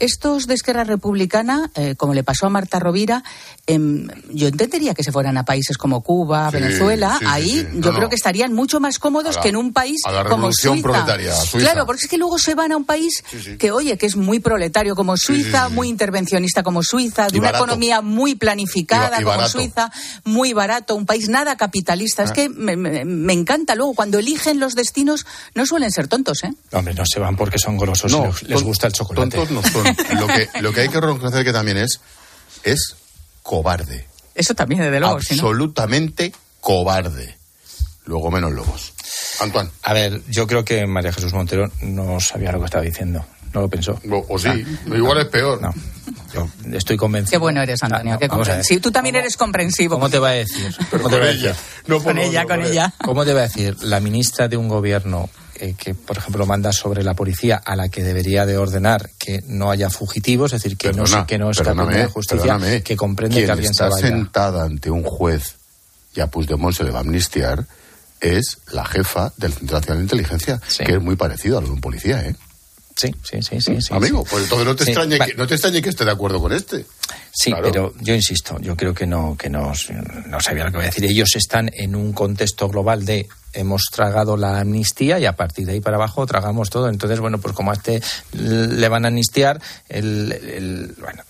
estos 0.00 0.46
de 0.46 0.54
Esquerra 0.54 0.84
Republicana, 0.84 1.70
eh, 1.74 1.94
como 1.96 2.14
le 2.14 2.24
pasó 2.24 2.46
a 2.46 2.50
Marta 2.50 2.78
Rovira, 2.80 3.22
em, 3.66 4.08
yo 4.32 4.48
entendería 4.48 4.94
que 4.94 5.04
se 5.04 5.12
fueran 5.12 5.36
a 5.38 5.44
países 5.44 5.78
como 5.78 6.02
Cuba, 6.02 6.50
Sí, 6.50 6.56
Venezuela, 6.56 7.16
sí, 7.18 7.24
sí, 7.24 7.30
ahí 7.30 7.50
sí. 7.50 7.66
yo 7.74 7.90
No, 7.90 7.96
creo 7.96 8.00
no. 8.02 8.08
que 8.08 8.16
estarían 8.16 8.52
mucho 8.52 8.80
más 8.80 8.98
cómodos 8.98 9.36
la- 9.36 9.42
que 9.42 9.48
en 9.50 9.56
un 9.56 9.72
país 9.72 10.00
a 10.06 10.10
la 10.12 10.22
como 10.24 10.36
revolución 10.36 10.74
Suiza. 10.74 10.82
proletaria, 10.88 11.34
Suiza. 11.36 11.58
Claro, 11.70 11.86
porque 11.86 12.04
es 12.04 12.10
que 12.10 12.18
luego 12.18 12.38
se 12.38 12.54
van 12.54 12.72
a 12.72 12.76
un 12.76 12.84
país 12.84 13.22
Sí, 13.30 13.38
sí. 13.40 13.56
que, 13.56 13.70
oye, 13.70 13.96
que 13.96 14.06
es 14.06 14.16
muy 14.16 14.40
proletario 14.40 14.94
como 14.96 15.16
sí, 15.16 15.26
Suiza, 15.26 15.68
sí. 15.68 15.74
muy 15.74 15.88
intervencionista 15.88 16.62
como 16.62 16.82
Suiza, 16.82 17.28
de 17.28 17.36
Y 17.36 17.38
una 17.38 17.48
barato. 17.48 17.64
economía 17.64 18.00
muy 18.00 18.34
planificada 18.34 19.20
Y 19.20 19.24
ba- 19.24 19.34
y 19.34 19.36
como. 19.36 19.48
Suiza, 19.48 19.90
muy 20.24 20.52
barato, 20.52 20.94
un 20.96 21.06
país 21.06 21.28
nada 21.28 21.56
capitalista. 21.56 22.22
Ah. 22.22 22.26
Es 22.26 22.32
que 22.32 22.48
me, 22.48 22.76
me- 22.76 23.04
me 23.04 23.32
encanta 23.32 23.74
luego, 23.74 23.94
cuando 23.94 24.18
eligen 24.18 24.58
los 24.60 24.74
destinos, 24.74 25.26
no 25.54 25.66
suelen 25.66 25.90
ser 25.90 26.08
tontos, 26.08 26.42
¿eh? 26.44 26.52
Hombre, 26.72 26.94
no 26.94 27.04
se 27.06 27.20
van 27.20 27.36
porque 27.36 27.58
son 27.58 27.76
golosos 27.76 28.12
y 28.42 28.46
les, 28.46 28.62
gusta 28.62 28.86
el 28.86 28.92
chocolate. 28.92 29.36
Tontos 29.36 29.50
no 29.50 29.62
son. 29.62 29.89
Lo 30.18 30.26
que, 30.26 30.48
lo 30.60 30.72
que 30.72 30.80
hay 30.82 30.88
que 30.88 31.00
reconocer 31.00 31.44
que 31.44 31.52
también 31.52 31.78
es, 31.78 32.00
es 32.64 32.96
cobarde. 33.42 34.06
Eso 34.34 34.54
también, 34.54 34.80
desde 34.82 35.00
luego, 35.00 35.20
si 35.20 35.34
no- 35.36 35.42
Absolutamente 35.42 36.32
cobarde. 36.60 37.36
Luego 38.04 38.30
menos 38.30 38.52
lobos. 38.52 38.92
Antoine. 39.40 39.70
A 39.82 39.92
ver, 39.92 40.22
yo 40.28 40.46
creo 40.46 40.64
que 40.64 40.86
María 40.86 41.12
Jesús 41.12 41.32
Montero 41.32 41.70
no 41.82 42.18
sabía 42.20 42.50
lo 42.52 42.58
que 42.58 42.64
estaba 42.66 42.84
diciendo. 42.84 43.24
No 43.52 43.62
lo 43.62 43.68
pensó. 43.68 44.00
O, 44.10 44.24
o 44.28 44.38
sí, 44.38 44.48
igual 44.86 45.18
es 45.18 45.26
peor. 45.26 45.60
No, 45.60 45.74
yo 46.32 46.48
estoy 46.72 46.96
convencido. 46.96 47.30
Qué 47.32 47.38
bueno 47.38 47.60
eres, 47.62 47.82
Antonio. 47.82 48.14
Ah, 48.14 48.18
qué 48.18 48.26
a 48.26 48.28
ver. 48.28 48.30
comprensivo. 48.30 48.80
Tú 48.80 48.92
también 48.92 49.16
eres 49.16 49.36
comprensivo. 49.36 49.96
¿Cómo 49.96 50.08
te 50.08 50.18
va 50.20 50.28
a 50.30 50.32
decir? 50.32 50.72
Pero 50.90 51.02
¿Cómo 51.02 51.08
te 51.08 51.16
con 51.16 51.20
va 51.22 51.30
a 51.30 51.30
ella. 51.32 51.48
decir? 51.48 51.64
No 51.88 52.02
Con 52.02 52.18
ella, 52.18 52.44
con 52.44 52.62
ella. 52.62 52.94
¿Cómo 53.04 53.24
te 53.24 53.32
va 53.32 53.40
a 53.40 53.42
decir 53.44 53.76
la 53.82 53.98
ministra 54.00 54.46
de 54.48 54.56
un 54.56 54.68
gobierno 54.68 55.28
eh, 55.60 55.74
que, 55.78 55.94
por 55.94 56.16
ejemplo, 56.18 56.46
manda 56.46 56.72
sobre 56.72 57.02
la 57.04 57.14
policía 57.14 57.56
a 57.56 57.76
la 57.76 57.88
que 57.88 58.02
debería 58.02 58.46
de 58.46 58.56
ordenar 58.56 59.10
que 59.18 59.42
no 59.46 59.70
haya 59.70 59.90
fugitivos, 59.90 60.52
es 60.52 60.62
decir, 60.62 60.76
que 60.78 60.88
no 60.92 61.04
Perdona, 61.04 61.20
se, 61.20 61.26
que 61.26 61.38
no 61.38 61.50
perdóname, 61.50 61.96
de 61.98 62.06
justicia, 62.06 62.58
que 62.82 62.96
comprende 62.96 63.44
que 63.44 63.50
alguien 63.50 63.74
se 63.74 63.84
está 63.84 63.88
vaya. 63.90 64.08
sentada 64.08 64.64
ante 64.64 64.90
un 64.90 65.02
juez 65.02 65.56
y 66.14 66.20
a 66.20 66.26
Puigdemont 66.28 66.74
se 66.76 66.84
le 66.84 66.90
va 66.90 66.98
a 66.98 67.02
amnistiar 67.02 67.66
es 68.20 68.58
la 68.72 68.84
jefa 68.84 69.32
del 69.36 69.52
Centro 69.54 69.78
Nacional 69.78 69.98
de 69.98 70.02
Inteligencia, 70.04 70.60
Sí. 70.66 70.84
que 70.84 70.92
es 70.94 71.00
muy 71.00 71.16
parecido 71.16 71.56
a 71.58 71.60
lo 71.60 71.68
de 71.68 71.72
un 71.74 71.80
policía, 71.80 72.22
¿eh? 72.24 72.34
Sí, 72.96 73.14
sí, 73.22 73.40
sí, 73.42 73.60
sí. 73.60 73.80
sí, 73.80 73.94
Amigo, 73.94 74.24
pues 74.24 74.42
entonces 74.44 74.66
no 74.66 74.76
te, 74.76 74.84
Sí, 74.84 74.90
extrañe 74.90 75.18
que, 75.18 75.34
no 75.34 75.46
te 75.46 75.54
extrañe 75.54 75.80
que 75.80 75.88
esté 75.88 76.04
de 76.04 76.10
acuerdo 76.10 76.40
con 76.40 76.52
este. 76.52 76.84
Sí, 77.32 77.50
Claro. 77.50 77.64
pero 77.70 77.94
yo 78.00 78.14
insisto, 78.14 78.58
yo 78.60 78.76
creo 78.76 78.92
que 78.92 79.06
no, 79.06 79.36
que 79.38 79.48
no, 79.48 79.72
no 80.26 80.40
sabía 80.40 80.64
lo 80.64 80.70
que 80.70 80.76
voy 80.76 80.84
a 80.86 80.88
decir. 80.90 81.04
Ellos 81.04 81.34
están 81.36 81.70
en 81.72 81.94
un 81.96 82.12
contexto 82.12 82.68
global 82.68 83.04
de 83.06 83.26
hemos 83.52 83.82
tragado 83.90 84.36
la 84.36 84.60
amnistía 84.60 85.18
y 85.18 85.24
a 85.26 85.34
partir 85.34 85.66
de 85.66 85.72
ahí 85.72 85.80
para 85.80 85.96
abajo 85.96 86.26
tragamos 86.26 86.68
todo. 86.70 86.88
Entonces, 86.88 87.20
bueno, 87.20 87.38
pues 87.38 87.54
como 87.54 87.70
a 87.70 87.74
este 87.74 88.02
le 88.32 88.88
van 88.88 89.04
a 89.04 89.08
amnistiar, 89.08 89.60
el, 89.88 90.32
el- 90.32 90.94
bueno, 91.00 91.22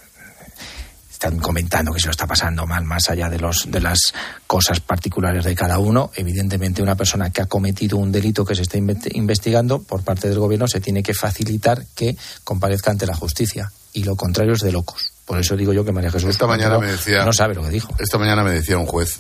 están 1.22 1.38
comentando 1.38 1.92
que 1.92 2.00
se 2.00 2.06
lo 2.06 2.12
está 2.12 2.26
pasando 2.26 2.66
mal, 2.66 2.82
más 2.86 3.10
allá 3.10 3.28
de 3.28 3.38
los 3.38 3.70
de 3.70 3.78
las 3.82 3.98
cosas 4.46 4.80
particulares 4.80 5.44
de 5.44 5.54
cada 5.54 5.78
uno. 5.78 6.10
Evidentemente, 6.14 6.80
una 6.80 6.94
persona 6.94 7.28
que 7.28 7.42
ha 7.42 7.46
cometido 7.46 7.98
un 7.98 8.10
delito 8.10 8.42
que 8.42 8.54
se 8.54 8.62
está 8.62 8.78
inve- 8.78 9.10
investigando 9.12 9.82
por 9.82 10.02
parte 10.02 10.30
del 10.30 10.38
gobierno 10.38 10.66
se 10.66 10.80
tiene 10.80 11.02
que 11.02 11.12
facilitar 11.12 11.84
que 11.94 12.16
comparezca 12.42 12.90
ante 12.90 13.04
la 13.04 13.14
justicia. 13.14 13.70
Y 13.92 14.04
lo 14.04 14.16
contrario 14.16 14.54
es 14.54 14.60
de 14.60 14.72
locos. 14.72 15.12
Por 15.26 15.38
eso 15.38 15.58
digo 15.58 15.74
yo 15.74 15.84
que 15.84 15.92
María 15.92 16.10
Jesús 16.10 16.30
Esta 16.30 16.46
mañana 16.46 16.78
me 16.78 16.86
decía- 16.92 17.22
no 17.22 17.34
sabe 17.34 17.54
lo 17.54 17.64
que 17.64 17.68
dijo. 17.70 17.94
Esta 17.98 18.16
mañana 18.16 18.42
me 18.42 18.52
decía 18.52 18.78
un 18.78 18.86
juez, 18.86 19.18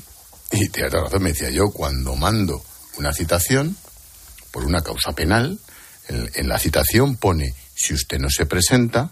y 0.52 0.70
tiene 0.70 0.88
toda 0.88 1.02
razón, 1.04 1.22
me 1.22 1.32
decía 1.32 1.50
yo, 1.50 1.70
cuando 1.70 2.16
mando 2.16 2.64
una 2.96 3.12
citación 3.12 3.76
por 4.52 4.64
una 4.64 4.80
causa 4.80 5.12
penal, 5.12 5.58
en, 6.08 6.30
en 6.34 6.48
la 6.48 6.58
citación 6.58 7.16
pone, 7.16 7.54
si 7.74 7.92
usted 7.92 8.18
no 8.18 8.30
se 8.30 8.46
presenta, 8.46 9.10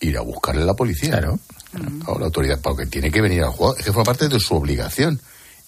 ir 0.00 0.18
a 0.18 0.20
buscarle 0.20 0.60
a 0.62 0.66
la 0.66 0.74
policía. 0.74 1.12
Claro. 1.12 1.38
A 1.72 2.18
la 2.18 2.26
autoridad, 2.26 2.60
porque 2.60 2.86
tiene 2.86 3.10
que 3.10 3.20
venir 3.20 3.42
al 3.42 3.50
juego. 3.50 3.76
Es 3.76 3.84
que 3.84 3.92
fue 3.92 4.04
parte 4.04 4.28
de 4.28 4.40
su 4.40 4.54
obligación. 4.54 5.20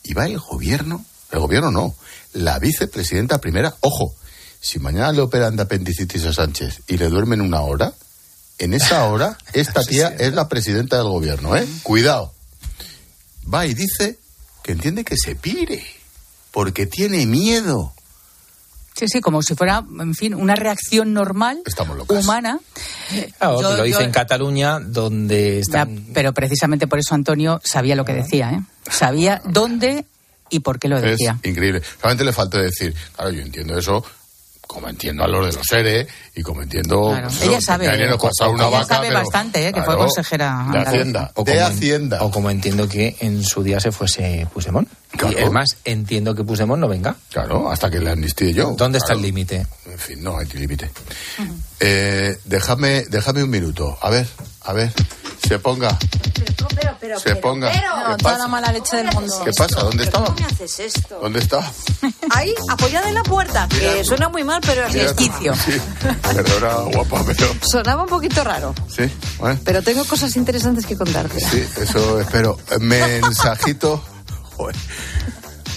Y 0.03 0.15
va 0.15 0.27
el 0.27 0.39
gobierno, 0.39 1.05
el 1.31 1.39
gobierno 1.39 1.71
no, 1.71 1.95
la 2.33 2.59
vicepresidenta 2.59 3.41
primera, 3.41 3.75
ojo, 3.81 4.15
si 4.61 4.79
mañana 4.79 5.13
le 5.13 5.21
operan 5.21 5.57
de 5.57 5.63
apendicitis 5.63 6.25
a 6.25 6.33
Sánchez 6.33 6.83
y 6.87 6.97
le 6.97 7.09
duermen 7.09 7.41
una 7.41 7.61
hora, 7.63 7.93
en 8.59 8.75
esa 8.75 9.05
hora, 9.09 9.39
esta 9.53 9.85
tía 9.85 10.09
es 10.09 10.33
la 10.35 10.49
presidenta 10.49 10.97
del 10.97 11.09
gobierno, 11.09 11.57
¿eh? 11.57 11.67
Cuidado. 11.83 12.33
Va 13.53 13.67
y 13.67 13.75
dice 13.75 14.19
que 14.63 14.73
entiende 14.73 15.05
que 15.05 15.17
se 15.17 15.35
pire, 15.35 15.85
porque 16.53 16.87
tiene 16.87 17.27
miedo. 17.27 17.93
Sí, 18.95 19.07
sí, 19.09 19.21
como 19.21 19.43
si 19.43 19.55
fuera, 19.55 19.83
en 20.01 20.15
fin, 20.15 20.35
una 20.35 20.55
reacción 20.55 21.13
normal, 21.15 21.63
humana. 22.09 22.59
Claro, 23.39 23.61
Yo- 23.61 23.71
que 23.71 23.77
lo 23.79 23.83
dice 23.85 23.99
yo- 24.01 24.05
en 24.05 24.11
Cataluña, 24.13 24.81
donde 24.81 25.55
Ya, 25.55 25.61
están... 25.61 26.07
pero 26.13 26.33
precisamente 26.35 26.87
por 26.87 26.99
eso 26.99 27.15
Antonio 27.15 27.61
sabía 27.65 27.97
lo 27.97 28.05
que 28.05 28.13
decía, 28.15 28.51
¿eh? 28.53 28.61
Sabía 28.91 29.41
dónde 29.45 30.05
y 30.51 30.61
por 30.61 30.79
qué 30.79 30.89
lo 30.89 30.97
Es 30.99 31.03
decía. 31.03 31.39
increíble. 31.43 31.83
Solamente 32.01 32.25
le 32.25 32.33
falta 32.33 32.59
decir, 32.59 32.95
claro, 33.17 33.31
yo 33.31 33.41
entiendo 33.43 33.79
eso, 33.79 34.05
como 34.73 34.89
entiendo 34.89 35.23
a 35.25 35.29
los 35.29 35.47
de 35.47 35.53
los 35.53 35.67
seres 35.69 36.07
y 36.35 36.43
como 36.43 36.63
entiendo. 36.63 37.11
Claro. 37.11 37.29
pues, 37.29 37.43
Ella 37.43 37.61
sabe, 37.61 37.85
que 37.87 37.91
una 37.95 38.69
ella 38.69 38.79
vaca, 38.79 38.95
sabe 38.95 39.09
pero- 39.09 39.21
bastante, 39.21 39.69
¿eh? 39.69 39.73
que 39.73 39.83
fue 39.83 39.97
consejera 39.97 40.67
De. 40.73 40.79
Hacienda. 40.79 41.31
O 41.35 41.45
de 41.45 41.53
como, 41.55 41.67
Hacienda. 41.67 42.23
o 42.23 42.31
como 42.31 42.51
entiendo 42.51 42.89
que 42.89 43.17
en 43.21 43.45
su 43.45 43.63
día 43.63 43.79
se 43.81 43.93
fuese 43.93 44.47
Puigdemont. 44.53 44.89
Claro. 45.17 45.39
Y 45.39 45.43
es 45.43 45.51
más, 45.53 45.77
entiendo 45.85 46.35
que 46.35 46.43
Puigdemont 46.43 46.81
no 46.81 46.89
venga. 46.89 47.15
Claro, 47.31 47.71
hasta 47.71 47.91
que 47.91 48.01
le 48.01 48.11
amnistíe 48.11 48.53
yo. 48.55 48.75
¿Dónde 48.77 48.99
está 48.99 49.13
el 49.13 49.23
límite? 49.23 49.67
En 49.87 49.99
fin, 49.99 50.23
no 50.23 50.39
hay 50.39 50.47
límite. 50.47 50.91
Eh, 51.81 52.39
déjame, 52.45 53.05
déjame 53.11 53.43
un 53.43 53.51
minuto. 53.51 53.99
A 54.01 54.11
ver, 54.11 54.27
a 54.63 54.73
ver. 54.73 54.93
Se 55.49 55.59
ponga. 55.59 55.99
se 57.23 57.37
ponga. 57.37 57.71
No, 57.73 58.17
¿Qué 58.17 58.23
toda 58.23 58.39
la 58.39 58.49
mala 58.49 58.73
leche 58.73 58.97
del 58.97 59.13
mundo. 59.13 59.43
¿Qué 59.45 59.51
pasa? 59.53 59.81
¿Dónde 59.83 60.05
estaba? 60.05 60.27
¿Cómo 60.27 60.39
me 60.39 60.47
haces 60.47 60.81
esto? 60.81 61.19
¿Dónde 61.21 61.41
está? 61.41 61.59
Ahí, 62.31 62.55
apoyada 62.69 63.09
en 63.09 63.15
la 63.15 63.23
puerta, 63.23 63.69
que 63.69 64.05
suena 64.05 64.29
muy 64.29 64.45
mal, 64.45 64.61
pero 64.65 64.87
es 64.87 64.95
esticio. 64.95 65.53
Sí, 65.65 65.81
perdona, 66.23 66.75
guapa, 66.95 67.23
pero. 67.27 67.47
Sonaba 67.61 68.03
un 68.03 68.09
poquito 68.09 68.43
raro, 68.45 68.75
Sí, 68.89 69.03
bueno. 69.39 69.61
pero 69.65 69.83
tengo 69.83 70.05
cosas 70.05 70.35
interesantes 70.37 70.87
que 70.87 70.97
contarte. 70.97 71.39
Sí, 71.41 71.65
eso 71.81 72.21
espero. 72.21 72.59
Mensajito. 72.81 74.03
Joder. 74.57 74.77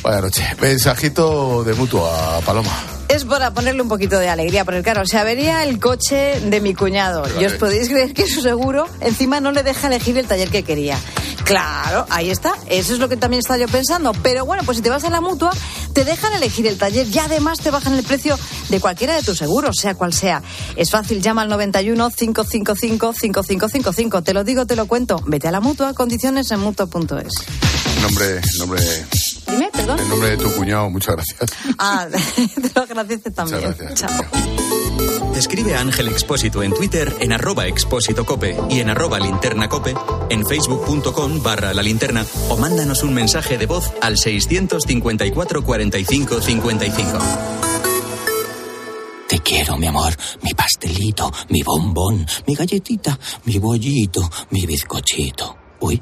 Vaya 0.03 0.21
noche. 0.21 0.45
Mensajito 0.61 1.63
de 1.63 1.73
mutuo 1.73 2.07
a 2.07 2.39
Paloma. 2.41 2.71
Es 3.07 3.25
para 3.25 3.51
ponerle 3.51 3.81
un 3.81 3.89
poquito 3.89 4.17
de 4.19 4.29
alegría, 4.29 4.65
porque 4.65 4.81
claro, 4.83 5.05
se 5.05 5.17
avería 5.17 5.63
el 5.63 5.79
coche 5.79 6.39
de 6.41 6.61
mi 6.61 6.73
cuñado. 6.73 7.21
Vale. 7.21 7.41
Y 7.41 7.45
os 7.45 7.53
podéis 7.53 7.89
creer 7.89 8.13
que 8.13 8.27
su 8.27 8.41
seguro 8.41 8.87
encima 9.01 9.39
no 9.39 9.51
le 9.51 9.63
deja 9.63 9.87
elegir 9.87 10.17
el 10.17 10.25
taller 10.25 10.49
que 10.49 10.63
quería. 10.63 10.97
Claro, 11.45 12.07
ahí 12.09 12.31
está. 12.31 12.55
Eso 12.67 12.93
es 12.93 12.99
lo 12.99 13.07
que 13.07 13.17
también 13.17 13.39
estaba 13.39 13.59
yo 13.59 13.67
pensando. 13.67 14.13
Pero 14.23 14.45
bueno, 14.45 14.63
pues 14.65 14.77
si 14.77 14.83
te 14.83 14.89
vas 14.89 15.03
a 15.03 15.11
la 15.11 15.21
mutua, 15.21 15.51
te 15.93 16.03
dejan 16.03 16.33
elegir 16.33 16.65
el 16.65 16.77
taller 16.77 17.07
y 17.07 17.19
además 17.19 17.59
te 17.59 17.69
bajan 17.69 17.93
el 17.93 18.03
precio 18.03 18.37
de 18.69 18.79
cualquiera 18.79 19.15
de 19.15 19.21
tus 19.21 19.37
seguros, 19.37 19.75
sea 19.79 19.93
cual 19.93 20.11
sea. 20.11 20.41
Es 20.75 20.89
fácil, 20.89 21.21
llama 21.21 21.43
al 21.43 21.49
91 21.49 22.09
555 22.09 23.13
5555. 23.13 24.23
Te 24.23 24.33
lo 24.33 24.43
digo, 24.43 24.65
te 24.65 24.75
lo 24.75 24.87
cuento. 24.87 25.21
Vete 25.27 25.47
a 25.47 25.51
la 25.51 25.59
mutua, 25.59 25.93
condiciones 25.93 26.49
en 26.49 26.61
mutua.es. 26.61 27.33
Nombre, 28.01 28.41
nombre, 28.57 28.81
Dime, 29.47 29.69
perdón. 29.71 29.99
el 29.99 30.09
nombre 30.09 30.29
de 30.31 30.37
tu 30.37 30.51
cuñado, 30.53 30.89
muchas 30.89 31.15
gracias. 31.15 31.51
Ah, 31.77 32.07
te 32.35 32.71
lo 32.73 32.81
agradece 32.81 33.31
también. 33.31 33.61
Muchas 33.61 33.77
gracias. 33.77 33.99
Chao. 33.99 34.25
Escribe 35.35 35.75
a 35.75 35.81
Ángel 35.81 36.07
Expósito 36.07 36.63
en 36.63 36.73
Twitter 36.73 37.13
en 37.19 37.33
arroba 37.33 37.67
expósito 37.67 38.25
cope 38.25 38.57
y 38.69 38.79
en 38.79 38.89
arroba 38.89 39.19
linterna 39.19 39.67
cope, 39.67 39.93
en 40.29 40.45
facebook.com 40.45 41.43
barra 41.43 41.73
la 41.73 41.83
linterna 41.83 42.25
o 42.49 42.57
mándanos 42.57 43.03
un 43.03 43.13
mensaje 43.13 43.57
de 43.57 43.65
voz 43.65 43.91
al 44.01 44.17
654 44.17 45.63
45 45.63 46.41
55. 46.41 47.19
Te 49.27 49.39
quiero, 49.39 49.75
mi 49.77 49.87
amor, 49.87 50.13
mi 50.43 50.53
pastelito, 50.53 51.31
mi 51.49 51.61
bombón, 51.63 52.25
mi 52.47 52.55
galletita, 52.55 53.19
mi 53.43 53.59
bollito, 53.59 54.29
mi 54.51 54.65
bizcochito. 54.65 55.57
Uy, 55.81 56.01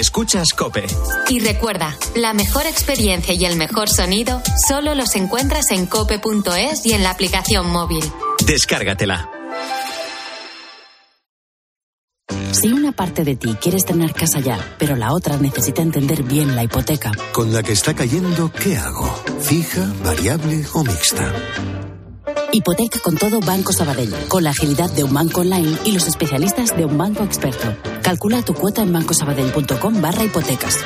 Escuchas 0.00 0.54
Cope. 0.54 0.86
Y 1.28 1.40
recuerda, 1.40 1.94
la 2.14 2.32
mejor 2.32 2.66
experiencia 2.66 3.34
y 3.34 3.44
el 3.44 3.56
mejor 3.56 3.90
sonido 3.90 4.40
solo 4.66 4.94
los 4.94 5.14
encuentras 5.14 5.70
en 5.72 5.84
cope.es 5.84 6.86
y 6.86 6.94
en 6.94 7.02
la 7.02 7.10
aplicación 7.10 7.68
móvil. 7.68 8.02
Descárgatela. 8.46 9.28
Si 12.52 12.72
una 12.72 12.92
parte 12.92 13.24
de 13.24 13.36
ti 13.36 13.54
quiere 13.60 13.76
estrenar 13.76 14.14
casa 14.14 14.40
ya, 14.40 14.58
pero 14.78 14.96
la 14.96 15.12
otra 15.12 15.36
necesita 15.36 15.82
entender 15.82 16.22
bien 16.22 16.56
la 16.56 16.64
hipoteca, 16.64 17.12
Con 17.32 17.52
la 17.52 17.62
que 17.62 17.72
está 17.72 17.92
cayendo, 17.94 18.50
¿qué 18.52 18.78
hago? 18.78 19.06
¿Fija, 19.40 19.86
variable 20.02 20.64
o 20.72 20.82
mixta? 20.82 21.30
Hipoteca 22.52 22.98
con 23.00 23.16
todo 23.16 23.40
Banco 23.40 23.72
Sabadell, 23.72 24.14
con 24.28 24.44
la 24.44 24.50
agilidad 24.50 24.90
de 24.90 25.04
un 25.04 25.14
banco 25.14 25.40
online 25.40 25.76
y 25.84 25.92
los 25.92 26.06
especialistas 26.06 26.76
de 26.76 26.84
un 26.84 26.98
banco 26.98 27.24
experto. 27.24 27.74
Calcula 28.02 28.42
tu 28.42 28.54
cuota 28.54 28.82
en 28.82 28.92
bancosabadell.com 28.92 30.00
barra 30.00 30.24
hipotecas. 30.24 30.78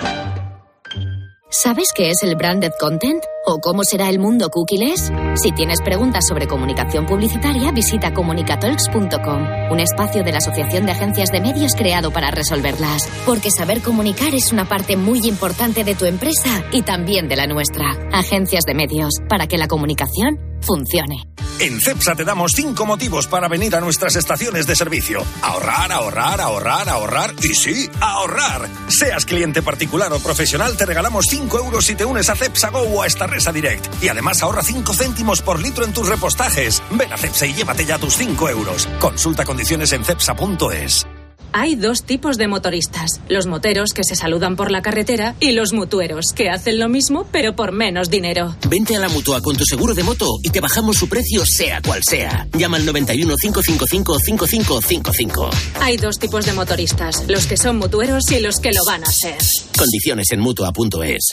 ¿Sabes 1.50 1.88
qué 1.94 2.11
es 2.11 2.22
el 2.22 2.37
branded 2.37 2.72
content? 2.79 3.22
¿O 3.46 3.61
cómo 3.61 3.85
será 3.85 4.09
el 4.09 4.18
mundo 4.18 4.48
cookieless? 4.48 5.12
Si 5.35 5.52
tienes 5.52 5.83
preguntas 5.83 6.24
sobre 6.26 6.46
comunicación 6.46 7.04
publicitaria, 7.04 7.72
visita 7.72 8.14
comunicatalks.com, 8.14 9.70
un 9.70 9.80
espacio 9.80 10.24
de 10.24 10.33
la 10.33 10.38
Asociación 10.38 10.87
de 10.87 10.92
Agencias 10.92 11.30
de 11.30 11.42
Medios 11.42 11.74
creado 11.74 12.11
para 12.11 12.30
resolverlas. 12.30 13.07
Porque 13.26 13.50
saber 13.50 13.83
comunicar 13.83 14.35
es 14.35 14.50
una 14.50 14.66
parte 14.66 14.96
muy 14.96 15.28
importante 15.28 15.85
de 15.85 15.94
tu 15.94 16.07
empresa 16.07 16.64
y 16.72 16.83
también 16.83 17.28
de 17.28 17.37
la 17.37 17.46
nuestra. 17.46 17.90
Agencias 18.12 18.64
de 18.64 18.74
Medios, 18.74 19.12
para 19.28 19.46
que 19.46 19.59
la 19.59 19.68
comunicación 19.68 20.40
funcione. 20.62 21.28
En 21.61 21.80
CEPSA 21.80 22.16
te 22.16 22.24
damos 22.24 22.52
cinco 22.52 22.85
motivos 22.85 23.28
para 23.28 23.46
venir 23.46 23.76
a 23.76 23.80
nuestras 23.80 24.16
estaciones 24.16 24.66
de 24.66 24.74
servicio. 24.74 25.22
Ahorrar, 25.40 25.92
ahorrar, 25.92 26.40
ahorrar, 26.40 26.88
ahorrar 26.88 27.35
y 27.42 27.54
sí, 27.54 27.88
ahorrar. 28.00 28.68
Seas 28.88 29.24
cliente 29.24 29.62
particular 29.62 30.12
o 30.12 30.18
profesional, 30.18 30.76
te 30.76 30.85
regalamos 30.85 31.26
5 31.30 31.59
euros 31.59 31.87
si 31.87 31.94
te 31.94 32.04
unes 32.04 32.28
a 32.28 32.35
CEPSA 32.35 32.70
Go 32.70 32.80
o 32.80 33.02
a 33.02 33.07
esta 33.07 33.28
Direct. 33.53 34.03
Y 34.03 34.09
además 34.09 34.42
ahorra 34.42 34.62
5 34.62 34.92
céntimos 34.94 35.42
por 35.42 35.61
litro 35.61 35.85
en 35.85 35.92
tus 35.92 36.09
repostajes. 36.09 36.83
Ven 36.90 37.12
a 37.12 37.16
CEPSA 37.16 37.47
y 37.47 37.55
llévate 37.55 37.85
ya 37.85 37.99
tus 37.99 38.16
5 38.16 38.49
euros. 38.51 38.88
Consulta 39.01 39.44
condiciones 39.44 39.92
en 39.92 40.05
cepsa.es. 40.05 41.07
Hay 41.57 41.77
dos 41.77 42.03
tipos 42.03 42.37
de 42.37 42.49
motoristas, 42.49 43.21
los 43.29 43.47
moteros 43.47 43.93
que 43.93 44.03
se 44.03 44.17
saludan 44.17 44.57
por 44.57 44.73
la 44.73 44.83
carretera 44.83 45.37
y 45.38 45.53
los 45.53 45.73
mutueros 45.73 46.33
que 46.35 46.51
hacen 46.51 46.81
lo 46.81 46.88
mismo 46.88 47.29
pero 47.31 47.55
por 47.55 47.71
menos 47.71 48.11
dinero. 48.11 48.57
Vente 48.69 48.97
a 48.97 48.99
la 48.99 49.09
mutua 49.09 49.40
con 49.40 49.57
tu 49.57 49.64
seguro 49.64 49.95
de 49.95 50.03
moto 50.03 50.27
y 50.43 50.51
te 50.51 50.59
bajamos 50.59 50.97
su 50.97 51.09
precio 51.09 51.47
sea 51.47 51.81
cual 51.81 52.03
sea. 52.03 52.49
Llama 52.59 52.79
al 52.79 52.85
91 52.85 53.37
555 53.40 54.19
5555. 54.19 55.51
Hay 55.81 55.97
dos 55.97 56.19
tipos 56.19 56.45
de 56.45 56.55
motoristas, 56.55 57.23
los 57.29 57.47
que 57.47 57.57
son 57.57 57.79
mutueros 57.79 58.29
y 58.33 58.40
los 58.40 58.59
que 58.59 58.73
lo 58.73 58.85
van 58.88 59.05
a 59.05 59.12
ser. 59.12 59.38
Condiciones 59.79 60.27
en 60.33 60.40
mutua.es. 60.40 61.31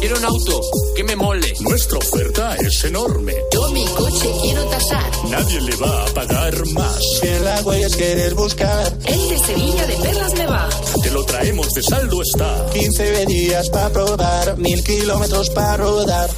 Quiero 0.00 0.16
un 0.16 0.24
auto 0.24 0.60
que 0.96 1.04
me 1.04 1.14
mole. 1.14 1.52
Nuestra 1.60 1.98
oferta 1.98 2.56
es 2.56 2.84
enorme. 2.84 3.34
Yo 3.52 3.70
mi 3.70 3.84
coche 3.84 4.30
quiero 4.40 4.64
tasar. 4.64 5.10
Nadie 5.28 5.60
le 5.60 5.76
va 5.76 6.04
a 6.04 6.06
pagar 6.06 6.54
más. 6.68 6.98
Si 7.20 7.28
en 7.28 7.44
la 7.44 7.62
quieres 7.62 8.34
buscar. 8.34 8.61
El 8.62 9.28
de 9.28 9.38
Sevilla 9.38 9.86
de 9.86 9.96
Perlas 9.96 10.34
me 10.34 10.46
va. 10.46 10.68
Te 11.02 11.10
lo 11.10 11.24
traemos 11.24 11.74
de 11.74 11.82
saldo 11.82 12.22
está. 12.22 12.66
15 12.72 13.26
días 13.26 13.68
para 13.70 13.90
probar, 13.90 14.56
mil 14.58 14.84
kilómetros 14.84 15.50
para 15.50 15.78
rodar. 15.78 16.30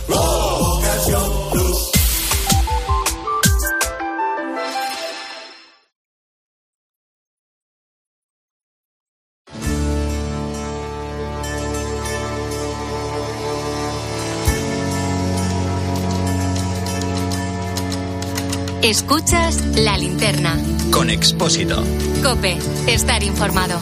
Escuchas 18.84 19.64
la 19.78 19.96
linterna. 19.96 20.58
Con 20.90 21.08
Expósito. 21.08 21.82
Cope, 22.22 22.58
estar 22.86 23.22
informado. 23.22 23.80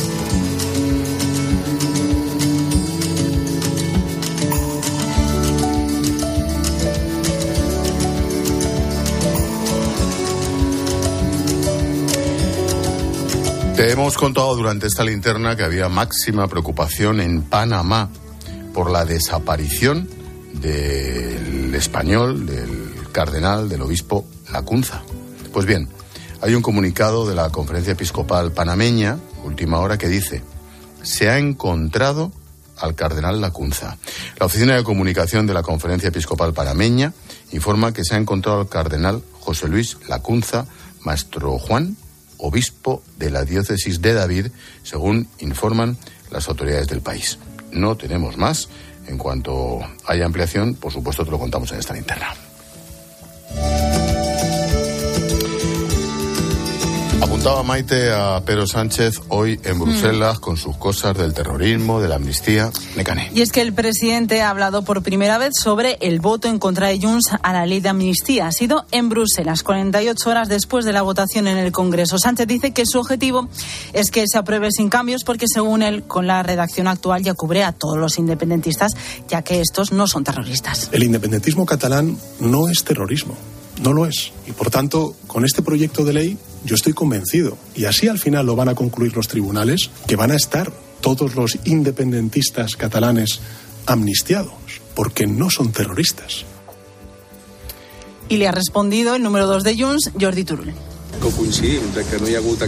Te 13.74 13.90
hemos 13.90 14.16
contado 14.16 14.54
durante 14.54 14.86
esta 14.86 15.02
linterna 15.02 15.56
que 15.56 15.64
había 15.64 15.88
máxima 15.88 16.46
preocupación 16.46 17.20
en 17.20 17.42
Panamá 17.42 18.08
por 18.72 18.88
la 18.88 19.04
desaparición 19.04 20.08
del 20.52 21.74
español, 21.74 22.46
del 22.46 22.92
cardenal, 23.10 23.68
del 23.68 23.82
obispo 23.82 24.28
Lacunza. 24.52 25.02
Pues 25.52 25.66
bien, 25.66 25.88
hay 26.40 26.54
un 26.54 26.62
comunicado 26.62 27.26
de 27.26 27.34
la 27.34 27.50
Conferencia 27.50 27.92
Episcopal 27.92 28.52
Panameña, 28.52 29.18
última 29.44 29.78
hora, 29.78 29.98
que 29.98 30.08
dice, 30.08 30.42
se 31.02 31.28
ha 31.30 31.38
encontrado 31.38 32.32
al 32.78 32.94
cardenal 32.94 33.40
Lacunza. 33.40 33.96
La 34.38 34.46
Oficina 34.46 34.74
de 34.76 34.84
Comunicación 34.84 35.46
de 35.46 35.54
la 35.54 35.62
Conferencia 35.62 36.08
Episcopal 36.08 36.52
Panameña 36.52 37.12
informa 37.52 37.92
que 37.92 38.04
se 38.04 38.14
ha 38.14 38.18
encontrado 38.18 38.60
al 38.60 38.68
cardenal 38.68 39.22
José 39.40 39.68
Luis 39.68 39.98
Lacunza, 40.08 40.66
maestro 41.00 41.58
Juan, 41.58 41.96
obispo 42.38 43.02
de 43.18 43.30
la 43.30 43.44
diócesis 43.44 44.02
de 44.02 44.14
David, 44.14 44.48
según 44.82 45.28
informan 45.38 45.96
las 46.30 46.48
autoridades 46.48 46.88
del 46.88 47.00
país. 47.00 47.38
No 47.70 47.96
tenemos 47.96 48.36
más. 48.36 48.68
En 49.06 49.18
cuanto 49.18 49.80
haya 50.06 50.26
ampliación, 50.26 50.74
por 50.74 50.92
supuesto, 50.92 51.24
te 51.24 51.30
lo 51.30 51.38
contamos 51.38 51.70
en 51.72 51.78
esta 51.80 51.94
linterna. 51.94 52.34
Apuntaba 57.22 57.62
Maite 57.62 58.10
a 58.10 58.42
Pedro 58.44 58.66
Sánchez 58.66 59.20
hoy 59.28 59.60
en 59.62 59.78
Bruselas 59.78 60.40
con 60.40 60.56
sus 60.56 60.76
cosas 60.76 61.16
del 61.16 61.32
terrorismo, 61.32 62.00
de 62.00 62.08
la 62.08 62.16
amnistía. 62.16 62.72
Me 62.96 63.04
cané. 63.04 63.30
Y 63.32 63.42
es 63.42 63.52
que 63.52 63.60
el 63.60 63.72
presidente 63.72 64.42
ha 64.42 64.50
hablado 64.50 64.82
por 64.82 65.04
primera 65.04 65.38
vez 65.38 65.52
sobre 65.56 65.98
el 66.00 66.18
voto 66.18 66.48
en 66.48 66.58
contra 66.58 66.88
de 66.88 66.98
Junts 67.00 67.30
a 67.40 67.52
la 67.52 67.64
ley 67.64 67.78
de 67.78 67.90
amnistía. 67.90 68.48
Ha 68.48 68.52
sido 68.52 68.86
en 68.90 69.08
Bruselas, 69.08 69.62
48 69.62 70.28
horas 70.28 70.48
después 70.48 70.84
de 70.84 70.92
la 70.92 71.02
votación 71.02 71.46
en 71.46 71.58
el 71.58 71.70
Congreso. 71.70 72.18
Sánchez 72.18 72.48
dice 72.48 72.72
que 72.72 72.86
su 72.86 72.98
objetivo 72.98 73.48
es 73.92 74.10
que 74.10 74.26
se 74.26 74.38
apruebe 74.38 74.72
sin 74.72 74.90
cambios 74.90 75.22
porque, 75.22 75.46
según 75.46 75.84
él, 75.84 76.02
con 76.02 76.26
la 76.26 76.42
redacción 76.42 76.88
actual 76.88 77.22
ya 77.22 77.34
cubre 77.34 77.62
a 77.62 77.70
todos 77.70 77.98
los 77.98 78.18
independentistas, 78.18 78.94
ya 79.28 79.42
que 79.42 79.60
estos 79.60 79.92
no 79.92 80.08
son 80.08 80.24
terroristas. 80.24 80.88
El 80.90 81.04
independentismo 81.04 81.66
catalán 81.66 82.18
no 82.40 82.68
es 82.68 82.82
terrorismo. 82.82 83.36
No 83.82 83.92
lo 83.92 84.06
es. 84.06 84.32
Y 84.46 84.52
por 84.52 84.70
tanto, 84.70 85.16
con 85.26 85.44
este 85.44 85.60
proyecto 85.60 86.04
de 86.04 86.12
ley, 86.12 86.38
yo 86.64 86.76
estoy 86.76 86.92
convencido, 86.92 87.58
y 87.74 87.86
así 87.86 88.06
al 88.06 88.18
final 88.18 88.46
lo 88.46 88.54
van 88.54 88.68
a 88.68 88.74
concluir 88.76 89.16
los 89.16 89.26
tribunales, 89.26 89.90
que 90.06 90.14
van 90.14 90.30
a 90.30 90.36
estar 90.36 90.72
todos 91.00 91.34
los 91.34 91.58
independentistas 91.64 92.76
catalanes 92.76 93.40
amnistiados, 93.86 94.54
porque 94.94 95.26
no 95.26 95.50
son 95.50 95.72
terroristas. 95.72 96.44
Y 98.28 98.36
le 98.36 98.46
ha 98.46 98.52
respondido 98.52 99.16
el 99.16 99.22
número 99.22 99.46
dos 99.48 99.64
de 99.64 99.76
Junts, 99.76 100.12
Jordi 100.18 100.44
Turull. 100.44 100.74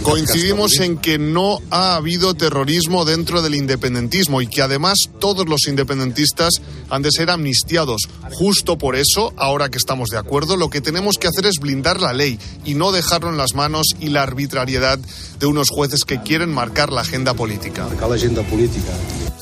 Coincidimos 0.03 0.79
en 0.79 0.97
que 0.97 1.17
no 1.17 1.59
ha 1.69 1.95
habido 1.95 2.33
terrorismo 2.33 3.05
dentro 3.05 3.41
del 3.41 3.55
independentismo 3.55 4.41
y 4.41 4.47
que 4.47 4.61
además 4.61 4.97
todos 5.19 5.47
los 5.47 5.67
independentistas 5.67 6.53
han 6.89 7.01
de 7.01 7.11
ser 7.11 7.29
amnistiados. 7.29 8.07
Justo 8.31 8.77
por 8.77 8.95
eso, 8.95 9.33
ahora 9.37 9.69
que 9.69 9.77
estamos 9.77 10.09
de 10.09 10.17
acuerdo, 10.17 10.57
lo 10.57 10.69
que 10.69 10.81
tenemos 10.81 11.17
que 11.17 11.27
hacer 11.27 11.45
es 11.45 11.59
blindar 11.59 11.99
la 11.99 12.13
ley 12.13 12.39
y 12.63 12.75
no 12.75 12.91
dejarlo 12.91 13.29
en 13.29 13.37
las 13.37 13.55
manos 13.55 13.87
y 13.99 14.09
la 14.09 14.23
arbitrariedad 14.23 14.99
de 15.39 15.45
unos 15.45 15.69
jueces 15.69 16.05
que 16.05 16.21
quieren 16.21 16.53
marcar 16.53 16.91
la 16.91 17.01
agenda 17.01 17.33
política. 17.33 17.87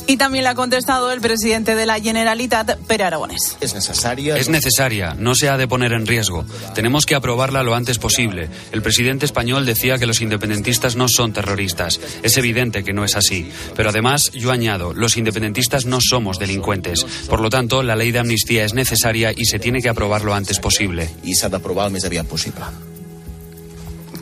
Y 0.06 0.18
también 0.18 0.44
le 0.44 0.50
ha 0.50 0.56
contestado 0.56 1.12
el 1.12 1.22
presidente 1.22 1.76
de 1.76 1.86
la 1.86 2.00
Generalitat, 2.00 2.78
Pere 2.88 3.06
Aragonés. 3.06 3.58
Es 3.62 3.74
necesaria. 3.74 4.38
Es 4.38 4.50
necesaria, 4.50 5.16
no 5.18 5.34
se 5.34 5.50
ha 5.50 5.58
de 5.58 5.68
poner 5.68 5.94
en 5.94 6.06
riesgo. 6.06 6.46
Tenemos 6.76 7.06
que 7.06 7.16
aprobarla 7.16 7.64
lo 7.64 7.74
antes 7.74 8.00
posible. 8.00 8.50
El 8.72 8.82
presidente 8.94 9.26
español 9.26 9.66
decía 9.66 9.98
que 9.98 10.06
los 10.06 10.22
independentistas 10.22 10.96
no 10.96 11.08
son 11.08 11.34
terroristas. 11.34 12.00
Es 12.22 12.38
evidente 12.38 12.84
que 12.84 12.94
no 12.94 13.04
es 13.04 13.16
así. 13.16 13.50
Pero 13.76 13.90
además, 13.90 14.30
yo 14.34 14.52
añado, 14.52 14.94
los 14.94 15.18
independentistas 15.18 15.88
no 15.88 15.98
somos 16.00 16.38
delincuentes. 16.38 17.04
Por 17.28 17.42
lo 17.42 17.50
tanto, 17.50 17.82
la 17.82 17.96
ley 17.96 18.12
de 18.12 18.20
amnistía 18.20 18.66
es 18.66 18.76
necesaria 18.76 19.34
y 19.36 19.46
se 19.46 19.58
tiene 19.58 19.82
que 19.82 19.90
aprobar 19.90 20.24
lo 20.24 20.36
antes 20.36 20.60
posible. 20.60 21.10
Y 21.24 21.34
se 21.34 21.48
ha 21.48 21.50
de 21.50 21.56
aprobar 21.56 21.92
el 21.92 22.26
posible. 22.26 22.62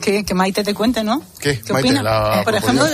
Que, 0.02 0.24
que 0.24 0.34
Maite 0.34 0.64
te 0.64 0.74
cuente, 0.74 1.02
¿no? 1.04 1.22
¿Qué? 1.38 1.60
¿Qué 1.60 1.72
Maite, 1.72 1.88
opina? 1.88 2.02
la 2.02 2.40
Eh, 2.40 2.44
por 2.44 2.54
ejemplo, 2.54 2.84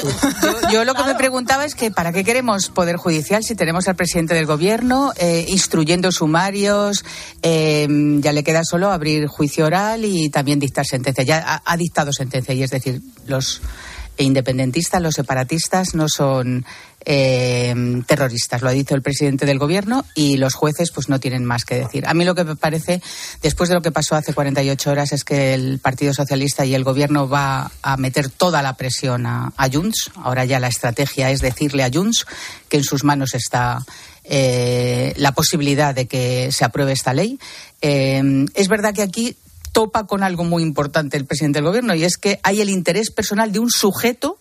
Yo, 0.43 0.71
yo 0.71 0.85
lo 0.85 0.95
que 0.95 1.03
me 1.05 1.15
preguntaba 1.17 1.65
es 1.65 1.75
que 1.75 1.91
¿para 1.91 2.13
qué 2.13 2.23
queremos 2.23 2.69
poder 2.69 2.97
judicial 2.97 3.43
si 3.43 3.55
tenemos 3.57 3.89
al 3.89 3.97
presidente 3.97 4.35
del 4.35 4.47
gobierno 4.47 5.13
eh, 5.17 5.47
instruyendo 5.49 6.13
sumarios? 6.13 7.05
eh, 7.43 7.89
ya 8.21 8.33
le 8.33 8.45
queda 8.45 8.63
solo 8.63 8.91
abrir 8.93 9.27
juicio 9.27 9.67
oral 9.67 10.05
y 10.05 10.29
también 10.29 10.59
dictar 10.59 10.87
sentencia. 10.87 11.25
Ya 11.25 11.39
ha, 11.45 11.63
ha 11.65 11.77
dictado 11.77 12.13
sentencia 12.13 12.55
y 12.55 12.63
es 12.63 12.71
decir, 12.71 13.01
los 13.27 13.63
independentistas, 14.19 15.01
los 15.01 15.15
separatistas 15.15 15.95
no 15.95 16.09
son 16.09 16.67
eh, 17.11 17.75
terroristas, 18.07 18.61
lo 18.61 18.69
ha 18.69 18.73
dicho 18.73 18.95
el 18.95 19.01
presidente 19.01 19.47
del 19.47 19.59
gobierno 19.59 20.05
y 20.15 20.37
los 20.37 20.53
jueces 20.53 20.91
pues 20.91 21.09
no 21.09 21.19
tienen 21.19 21.43
más 21.43 21.65
que 21.65 21.77
decir. 21.77 22.07
A 22.07 22.13
mí 22.13 22.27
lo 22.27 22.35
que 22.35 22.45
me 22.45 22.55
parece, 22.55 23.01
después 23.41 23.71
de 23.71 23.77
lo 23.77 23.81
que 23.81 23.91
pasó 23.91 24.15
hace 24.15 24.35
48 24.35 24.91
horas, 24.91 25.13
es 25.13 25.25
que 25.25 25.55
el 25.55 25.79
Partido 25.79 26.13
Socialista 26.13 26.67
y 26.67 26.75
el 26.75 26.85
gobierno 26.85 27.27
va 27.27 27.71
a 27.81 27.97
meter 27.97 28.29
toda 28.29 28.61
la 28.61 28.77
presión 28.77 29.25
a, 29.25 29.55
a 29.57 29.71
Junts. 29.71 30.11
Ahora 30.17 30.45
ya 30.45 30.61
la 30.61 30.69
estrategia 30.69 31.31
es 31.31 31.41
decirle 31.41 31.83
a 31.83 31.91
Junts 31.91 32.27
que 32.69 32.77
en 32.77 32.85
sus 32.85 33.05
manos 33.05 33.35
está 33.35 33.83
eh, 34.25 35.15
la 35.17 35.33
posibilidad 35.33 35.95
de 35.95 36.07
que 36.07 36.53
se 36.53 36.67
apruebe 36.67 36.93
esta 36.93 37.15
ley. 37.15 37.39
Eh, 37.81 38.45
es 38.53 38.69
verdad 38.69 38.93
que 38.93 39.01
aquí 39.01 39.35
topa 39.73 40.07
con 40.07 40.23
algo 40.23 40.45
muy 40.45 40.63
importante 40.63 41.17
el 41.17 41.25
presidente 41.25 41.61
del 41.61 41.69
gobierno 41.69 41.95
y 41.95 42.05
es 42.05 42.19
que 42.19 42.39
hay 42.43 42.61
el 42.61 42.69
interés 42.69 43.11
personal 43.11 43.51
de 43.51 43.61
un 43.61 43.71
sujeto 43.71 44.39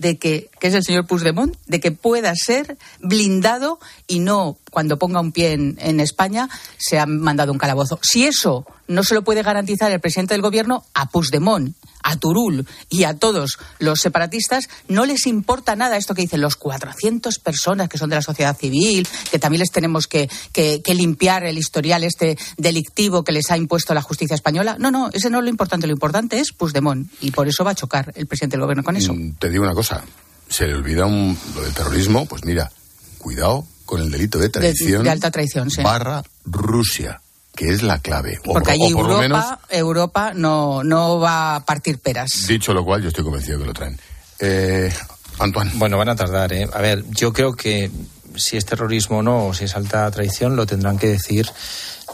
de 0.00 0.18
que, 0.18 0.50
que 0.58 0.68
es 0.68 0.74
el 0.74 0.82
señor 0.82 1.06
Puigdemont, 1.06 1.54
de 1.66 1.80
que 1.80 1.92
pueda 1.92 2.32
ser 2.34 2.78
blindado 3.00 3.78
y 4.06 4.20
no, 4.20 4.58
cuando 4.70 4.98
ponga 4.98 5.20
un 5.20 5.32
pie 5.32 5.52
en, 5.52 6.00
España, 6.00 6.48
se 6.78 6.98
ha 6.98 7.06
mandado 7.06 7.52
un 7.52 7.58
calabozo. 7.58 7.98
Si 8.02 8.24
eso 8.26 8.64
no 8.88 9.02
se 9.04 9.14
lo 9.14 9.22
puede 9.22 9.42
garantizar 9.42 9.92
el 9.92 10.00
presidente 10.00 10.34
del 10.34 10.42
gobierno, 10.42 10.84
a 10.94 11.06
Puigdemont, 11.10 11.74
a 12.02 12.16
Turul 12.16 12.66
y 12.88 13.04
a 13.04 13.14
todos 13.14 13.58
los 13.78 14.00
separatistas, 14.00 14.68
no 14.88 15.04
les 15.04 15.26
importa 15.26 15.76
nada 15.76 15.96
esto 15.96 16.14
que 16.14 16.22
dicen 16.22 16.40
los 16.40 16.56
400 16.56 17.38
personas 17.38 17.88
que 17.88 17.98
son 17.98 18.08
de 18.10 18.16
la 18.16 18.22
sociedad 18.22 18.56
civil, 18.56 19.06
que 19.30 19.38
también 19.38 19.60
les 19.60 19.70
tenemos 19.70 20.06
que, 20.06 20.28
que- 20.52 20.80
que 20.82 20.94
limpiar 20.94 21.44
el 21.44 21.58
historial 21.58 22.02
este 22.04 22.36
delictivo 22.56 23.22
que 23.22 23.32
les 23.32 23.50
ha 23.50 23.56
impuesto 23.56 23.94
la 23.94 24.02
justicia 24.02 24.34
española. 24.34 24.76
No, 24.78 24.90
no, 24.90 25.10
ese 25.12 25.30
no 25.30 25.38
es 25.38 25.44
lo 25.44 25.50
importante. 25.50 25.86
Lo 25.86 25.92
importante 25.92 26.40
es 26.40 26.52
Puigdemont 26.52 27.08
y 27.20 27.30
por 27.30 27.46
eso 27.48 27.64
va 27.64 27.72
a 27.72 27.74
chocar 27.74 28.12
el 28.16 28.26
presidente 28.26 28.56
del 28.56 28.62
gobierno 28.62 28.82
con 28.82 28.96
eso. 28.96 29.14
Mm, 29.14 29.34
Te 29.38 29.50
digo 29.50 29.62
una 29.64 29.74
cosa, 29.74 30.02
se 30.48 30.66
le 30.66 30.74
olvida 30.74 31.06
un- 31.06 31.38
lo 31.54 31.62
del 31.62 31.74
terrorismo, 31.74 32.26
pues 32.26 32.44
mira, 32.44 32.70
cuidado 33.18 33.64
con 33.90 34.00
el 34.00 34.08
delito 34.08 34.38
de 34.38 34.44
De, 34.44 34.50
traición 34.50 35.02
de 35.02 35.10
alta 35.10 35.32
traición, 35.32 35.68
sí. 35.68 35.82
barra 35.82 36.22
Rusia, 36.44 37.20
que 37.56 37.70
es 37.70 37.82
la 37.82 37.98
clave. 37.98 38.38
O 38.46 38.52
Porque 38.52 38.72
por, 38.76 38.84
allí 38.84 38.94
por 38.94 39.18
menos, 39.18 39.44
Europa, 39.44 39.60
Europa 39.68 40.32
no, 40.32 40.84
no 40.84 41.18
va 41.18 41.56
a 41.56 41.64
partir 41.64 41.98
peras. 41.98 42.30
dicho 42.46 42.72
lo 42.72 42.84
cual, 42.84 43.02
yo 43.02 43.08
estoy 43.08 43.24
convencido 43.24 43.58
que 43.58 43.66
lo 43.66 43.72
traen. 43.72 43.98
Eh, 44.38 44.92
Antoine. 45.40 45.72
Bueno, 45.74 45.98
van 45.98 46.08
a 46.08 46.14
tardar, 46.14 46.52
¿eh? 46.52 46.68
A 46.72 46.80
ver, 46.80 47.04
yo 47.10 47.32
creo 47.32 47.52
que 47.54 47.90
si 48.36 48.56
es 48.56 48.64
terrorismo 48.64 49.18
o 49.18 49.22
no, 49.24 49.46
o 49.48 49.54
si 49.54 49.64
es 49.64 49.74
alta 49.74 50.08
traición, 50.12 50.54
lo 50.54 50.66
tendrán 50.66 50.96
que 50.96 51.08
decir 51.08 51.50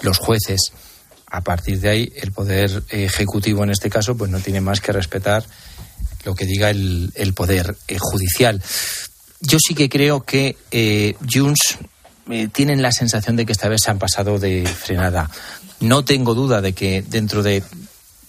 los 0.00 0.16
jueces. 0.16 0.72
A 1.26 1.42
partir 1.42 1.78
de 1.80 1.90
ahí, 1.90 2.12
el 2.16 2.32
poder 2.32 2.84
ejecutivo, 2.88 3.64
en 3.64 3.70
este 3.70 3.90
caso, 3.90 4.16
pues 4.16 4.30
no 4.30 4.40
tiene 4.40 4.62
más 4.62 4.80
que 4.80 4.92
respetar 4.92 5.44
lo 6.24 6.34
que 6.34 6.46
diga 6.46 6.70
el, 6.70 7.12
el 7.16 7.34
poder 7.34 7.76
eh, 7.86 7.98
judicial. 8.00 8.62
Yo 9.40 9.58
sí 9.58 9.74
que 9.74 9.88
creo 9.88 10.22
que 10.22 10.56
eh, 10.70 11.14
Junts 11.30 11.78
eh, 12.30 12.48
tienen 12.52 12.82
la 12.82 12.90
sensación 12.92 13.36
de 13.36 13.46
que 13.46 13.52
esta 13.52 13.68
vez 13.68 13.82
se 13.82 13.90
han 13.90 13.98
pasado 13.98 14.38
de 14.38 14.66
frenada. 14.66 15.30
No 15.80 16.04
tengo 16.04 16.34
duda 16.34 16.60
de 16.60 16.72
que 16.72 17.02
dentro 17.02 17.42
de 17.42 17.62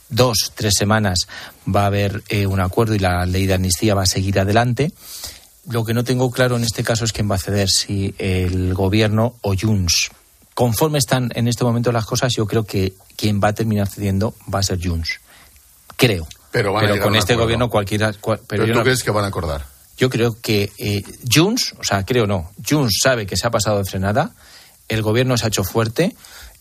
dos, 0.09 0.51
tres 0.55 0.73
semanas 0.77 1.19
va 1.73 1.83
a 1.83 1.87
haber 1.87 2.23
eh, 2.29 2.45
un 2.45 2.59
acuerdo 2.59 2.93
y 2.95 2.99
la 2.99 3.25
ley 3.25 3.45
de 3.45 3.53
amnistía 3.53 3.95
va 3.95 4.03
a 4.03 4.07
seguir 4.07 4.39
adelante. 4.39 4.91
Lo 5.69 5.83
que 5.83 5.93
no 5.93 6.03
tengo 6.03 6.29
claro 6.31 6.55
en 6.57 6.63
este 6.63 6.83
caso 6.83 7.05
es 7.05 7.11
quién 7.13 7.29
va 7.29 7.35
a 7.35 7.39
ceder, 7.39 7.69
si 7.69 8.13
el 8.17 8.73
gobierno 8.73 9.35
o 9.41 9.53
Junts. 9.59 10.09
Conforme 10.53 10.97
están 10.97 11.29
en 11.35 11.47
este 11.47 11.63
momento 11.63 11.91
las 11.91 12.05
cosas, 12.05 12.33
yo 12.35 12.45
creo 12.47 12.63
que 12.65 12.93
quien 13.15 13.39
va 13.43 13.49
a 13.49 13.53
terminar 13.53 13.87
cediendo 13.87 14.33
va 14.53 14.59
a 14.59 14.63
ser 14.63 14.79
Junts. 14.81 15.19
Creo. 15.95 16.27
Pero 16.51 16.73
van 16.73 16.85
a 16.85 17.01
con 17.01 17.15
este 17.15 17.33
acuerdo. 17.33 17.45
gobierno 17.45 17.69
cualquiera. 17.69 18.13
cual- 18.13 18.41
¿Pero, 18.47 18.65
yo 18.65 18.73
tú 18.73 18.79
no- 18.79 18.83
crees 18.83 19.03
que 19.03 19.11
van 19.11 19.25
a 19.25 19.27
acordar? 19.27 19.65
Yo 19.97 20.09
creo 20.09 20.39
que 20.39 20.71
eh, 20.77 21.03
Junts, 21.31 21.75
o 21.79 21.83
sea, 21.83 22.05
creo 22.05 22.27
no, 22.27 22.51
Junts 22.67 22.99
sabe 23.01 23.25
que 23.25 23.35
se 23.35 23.47
ha 23.47 23.51
pasado 23.51 23.79
de 23.79 23.85
frenada, 23.85 24.31
el 24.87 25.01
gobierno 25.01 25.37
se 25.37 25.45
ha 25.45 25.47
hecho 25.49 25.63
fuerte, 25.63 26.15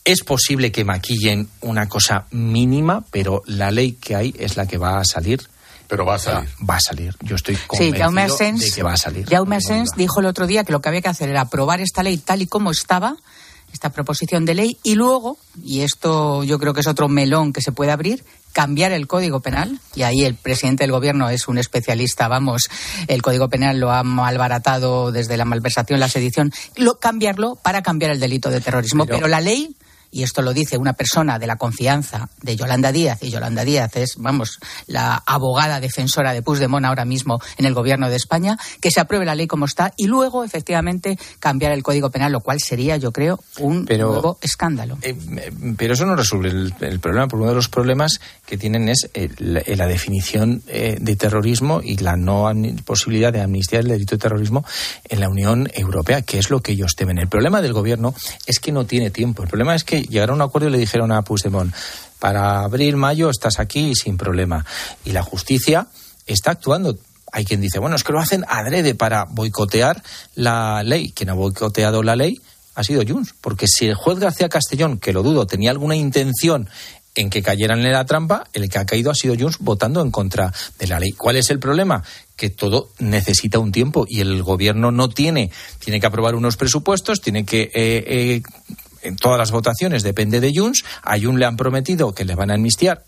es 0.04 0.22
posible 0.22 0.72
que 0.72 0.84
maquillen 0.84 1.48
una 1.60 1.88
cosa 1.88 2.26
mínima, 2.30 3.04
pero 3.10 3.42
la 3.46 3.70
ley 3.70 3.92
que 3.92 4.14
hay 4.14 4.34
es 4.38 4.56
la 4.56 4.66
que 4.66 4.78
va 4.78 5.00
a 5.00 5.04
salir. 5.04 5.48
Pero 5.88 6.04
va 6.04 6.14
a 6.14 6.18
salir. 6.18 6.48
Va 6.68 6.76
a 6.76 6.80
salir. 6.80 7.14
Yo 7.22 7.36
estoy 7.36 7.54
Sí, 7.56 7.62
convencido 7.66 7.98
Jaume 8.04 8.20
de 8.22 8.32
Asens, 8.32 8.74
que 8.74 8.82
va 8.82 8.92
a 8.92 8.96
salir. 8.96 9.28
Jaume 9.28 9.56
Asens 9.56 9.90
dijo 9.96 10.20
el 10.20 10.26
otro 10.26 10.46
día 10.46 10.64
que 10.64 10.72
lo 10.72 10.80
que 10.80 10.88
había 10.88 11.02
que 11.02 11.08
hacer 11.08 11.28
era 11.28 11.42
aprobar 11.42 11.80
esta 11.80 12.02
ley 12.02 12.18
tal 12.18 12.42
y 12.42 12.46
como 12.46 12.70
estaba, 12.70 13.16
esta 13.76 13.90
proposición 13.90 14.44
de 14.44 14.54
ley 14.54 14.78
y 14.82 14.94
luego, 14.94 15.36
y 15.62 15.82
esto 15.82 16.42
yo 16.44 16.58
creo 16.58 16.74
que 16.74 16.80
es 16.80 16.86
otro 16.86 17.08
melón 17.08 17.52
que 17.52 17.60
se 17.60 17.72
puede 17.72 17.92
abrir, 17.92 18.24
cambiar 18.52 18.92
el 18.92 19.06
Código 19.06 19.40
Penal, 19.40 19.80
y 19.94 20.02
ahí 20.02 20.24
el 20.24 20.34
presidente 20.34 20.84
del 20.84 20.90
Gobierno 20.90 21.28
es 21.28 21.46
un 21.46 21.58
especialista, 21.58 22.26
vamos, 22.26 22.70
el 23.06 23.20
Código 23.20 23.50
Penal 23.50 23.78
lo 23.78 23.92
ha 23.92 24.02
malbaratado 24.02 25.12
desde 25.12 25.36
la 25.36 25.44
malversación, 25.44 26.00
la 26.00 26.08
sedición, 26.08 26.50
lo, 26.74 26.98
cambiarlo 26.98 27.56
para 27.56 27.82
cambiar 27.82 28.12
el 28.12 28.18
delito 28.18 28.48
de 28.48 28.62
terrorismo. 28.62 29.04
Pero 29.04 29.28
la 29.28 29.42
ley 29.42 29.75
y 30.10 30.22
esto 30.22 30.42
lo 30.42 30.52
dice 30.52 30.78
una 30.78 30.92
persona 30.92 31.38
de 31.38 31.46
la 31.46 31.56
confianza 31.56 32.28
de 32.42 32.56
Yolanda 32.56 32.92
Díaz, 32.92 33.22
y 33.22 33.30
Yolanda 33.30 33.64
Díaz 33.64 33.96
es, 33.96 34.14
vamos, 34.18 34.58
la 34.86 35.22
abogada 35.26 35.80
defensora 35.80 36.32
de 36.32 36.42
Puigdemont 36.42 36.84
ahora 36.84 37.04
mismo 37.04 37.40
en 37.58 37.66
el 37.66 37.74
gobierno 37.74 38.08
de 38.08 38.16
España, 38.16 38.56
que 38.80 38.90
se 38.90 39.00
apruebe 39.00 39.24
la 39.24 39.34
ley 39.34 39.46
como 39.46 39.66
está 39.66 39.92
y 39.96 40.06
luego, 40.06 40.44
efectivamente, 40.44 41.18
cambiar 41.38 41.72
el 41.72 41.82
Código 41.82 42.10
Penal, 42.10 42.32
lo 42.32 42.40
cual 42.40 42.60
sería, 42.60 42.96
yo 42.96 43.12
creo, 43.12 43.40
un 43.58 43.84
nuevo 43.84 44.38
escándalo. 44.40 44.98
Eh, 45.02 45.16
pero 45.76 45.94
eso 45.94 46.06
no 46.06 46.16
resuelve 46.16 46.48
el, 46.48 47.00
problema, 47.00 47.28
porque 47.28 47.42
uno 47.42 47.50
de 47.50 47.56
los 47.56 47.68
problemas 47.68 48.20
que 48.46 48.56
tienen 48.56 48.88
es 48.88 49.08
eh, 49.14 49.28
la, 49.38 49.86
definición 49.86 50.62
eh, 50.66 50.96
de 51.00 51.16
terrorismo 51.16 51.80
y 51.82 51.96
la 51.98 52.16
no 52.16 52.50
posibilidad 52.84 53.32
de 53.32 53.40
amnistía 53.40 53.78
del 53.78 53.88
delito 53.88 54.16
de 54.16 54.20
terrorismo 54.20 54.64
en 55.04 55.20
la 55.20 55.28
Unión 55.28 55.68
Europea, 55.74 56.22
que 56.22 56.38
es 56.38 56.50
lo 56.50 56.60
que 56.60 56.72
ellos 56.72 56.94
temen. 56.96 57.18
El 57.18 57.28
problema 57.28 57.60
del 57.60 57.72
gobierno 57.72 58.14
es 58.46 58.58
que 58.58 58.72
no 58.72 58.84
tiene 58.86 59.10
tiempo. 59.10 59.42
El 59.42 59.48
problema 59.48 59.74
es 59.74 59.84
que 59.84 59.95
llegaron 60.02 60.40
a 60.40 60.44
un 60.44 60.48
acuerdo 60.48 60.68
y 60.68 60.72
le 60.72 60.78
dijeron 60.78 61.12
a 61.12 61.22
Puigdemont, 61.22 61.74
para 62.18 62.62
abril, 62.62 62.96
mayo 62.96 63.30
estás 63.30 63.58
aquí 63.58 63.94
sin 63.94 64.16
problema. 64.16 64.64
Y 65.04 65.12
la 65.12 65.22
justicia 65.22 65.88
está 66.26 66.52
actuando. 66.52 66.96
Hay 67.32 67.44
quien 67.44 67.60
dice, 67.60 67.78
bueno, 67.78 67.96
es 67.96 68.04
que 68.04 68.12
lo 68.12 68.20
hacen 68.20 68.44
adrede 68.48 68.94
para 68.94 69.24
boicotear 69.24 70.02
la 70.34 70.82
ley. 70.82 71.12
Quien 71.12 71.30
ha 71.30 71.34
boicoteado 71.34 72.02
la 72.02 72.16
ley 72.16 72.40
ha 72.74 72.84
sido 72.84 73.02
Junts. 73.06 73.34
Porque 73.40 73.66
si 73.66 73.86
el 73.86 73.94
juez 73.94 74.18
García 74.18 74.48
Castellón, 74.48 74.98
que 74.98 75.12
lo 75.12 75.22
dudo, 75.22 75.46
tenía 75.46 75.70
alguna 75.70 75.96
intención 75.96 76.68
en 77.16 77.30
que 77.30 77.42
cayeran 77.42 77.80
en 77.80 77.92
la 77.92 78.04
trampa, 78.04 78.44
el 78.52 78.68
que 78.68 78.78
ha 78.78 78.84
caído 78.84 79.10
ha 79.10 79.14
sido 79.14 79.34
Junts 79.38 79.58
votando 79.58 80.02
en 80.02 80.10
contra 80.10 80.52
de 80.78 80.86
la 80.86 81.00
ley. 81.00 81.12
¿Cuál 81.12 81.36
es 81.36 81.50
el 81.50 81.58
problema? 81.58 82.04
Que 82.36 82.50
todo 82.50 82.90
necesita 82.98 83.58
un 83.58 83.72
tiempo 83.72 84.06
y 84.08 84.20
el 84.20 84.42
gobierno 84.42 84.90
no 84.92 85.08
tiene, 85.08 85.50
tiene 85.78 85.98
que 85.98 86.06
aprobar 86.06 86.34
unos 86.34 86.56
presupuestos, 86.56 87.22
tiene 87.22 87.44
que 87.46 87.62
eh, 87.62 87.70
eh, 87.74 88.42
en 89.06 89.16
todas 89.16 89.38
las 89.38 89.50
votaciones 89.50 90.02
depende 90.02 90.40
de 90.40 90.52
Junts. 90.54 90.84
A 91.02 91.18
Junts 91.18 91.38
le 91.38 91.46
han 91.46 91.56
prometido 91.56 92.14
que 92.14 92.24
le 92.24 92.34
van 92.34 92.50
a 92.50 92.54
amnistiar 92.54 93.04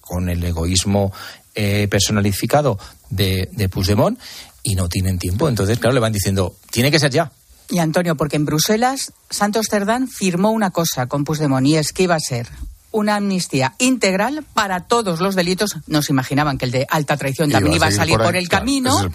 con 0.00 0.28
el 0.28 0.42
egoísmo 0.42 1.12
eh, 1.54 1.88
personalificado 1.90 2.78
de, 3.10 3.48
de 3.52 3.68
Puigdemont 3.68 4.18
y 4.62 4.74
no 4.74 4.88
tienen 4.88 5.18
tiempo. 5.18 5.48
Entonces, 5.48 5.78
claro, 5.78 5.94
le 5.94 6.00
van 6.00 6.12
diciendo, 6.12 6.56
tiene 6.70 6.90
que 6.90 6.98
ser 6.98 7.10
ya. 7.10 7.32
Y 7.68 7.78
Antonio, 7.78 8.16
porque 8.16 8.36
en 8.36 8.44
Bruselas 8.44 9.12
Santos 9.30 9.66
Cerdán 9.70 10.08
firmó 10.08 10.50
una 10.50 10.70
cosa 10.70 11.06
con 11.06 11.24
Puigdemont 11.24 11.66
y 11.66 11.76
es 11.76 11.92
que 11.92 12.04
iba 12.04 12.16
a 12.16 12.20
ser 12.20 12.48
una 12.92 13.16
amnistía 13.16 13.74
integral 13.78 14.44
para 14.54 14.80
todos 14.80 15.20
los 15.20 15.34
delitos. 15.34 15.76
No 15.86 16.02
se 16.02 16.12
imaginaban 16.12 16.58
que 16.58 16.64
el 16.64 16.72
de 16.72 16.86
alta 16.90 17.16
traición 17.16 17.50
también 17.50 17.76
iba 17.76 17.86
a, 17.86 17.92
salir 17.92 18.18
por, 18.18 18.34
el 18.34 18.48
camino. 18.48 19.08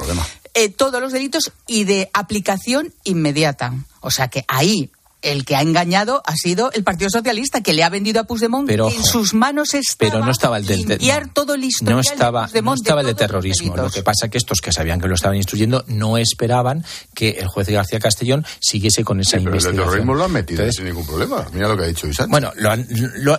Eh, 0.53 0.69
todos 0.69 1.01
los 1.01 1.11
delitos 1.11 1.51
y 1.67 1.83
de 1.83 2.09
aplicación 2.13 2.93
inmediata. 3.03 3.73
O 3.99 4.11
sea 4.11 4.29
que 4.29 4.45
ahí 4.47 4.89
el 5.21 5.45
que 5.45 5.55
ha 5.55 5.61
engañado 5.61 6.21
ha 6.25 6.35
sido 6.35 6.71
el 6.73 6.83
Partido 6.83 7.09
Socialista, 7.09 7.61
que 7.61 7.73
le 7.73 7.83
ha 7.83 7.89
vendido 7.89 8.21
a 8.21 8.23
Puigdemont 8.25 8.67
pero, 8.67 8.89
en 8.89 9.03
sus 9.03 9.33
manos 9.33 9.73
estaba 9.73 10.11
pero 10.11 10.25
no 10.25 10.31
estaba 10.31 10.57
el 10.57 10.65
del 10.65 10.85
limpiar 10.85 11.33
todo 11.33 11.55
el 11.55 11.61
no 11.81 11.99
estaba, 11.99 12.47
de 12.47 12.61
no 12.61 12.73
estaba 12.73 13.01
el 13.01 13.07
de 13.07 13.15
terrorismo. 13.15 13.75
Lo 13.75 13.89
que 13.89 14.03
pasa 14.03 14.29
que 14.29 14.37
estos 14.37 14.61
que 14.61 14.71
sabían 14.71 14.99
que 15.01 15.07
lo 15.07 15.15
estaban 15.15 15.37
instruyendo 15.37 15.83
no 15.87 16.17
esperaban 16.17 16.85
que 17.13 17.31
el 17.31 17.47
juez 17.47 17.67
García 17.69 17.99
Castellón 17.99 18.45
siguiese 18.59 19.03
con 19.03 19.19
esa 19.19 19.37
investigación. 19.37 19.73
Pero 19.73 19.83
el 19.83 19.89
terrorismo 19.89 20.13
lo 20.15 20.25
han 20.25 20.31
metido 20.31 20.71
sin 20.71 20.85
ningún 20.85 21.05
problema. 21.05 21.47
Mira 21.53 21.67
lo 21.67 21.77
que 21.77 21.83
ha 21.83 21.87
dicho 21.87 22.07
Isaac. 22.07 22.29
Bueno, 22.29 22.51
lo 22.55 22.71
han, 22.71 22.87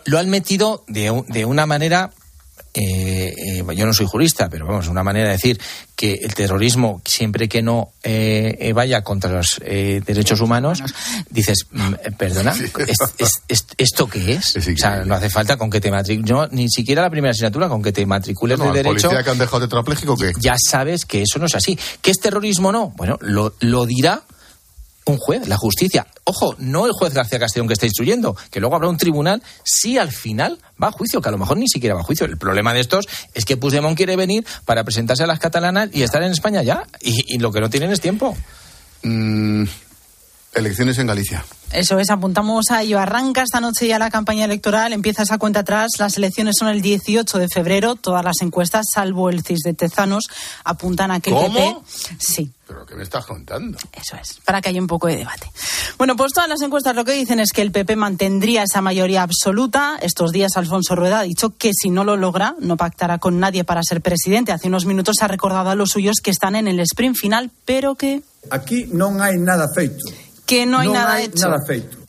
lo 0.04 0.18
han 0.18 0.28
metido 0.28 0.84
de, 0.88 1.24
de 1.28 1.44
una 1.44 1.66
manera 1.66 2.10
eh, 2.78 3.34
eh, 3.38 3.64
yo 3.74 3.86
no 3.86 3.94
soy 3.94 4.06
jurista, 4.06 4.50
pero 4.50 4.66
vamos, 4.66 4.88
una 4.88 5.02
manera 5.02 5.28
de 5.28 5.32
decir 5.32 5.58
que 5.94 6.20
el 6.22 6.34
terrorismo, 6.34 7.00
siempre 7.06 7.48
que 7.48 7.62
no 7.62 7.92
eh, 8.02 8.72
vaya 8.74 9.02
contra 9.02 9.32
los 9.32 9.60
derechos 9.60 10.42
humanos, 10.42 10.82
dices, 11.30 11.66
mm, 11.70 11.94
perdona, 12.18 12.54
esto 13.78 14.06
qué 14.08 14.34
es? 14.34 14.56
o 14.56 14.76
sea, 14.76 15.04
no 15.06 15.14
hace 15.14 15.30
falta 15.30 15.56
con 15.56 15.70
que 15.70 15.80
te 15.80 15.90
matricules, 15.90 16.52
ni 16.52 16.68
siquiera 16.68 17.00
la 17.00 17.10
primera 17.10 17.30
asignatura, 17.30 17.68
con 17.68 17.82
que 17.82 17.92
te 17.92 18.04
matricules 18.04 18.58
de 18.58 18.70
derecho. 18.70 19.08
que 19.08 19.30
han 19.30 19.38
dejado 19.38 19.60
tetrapléjico 19.60 20.16
qué? 20.16 20.32
Ya 20.38 20.56
sabes 20.58 21.06
que 21.06 21.22
eso 21.22 21.38
no 21.38 21.46
es 21.46 21.54
así. 21.54 21.78
¿Qué 22.02 22.10
es 22.10 22.20
terrorismo 22.20 22.72
no? 22.72 22.90
Bueno, 22.90 23.16
lo, 23.22 23.54
lo 23.60 23.86
dirá 23.86 24.22
un 25.06 25.18
juez, 25.18 25.46
la 25.48 25.56
justicia. 25.56 26.06
Ojo, 26.24 26.54
no 26.58 26.86
el 26.86 26.92
juez 26.92 27.14
García 27.14 27.38
Castellón 27.38 27.68
que 27.68 27.74
está 27.74 27.86
instruyendo, 27.86 28.36
que 28.50 28.60
luego 28.60 28.76
habrá 28.76 28.88
un 28.88 28.96
tribunal 28.96 29.42
si 29.64 29.98
al 29.98 30.10
final 30.10 30.58
va 30.82 30.88
a 30.88 30.92
juicio, 30.92 31.20
que 31.20 31.28
a 31.28 31.32
lo 31.32 31.38
mejor 31.38 31.56
ni 31.56 31.68
siquiera 31.68 31.94
va 31.94 32.00
a 32.00 32.04
juicio. 32.04 32.26
El 32.26 32.36
problema 32.36 32.74
de 32.74 32.80
estos 32.80 33.06
es 33.32 33.44
que 33.44 33.56
Puigdemont 33.56 33.96
quiere 33.96 34.16
venir 34.16 34.44
para 34.64 34.84
presentarse 34.84 35.22
a 35.22 35.26
las 35.26 35.38
catalanas 35.38 35.90
y 35.92 36.02
estar 36.02 36.22
en 36.22 36.32
España 36.32 36.62
ya, 36.62 36.86
y, 37.00 37.38
lo 37.38 37.52
que 37.52 37.60
no 37.60 37.70
tienen 37.70 37.90
es 37.92 38.00
tiempo. 38.00 38.36
Mm, 39.02 39.64
elecciones 40.56 40.98
en 40.98 41.06
Galicia. 41.06 41.44
Eso 41.72 41.98
es, 41.98 42.10
apuntamos 42.10 42.70
a 42.70 42.82
ello. 42.82 42.98
Arranca 42.98 43.42
esta 43.42 43.60
noche 43.60 43.86
ya 43.86 43.98
la 43.98 44.10
campaña 44.10 44.44
electoral, 44.44 44.92
empieza 44.92 45.22
esa 45.22 45.38
cuenta 45.38 45.60
atrás. 45.60 45.92
Las 45.98 46.16
elecciones 46.16 46.54
son 46.58 46.68
el 46.68 46.80
18 46.80 47.38
de 47.38 47.48
febrero. 47.48 47.96
Todas 47.96 48.24
las 48.24 48.40
encuestas, 48.40 48.86
salvo 48.92 49.28
el 49.30 49.42
CIS 49.42 49.60
de 49.64 49.74
Tezanos, 49.74 50.24
apuntan 50.64 51.10
a 51.10 51.20
que 51.20 51.30
el 51.30 51.36
PP. 51.36 51.76
Sí. 52.18 52.50
¿Pero 52.66 52.84
qué 52.84 52.96
me 52.96 53.04
estás 53.04 53.24
contando? 53.26 53.78
Eso 53.92 54.16
es, 54.20 54.40
para 54.44 54.60
que 54.60 54.70
haya 54.70 54.80
un 54.80 54.88
poco 54.88 55.06
de 55.06 55.16
debate. 55.16 55.48
Bueno, 55.98 56.16
pues 56.16 56.32
todas 56.32 56.48
las 56.48 56.60
encuestas 56.62 56.96
lo 56.96 57.04
que 57.04 57.12
dicen 57.12 57.38
es 57.38 57.52
que 57.52 57.62
el 57.62 57.70
PP 57.70 57.94
mantendría 57.94 58.64
esa 58.64 58.80
mayoría 58.80 59.22
absoluta. 59.22 59.98
Estos 60.02 60.32
días 60.32 60.56
Alfonso 60.56 60.96
Rueda 60.96 61.20
ha 61.20 61.22
dicho 61.22 61.50
que 61.50 61.70
si 61.72 61.90
no 61.90 62.02
lo 62.02 62.16
logra, 62.16 62.56
no 62.58 62.76
pactará 62.76 63.18
con 63.18 63.38
nadie 63.38 63.62
para 63.62 63.82
ser 63.84 64.00
presidente. 64.00 64.50
Hace 64.50 64.66
unos 64.66 64.84
minutos 64.84 65.16
ha 65.20 65.28
recordado 65.28 65.70
a 65.70 65.76
los 65.76 65.90
suyos 65.90 66.16
que 66.20 66.32
están 66.32 66.56
en 66.56 66.66
el 66.66 66.80
sprint 66.80 67.16
final, 67.16 67.52
pero 67.64 67.94
que. 67.94 68.22
Aquí 68.50 68.88
no 68.90 69.22
hay 69.22 69.38
nada 69.38 69.68
feito 69.72 70.04
que 70.46 70.64
no 70.64 70.78
hay, 70.78 70.88
nada, 70.88 71.20
hecho. 71.20 71.54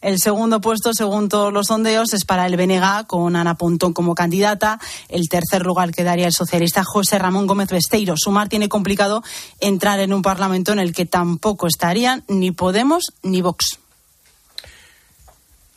El 0.02 0.20
segundo 0.20 0.62
puesto, 0.62 0.94
según 0.94 1.28
todos 1.28 1.52
los 1.52 1.68
sondeos, 1.68 2.14
es 2.14 2.24
para 2.24 2.46
el 2.46 2.56
BNG, 2.56 3.08
con 3.08 3.36
Ana 3.36 3.56
Pontón 3.56 3.94
como 3.94 4.16
candidata. 4.16 4.80
El 5.10 5.28
tercer 5.28 5.66
lugar 5.66 5.92
quedaría 5.92 6.28
el 6.28 6.34
socialista 6.34 6.84
José 6.84 7.18
Ramón 7.18 7.48
Gómez 7.48 7.70
Besteiro. 7.70 8.14
Sumar 8.16 8.48
tiene 8.48 8.70
complicado 8.70 9.24
entrar 9.60 10.00
en 10.00 10.14
un 10.14 10.22
parlamento 10.22 10.72
en 10.72 10.80
el 10.80 10.94
que 10.94 11.06
tampoco 11.06 11.68
estarían 11.68 12.24
ni 12.28 12.52
Podemos 12.52 13.06
ni 13.24 13.42
Vox. 13.42 13.80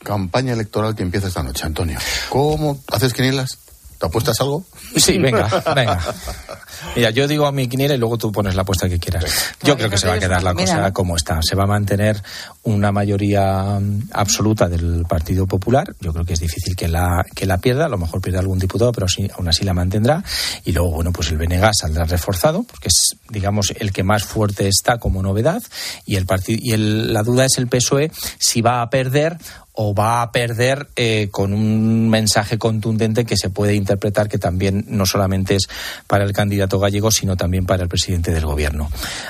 Campaña 0.03 0.53
electoral 0.53 0.95
que 0.95 1.03
empieza 1.03 1.27
esta 1.27 1.43
noche, 1.43 1.65
Antonio. 1.65 1.99
¿Cómo 2.29 2.79
haces 2.91 3.13
quinielas? 3.13 3.57
¿Te 3.99 4.05
apuestas 4.07 4.39
algo? 4.41 4.65
Sí, 4.95 5.19
venga, 5.19 5.47
venga. 5.75 5.99
Mira, 6.95 7.09
yo 7.11 7.27
digo 7.27 7.45
a 7.45 7.51
mi 7.51 7.67
quiniela 7.67 7.95
y 7.95 7.97
luego 7.97 8.17
tú 8.17 8.31
pones 8.31 8.55
la 8.55 8.63
apuesta 8.63 8.89
que 8.89 8.99
quieras. 8.99 9.25
Yo 9.63 9.77
creo 9.77 9.89
que 9.89 9.97
se 9.97 10.07
va 10.07 10.13
a 10.13 10.19
quedar 10.19 10.43
la 10.43 10.53
cosa 10.53 10.91
como 10.91 11.15
está. 11.15 11.39
Se 11.41 11.55
va 11.55 11.63
a 11.63 11.67
mantener 11.67 12.21
una 12.63 12.91
mayoría 12.91 13.79
mm, 13.79 14.09
absoluta 14.13 14.67
del 14.67 15.05
Partido 15.07 15.47
Popular. 15.47 15.93
Yo 15.99 16.13
creo 16.13 16.25
que 16.25 16.33
es 16.33 16.39
difícil 16.39 16.75
que 16.75 16.87
la, 16.87 17.25
que 17.35 17.45
la 17.45 17.57
pierda. 17.57 17.85
A 17.85 17.89
lo 17.89 17.97
mejor 17.97 18.21
pierde 18.21 18.39
algún 18.39 18.59
diputado, 18.59 18.91
pero 18.91 19.07
sí, 19.07 19.29
aún 19.37 19.47
así 19.47 19.63
la 19.63 19.73
mantendrá. 19.73 20.23
Y 20.65 20.71
luego, 20.71 20.91
bueno, 20.91 21.11
pues 21.11 21.29
el 21.29 21.37
BNG 21.37 21.71
saldrá 21.73 22.05
reforzado, 22.05 22.63
porque 22.63 22.87
es, 22.87 23.17
digamos, 23.29 23.73
el 23.79 23.91
que 23.91 24.03
más 24.03 24.23
fuerte 24.23 24.67
está 24.67 24.97
como 24.97 25.21
novedad. 25.21 25.61
Y, 26.05 26.15
el 26.15 26.25
partido, 26.25 26.59
y 26.61 26.71
el, 26.71 27.13
la 27.13 27.23
duda 27.23 27.45
es 27.45 27.57
el 27.57 27.67
PSOE 27.67 28.11
si 28.39 28.61
va 28.61 28.81
a 28.81 28.89
perder 28.89 29.37
o 29.73 29.93
va 29.93 30.21
a 30.21 30.31
perder 30.31 30.89
eh, 30.95 31.29
con 31.31 31.53
un 31.53 32.09
mensaje 32.09 32.57
contundente 32.57 33.25
que 33.25 33.37
se 33.37 33.49
puede 33.49 33.75
interpretar 33.75 34.27
que 34.27 34.37
también 34.37 34.85
no 34.87 35.05
solamente 35.05 35.55
es 35.55 35.67
para 36.07 36.25
el 36.25 36.33
candidato 36.33 36.70
gallego, 36.79 37.11
sino 37.11 37.35
también 37.35 37.65
para 37.65 37.83
el 37.83 37.89
presidente 37.89 38.31
del 38.31 38.45
gobierno. 38.45 38.89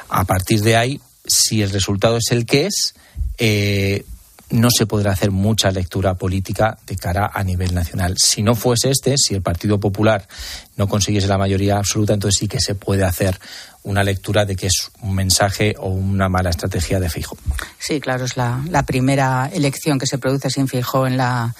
A 0.09 0.25
partir 0.25 0.61
de 0.61 0.75
ahí, 0.77 1.01
si 1.25 1.61
el 1.61 1.69
resultado 1.69 2.17
es 2.17 2.31
el 2.31 2.45
que 2.45 2.67
es, 2.67 2.93
eh, 3.37 4.05
no 4.51 4.69
se 4.69 4.85
podrá 4.85 5.11
hacer 5.11 5.31
mucha 5.31 5.71
lectura 5.71 6.15
política 6.15 6.77
de 6.85 6.95
cara 6.95 7.31
a 7.33 7.43
nivel 7.43 7.73
nacional. 7.73 8.15
Si 8.17 8.43
no 8.43 8.55
fuese 8.55 8.91
este, 8.91 9.15
si 9.17 9.33
el 9.33 9.41
Partido 9.41 9.79
Popular 9.79 10.27
no 10.75 10.87
consiguiese 10.87 11.27
la 11.27 11.37
mayoría 11.37 11.77
absoluta, 11.77 12.13
entonces 12.13 12.37
sí 12.39 12.47
que 12.47 12.59
se 12.59 12.75
puede 12.75 13.03
hacer 13.03 13.39
una 13.83 14.03
lectura 14.03 14.45
de 14.45 14.55
que 14.55 14.67
es 14.67 14.91
un 15.01 15.15
mensaje 15.15 15.73
o 15.79 15.89
una 15.89 16.29
mala 16.29 16.49
estrategia 16.49 16.99
de 16.99 17.09
Fijo. 17.09 17.37
Sí, 17.79 17.99
claro, 17.99 18.25
es 18.25 18.37
la, 18.37 18.61
primera 18.85 19.49
elección 19.51 19.97
que 19.97 20.05
se 20.05 20.17
produce 20.17 20.49
sin 20.49 20.67
Fijo 20.67 21.07
en 21.07 21.17
la 21.17 21.55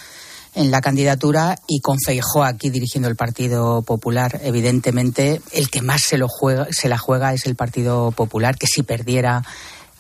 en 0.54 0.72
la 0.72 0.82
candidatura 0.82 1.58
y 1.68 1.80
con 1.80 1.98
Feijó 2.00 2.44
aquí 2.44 2.70
dirigiendo 2.70 3.08
el 3.08 3.16
Partido 3.16 3.82
Popular. 3.82 4.40
Evidentemente, 4.44 5.42
el 5.52 5.70
que 5.70 5.82
más 5.82 6.02
se, 6.02 6.18
lo 6.18 6.28
juega, 6.28 6.68
se 6.72 6.90
la 6.90 6.98
juega 6.98 7.34
es 7.34 7.46
el 7.46 7.56
Partido 7.56 8.12
Popular, 8.12 8.58
que 8.58 8.68
si 8.68 8.84
perdiera 8.84 9.44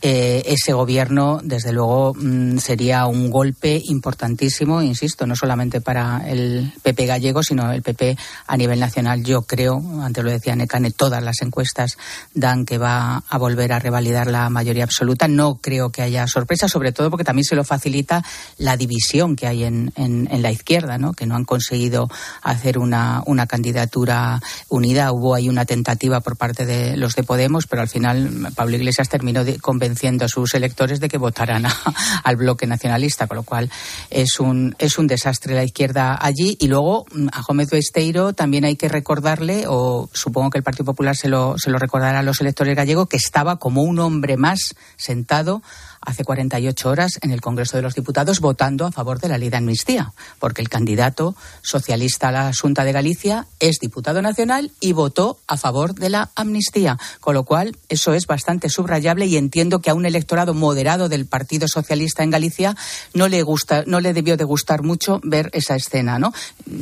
eh, 0.03 0.41
ese 0.47 0.73
gobierno, 0.73 1.41
desde 1.43 1.71
luego, 1.71 2.15
mm, 2.15 2.57
sería 2.57 3.05
un 3.05 3.29
golpe 3.29 3.79
importantísimo, 3.85 4.81
insisto, 4.81 5.27
no 5.27 5.35
solamente 5.35 5.79
para 5.79 6.27
el 6.27 6.73
PP 6.81 7.05
gallego, 7.05 7.43
sino 7.43 7.71
el 7.71 7.83
PP 7.83 8.17
a 8.47 8.57
nivel 8.57 8.79
nacional. 8.79 9.23
Yo 9.23 9.43
creo, 9.43 9.79
antes 10.01 10.23
lo 10.23 10.31
decía 10.31 10.55
Necane, 10.55 10.89
todas 10.89 11.21
las 11.21 11.43
encuestas 11.43 11.97
dan 12.33 12.65
que 12.65 12.79
va 12.79 13.23
a 13.29 13.37
volver 13.37 13.73
a 13.73 13.79
revalidar 13.79 14.25
la 14.25 14.49
mayoría 14.49 14.85
absoluta. 14.85 15.27
No 15.27 15.55
creo 15.61 15.91
que 15.91 16.01
haya 16.01 16.25
sorpresa, 16.25 16.67
sobre 16.67 16.91
todo 16.91 17.11
porque 17.11 17.23
también 17.23 17.45
se 17.45 17.55
lo 17.55 17.63
facilita 17.63 18.23
la 18.57 18.77
división 18.77 19.35
que 19.35 19.45
hay 19.45 19.65
en, 19.65 19.93
en, 19.95 20.41
la 20.41 20.51
izquierda, 20.51 20.97
¿no? 20.97 21.13
que 21.13 21.27
no 21.27 21.35
han 21.35 21.45
conseguido 21.45 22.09
hacer 22.41 22.79
una, 22.79 23.21
una 23.27 23.45
candidatura 23.45 24.41
unida. 24.67 25.11
Hubo 25.11 25.35
ahí 25.35 25.47
una 25.47 25.65
tentativa 25.65 26.21
por 26.21 26.37
parte 26.37 26.65
de 26.65 26.97
los 26.97 27.13
de 27.13 27.21
Podemos, 27.21 27.67
pero 27.67 27.83
al 27.83 27.87
final 27.87 28.51
Pablo 28.55 28.77
Iglesias 28.77 29.07
terminó 29.07 29.43
convenciendo 29.91 30.23
a 30.23 30.29
sus 30.29 30.53
electores 30.53 31.01
de 31.01 31.09
que 31.09 31.17
votaran 31.17 31.65
al 32.23 32.35
bloque 32.37 32.65
nacionalista, 32.65 33.27
con 33.27 33.37
lo 33.37 33.43
cual 33.43 33.69
es 34.09 34.39
un, 34.39 34.73
es 34.79 34.97
un 34.97 35.05
desastre 35.05 35.53
la 35.53 35.65
izquierda 35.65 36.17
allí. 36.19 36.55
Y 36.61 36.67
luego 36.67 37.05
a 37.33 37.41
Gómez 37.41 37.69
Besteiro 37.69 38.31
también 38.31 38.63
hay 38.63 38.77
que 38.77 38.87
recordarle, 38.87 39.65
o 39.67 40.09
supongo 40.13 40.49
que 40.49 40.59
el 40.59 40.63
Partido 40.63 40.85
Popular 40.85 41.17
se 41.17 41.27
lo, 41.27 41.57
se 41.57 41.69
lo 41.69 41.77
recordará 41.77 42.19
a 42.19 42.23
los 42.23 42.39
electores 42.39 42.73
gallegos, 42.73 43.09
que 43.09 43.17
estaba 43.17 43.57
como 43.57 43.81
un 43.81 43.99
hombre 43.99 44.37
más 44.37 44.75
sentado 44.95 45.61
hace 46.01 46.23
48 46.23 46.89
horas 46.89 47.19
en 47.21 47.31
el 47.31 47.41
Congreso 47.41 47.77
de 47.77 47.83
los 47.83 47.95
Diputados 47.95 48.39
votando 48.39 48.85
a 48.85 48.91
favor 48.91 49.19
de 49.19 49.29
la 49.29 49.37
ley 49.37 49.49
de 49.49 49.57
amnistía, 49.57 50.13
porque 50.39 50.61
el 50.61 50.69
candidato 50.69 51.35
socialista 51.61 52.29
a 52.29 52.31
la 52.31 52.51
Junta 52.59 52.83
de 52.83 52.91
Galicia 52.91 53.47
es 53.59 53.79
diputado 53.79 54.21
nacional 54.21 54.71
y 54.79 54.93
votó 54.93 55.39
a 55.47 55.57
favor 55.57 55.93
de 55.93 56.09
la 56.09 56.31
amnistía, 56.35 56.97
con 57.19 57.35
lo 57.35 57.43
cual 57.43 57.77
eso 57.87 58.13
es 58.13 58.25
bastante 58.25 58.69
subrayable 58.69 59.27
y 59.27 59.37
entiendo 59.37 59.79
que 59.79 59.91
a 59.91 59.93
un 59.93 60.05
electorado 60.05 60.53
moderado 60.53 61.07
del 61.07 61.27
Partido 61.27 61.67
Socialista 61.67 62.23
en 62.23 62.31
Galicia 62.31 62.75
no 63.13 63.27
le 63.27 63.43
gusta, 63.43 63.83
no 63.85 63.99
le 63.99 64.13
debió 64.13 64.37
de 64.37 64.43
gustar 64.43 64.81
mucho 64.83 65.19
ver 65.23 65.49
esa 65.53 65.75
escena, 65.75 66.17
¿no? 66.17 66.33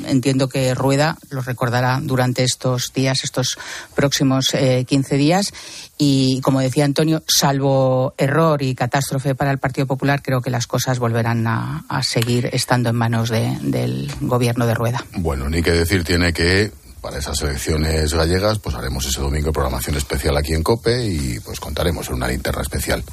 Entiendo 0.06 0.48
que 0.48 0.74
Rueda 0.74 1.18
lo 1.30 1.42
recordará 1.42 2.00
durante 2.02 2.44
estos 2.44 2.94
días, 2.94 3.24
estos 3.24 3.58
próximos 3.96 4.52
15 4.52 5.16
eh, 5.16 5.18
días 5.18 5.54
y 5.98 6.40
como 6.42 6.62
decía 6.62 6.86
Antonio, 6.86 7.24
salvo 7.28 8.14
error 8.18 8.62
y 8.62 8.74
catástrofe 8.76 9.09
para 9.38 9.52
el 9.52 9.58
Partido 9.58 9.88
Popular, 9.88 10.22
creo 10.22 10.42
que 10.42 10.50
las 10.50 10.68
cosas 10.68 11.00
volverán 11.00 11.46
a, 11.48 11.84
seguir 12.04 12.50
estando 12.54 12.90
en 12.90 12.96
manos 12.96 13.30
del 13.30 14.12
gobierno 14.22 14.66
de 14.66 14.74
Rueda. 14.74 15.04
Bueno, 15.14 15.50
ni 15.50 15.62
que 15.62 15.72
decir 15.72 16.04
tiene 16.04 16.34
que 16.34 16.72
para 17.02 17.18
esas 17.18 17.42
elecciones 17.42 18.14
gallegas, 18.14 18.60
pues 18.60 18.76
haremos 18.76 19.06
ese 19.06 19.22
domingo 19.22 19.52
programación 19.52 19.96
especial 19.96 20.36
aquí 20.38 20.54
en 20.54 20.64
COPE 20.64 21.06
y 21.06 21.40
pues 21.40 21.60
contaremos 21.60 22.10
en 22.10 22.16
una 22.16 22.28
linterna 22.28 22.62
especial 22.62 23.04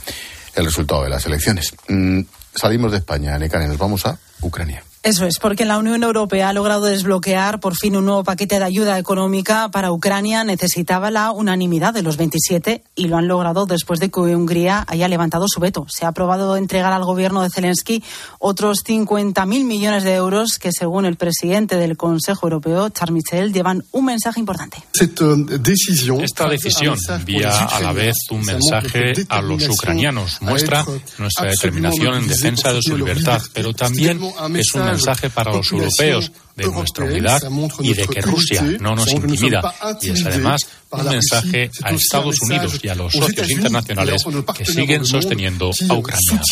el 0.55 0.65
resultado 0.65 1.05
de 1.05 1.11
las 1.11 1.27
elecciones. 1.27 1.75
Mm, 1.89 2.23
salimos 2.55 2.93
de 2.93 2.99
España, 2.99 3.39
Necane, 3.39 3.69
nos 3.69 3.79
vamos 3.79 4.07
a 4.07 4.19
Ucrania. 4.41 4.83
Eso 5.07 5.25
es, 5.25 5.39
porque 5.39 5.65
la 5.65 5.79
Unión 5.79 6.03
Europea 6.03 6.49
ha 6.49 6.53
logrado 6.53 6.87
desbloquear 6.87 7.61
por 7.61 7.77
fin 7.77 7.95
un 7.95 8.07
nuevo 8.07 8.25
paquete 8.25 8.59
de 8.59 8.65
ayuda 8.65 8.99
económica 8.99 9.69
para 9.69 9.93
Ucrania. 9.93 10.43
Necesitaba 10.43 11.13
la 11.13 11.31
unanimidad 11.31 11.95
de 11.95 12.03
los 12.03 12.17
27 12.17 12.83
y 12.97 13.07
lo 13.07 13.17
han 13.17 13.29
logrado 13.29 13.67
después 13.67 14.01
de 14.01 14.11
que 14.11 14.19
Hungría 14.19 14.85
haya 14.89 15.07
levantado 15.07 15.47
su 15.47 15.61
veto. 15.61 15.87
Se 15.89 16.07
ha 16.07 16.09
aprobado 16.09 16.57
entregar 16.57 16.93
al 16.93 17.05
gobierno 17.05 17.43
de 17.43 17.51
Zelensky 17.51 18.03
otros 18.41 18.79
50.000 18.85 19.47
millones 19.65 20.03
de 20.03 20.15
euros 20.15 20.59
que, 20.59 20.73
según 20.73 21.07
el 21.07 21.15
presidente 21.15 21.77
del 21.77 21.97
Consejo 21.97 22.47
Europeo, 22.47 22.89
Charles 22.89 23.15
Michel, 23.15 23.53
llevan 23.53 23.85
un 23.93 24.07
mensaje 24.07 24.41
importante. 24.41 24.79
Esta 24.93 26.49
decisión 26.49 26.99
envía 27.11 27.57
a 27.57 27.81
la 27.81 27.93
vez 27.93 28.17
un 28.33 28.43
mensaje 28.43 29.13
a 29.29 29.41
los 29.41 29.69
ucranianos, 29.69 30.43
muestra 30.43 30.85
nuestra 31.19 31.49
determinación 31.49 32.15
en 32.15 32.27
defensa 32.27 32.73
de 32.73 32.83
su 32.83 32.97
libertad, 32.97 33.41
pero 33.53 33.73
también 33.73 34.21
es 34.57 34.75
un 34.75 34.81
mensaje 34.81 34.96
para 35.35 35.53
los 35.53 35.71
europeos 35.73 36.33
de 36.57 36.67
nuestra 36.67 37.05
unidad 37.05 37.43
y 37.81 37.95
de 37.95 38.07
que 38.07 38.21
Rusia 38.21 38.63
no 38.81 38.95
nos 38.95 39.09
intimida. 39.13 39.75
Y 40.01 40.11
es 40.11 40.25
además 40.25 40.63
un 40.91 41.05
mensaje 41.05 41.71
a 41.83 41.91
Estados 41.91 42.41
Unidos 42.43 42.79
y 42.83 42.89
a 42.89 42.95
los 42.95 43.13
socios 43.13 43.51
internacionales 43.51 44.25
que 44.57 44.65
siguen 44.65 45.05
sosteniendo 45.05 45.71
a 45.89 45.95
Ucrania. 45.95 46.43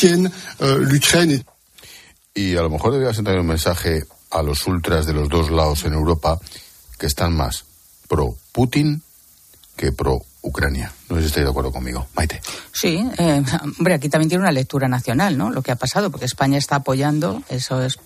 Y 2.35 2.57
a 2.57 2.63
lo 2.63 2.71
mejor 2.71 2.93
debería 2.93 3.15
ser 3.15 3.39
un 3.39 3.47
mensaje 3.47 4.03
a 4.31 4.43
los 4.43 4.67
ultras 4.67 5.07
de 5.07 5.13
los 5.13 5.29
dos 5.29 5.51
lados 5.51 5.85
en 5.85 5.93
Europa 5.93 6.39
que 6.99 7.07
están 7.07 7.37
más 7.37 7.65
pro 8.09 8.37
Putin 8.53 9.03
que 9.77 9.93
pro 9.93 10.21
Ucrania. 10.45 10.93
No 11.09 11.17
sé 11.17 11.23
si 11.23 11.27
estáis 11.29 11.45
de 11.45 11.51
acuerdo 11.51 11.73
conmigo. 11.73 12.07
Maite. 12.15 12.41
Sí, 12.73 13.05
eh, 13.19 13.43
hombre, 13.79 13.95
aquí 13.95 14.09
también 14.09 14.29
tiene 14.29 14.43
una 14.43 14.53
lectura 14.53 14.89
nacional, 14.89 15.37
¿no? 15.37 15.51
Lo 15.51 15.63
que 15.63 15.73
ha 15.73 15.77
pasado, 15.77 16.11
porque 16.11 16.27
España 16.27 16.59
está 16.59 16.77
apoyando 16.77 17.43
eso, 17.49 17.83
es, 17.83 17.99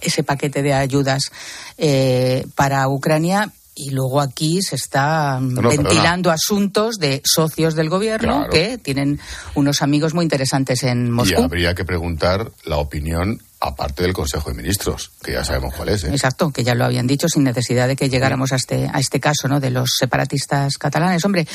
ese 0.00 0.24
paquete 0.24 0.62
de 0.62 0.74
ayudas 0.74 1.30
eh, 1.78 2.46
para 2.56 2.88
Ucrania 2.88 3.52
y 3.74 3.90
luego 3.90 4.20
aquí 4.20 4.62
se 4.62 4.76
está 4.76 5.38
ventilando 5.40 6.30
asuntos 6.30 6.96
de 6.96 7.20
socios 7.24 7.74
del 7.74 7.88
gobierno 7.88 8.46
que 8.50 8.78
tienen 8.78 9.20
unos 9.54 9.82
amigos 9.82 10.14
muy 10.14 10.22
interesantes 10.22 10.82
en 10.84 11.10
Moscú. 11.10 11.40
Y 11.40 11.42
habría 11.42 11.74
que 11.74 11.84
preguntar 11.84 12.52
la 12.64 12.76
opinión 12.76 13.40
aparte 13.60 14.02
del 14.02 14.12
Consejo 14.12 14.50
de 14.50 14.56
Ministros, 14.56 15.10
que 15.22 15.32
ya 15.32 15.44
sabemos 15.44 15.74
cuál 15.74 15.88
es. 15.88 16.04
¿eh? 16.04 16.10
Exacto, 16.10 16.50
que 16.50 16.62
ya 16.62 16.74
lo 16.74 16.84
habían 16.84 17.06
dicho 17.06 17.28
sin 17.28 17.44
necesidad 17.44 17.88
de 17.88 17.96
que 17.96 18.08
llegáramos 18.08 18.52
a 18.52 18.56
este 18.56 18.88
a 18.92 19.00
este 19.00 19.20
caso, 19.20 19.48
¿no? 19.48 19.58
De 19.58 19.70
los 19.70 19.90
separatistas 19.98 20.76
catalanes, 20.76 21.24
hombre. 21.24 21.46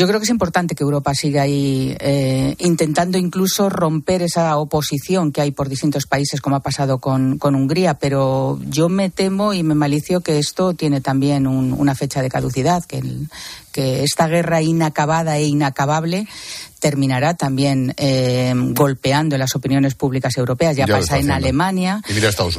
Yo 0.00 0.06
creo 0.06 0.18
que 0.18 0.24
es 0.24 0.30
importante 0.30 0.74
que 0.74 0.82
Europa 0.82 1.12
siga 1.12 1.42
ahí 1.42 1.94
eh, 2.00 2.54
intentando 2.60 3.18
incluso 3.18 3.68
romper 3.68 4.22
esa 4.22 4.56
oposición 4.56 5.30
que 5.30 5.42
hay 5.42 5.50
por 5.50 5.68
distintos 5.68 6.06
países, 6.06 6.40
como 6.40 6.56
ha 6.56 6.60
pasado 6.60 7.00
con, 7.00 7.38
Hungría, 7.42 7.92
pero 7.92 8.58
yo 8.64 8.88
me 8.88 9.10
temo 9.10 9.52
y 9.52 9.62
me 9.62 9.74
malicio 9.74 10.22
que 10.22 10.38
esto 10.38 10.72
tiene 10.72 11.02
también 11.02 11.46
una 11.46 11.94
fecha 11.94 12.22
de 12.22 12.30
caducidad, 12.30 12.82
que, 12.86 13.02
que 13.72 14.02
esta 14.02 14.26
guerra 14.26 14.62
inacabada 14.62 15.36
e 15.36 15.44
inacabable 15.44 16.26
terminará 16.80 17.34
también 17.34 17.94
eh, 17.96 18.52
golpeando 18.56 19.38
las 19.38 19.54
opiniones 19.54 19.94
públicas 19.94 20.36
europeas. 20.36 20.76
Ya, 20.76 20.86
pasa 20.86 21.18
en 21.18 21.30
Alemania. 21.30 22.02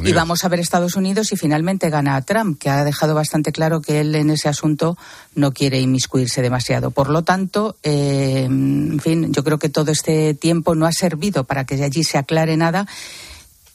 Y, 0.04 0.12
vamos 0.12 0.44
a 0.44 0.48
ver 0.48 0.60
Estados 0.60 0.96
Unidos 0.96 1.32
y 1.32 1.36
finalmente 1.36 1.90
gana 1.90 2.22
Trump, 2.22 2.58
que 2.58 2.70
ha 2.70 2.84
dejado 2.84 3.14
bastante 3.14 3.52
claro 3.52 3.82
que 3.82 4.00
él 4.00 4.14
en 4.14 4.30
ese 4.30 4.48
asunto 4.48 4.96
no 5.34 5.52
quiere 5.52 5.80
inmiscuirse 5.80 6.40
demasiado. 6.40 6.90
Por 6.90 7.10
lo 7.10 7.22
tanto, 7.22 7.76
eh, 7.82 8.44
en 8.46 9.00
fin, 9.00 9.32
yo 9.32 9.44
creo 9.44 9.58
que 9.58 9.68
todo 9.68 9.90
este 9.90 10.34
tiempo 10.34 10.74
no 10.74 10.86
ha 10.86 10.92
servido 10.92 11.44
para 11.44 11.64
que 11.64 11.82
allí 11.82 12.04
se 12.04 12.16
aclare 12.16 12.56
nada 12.56 12.86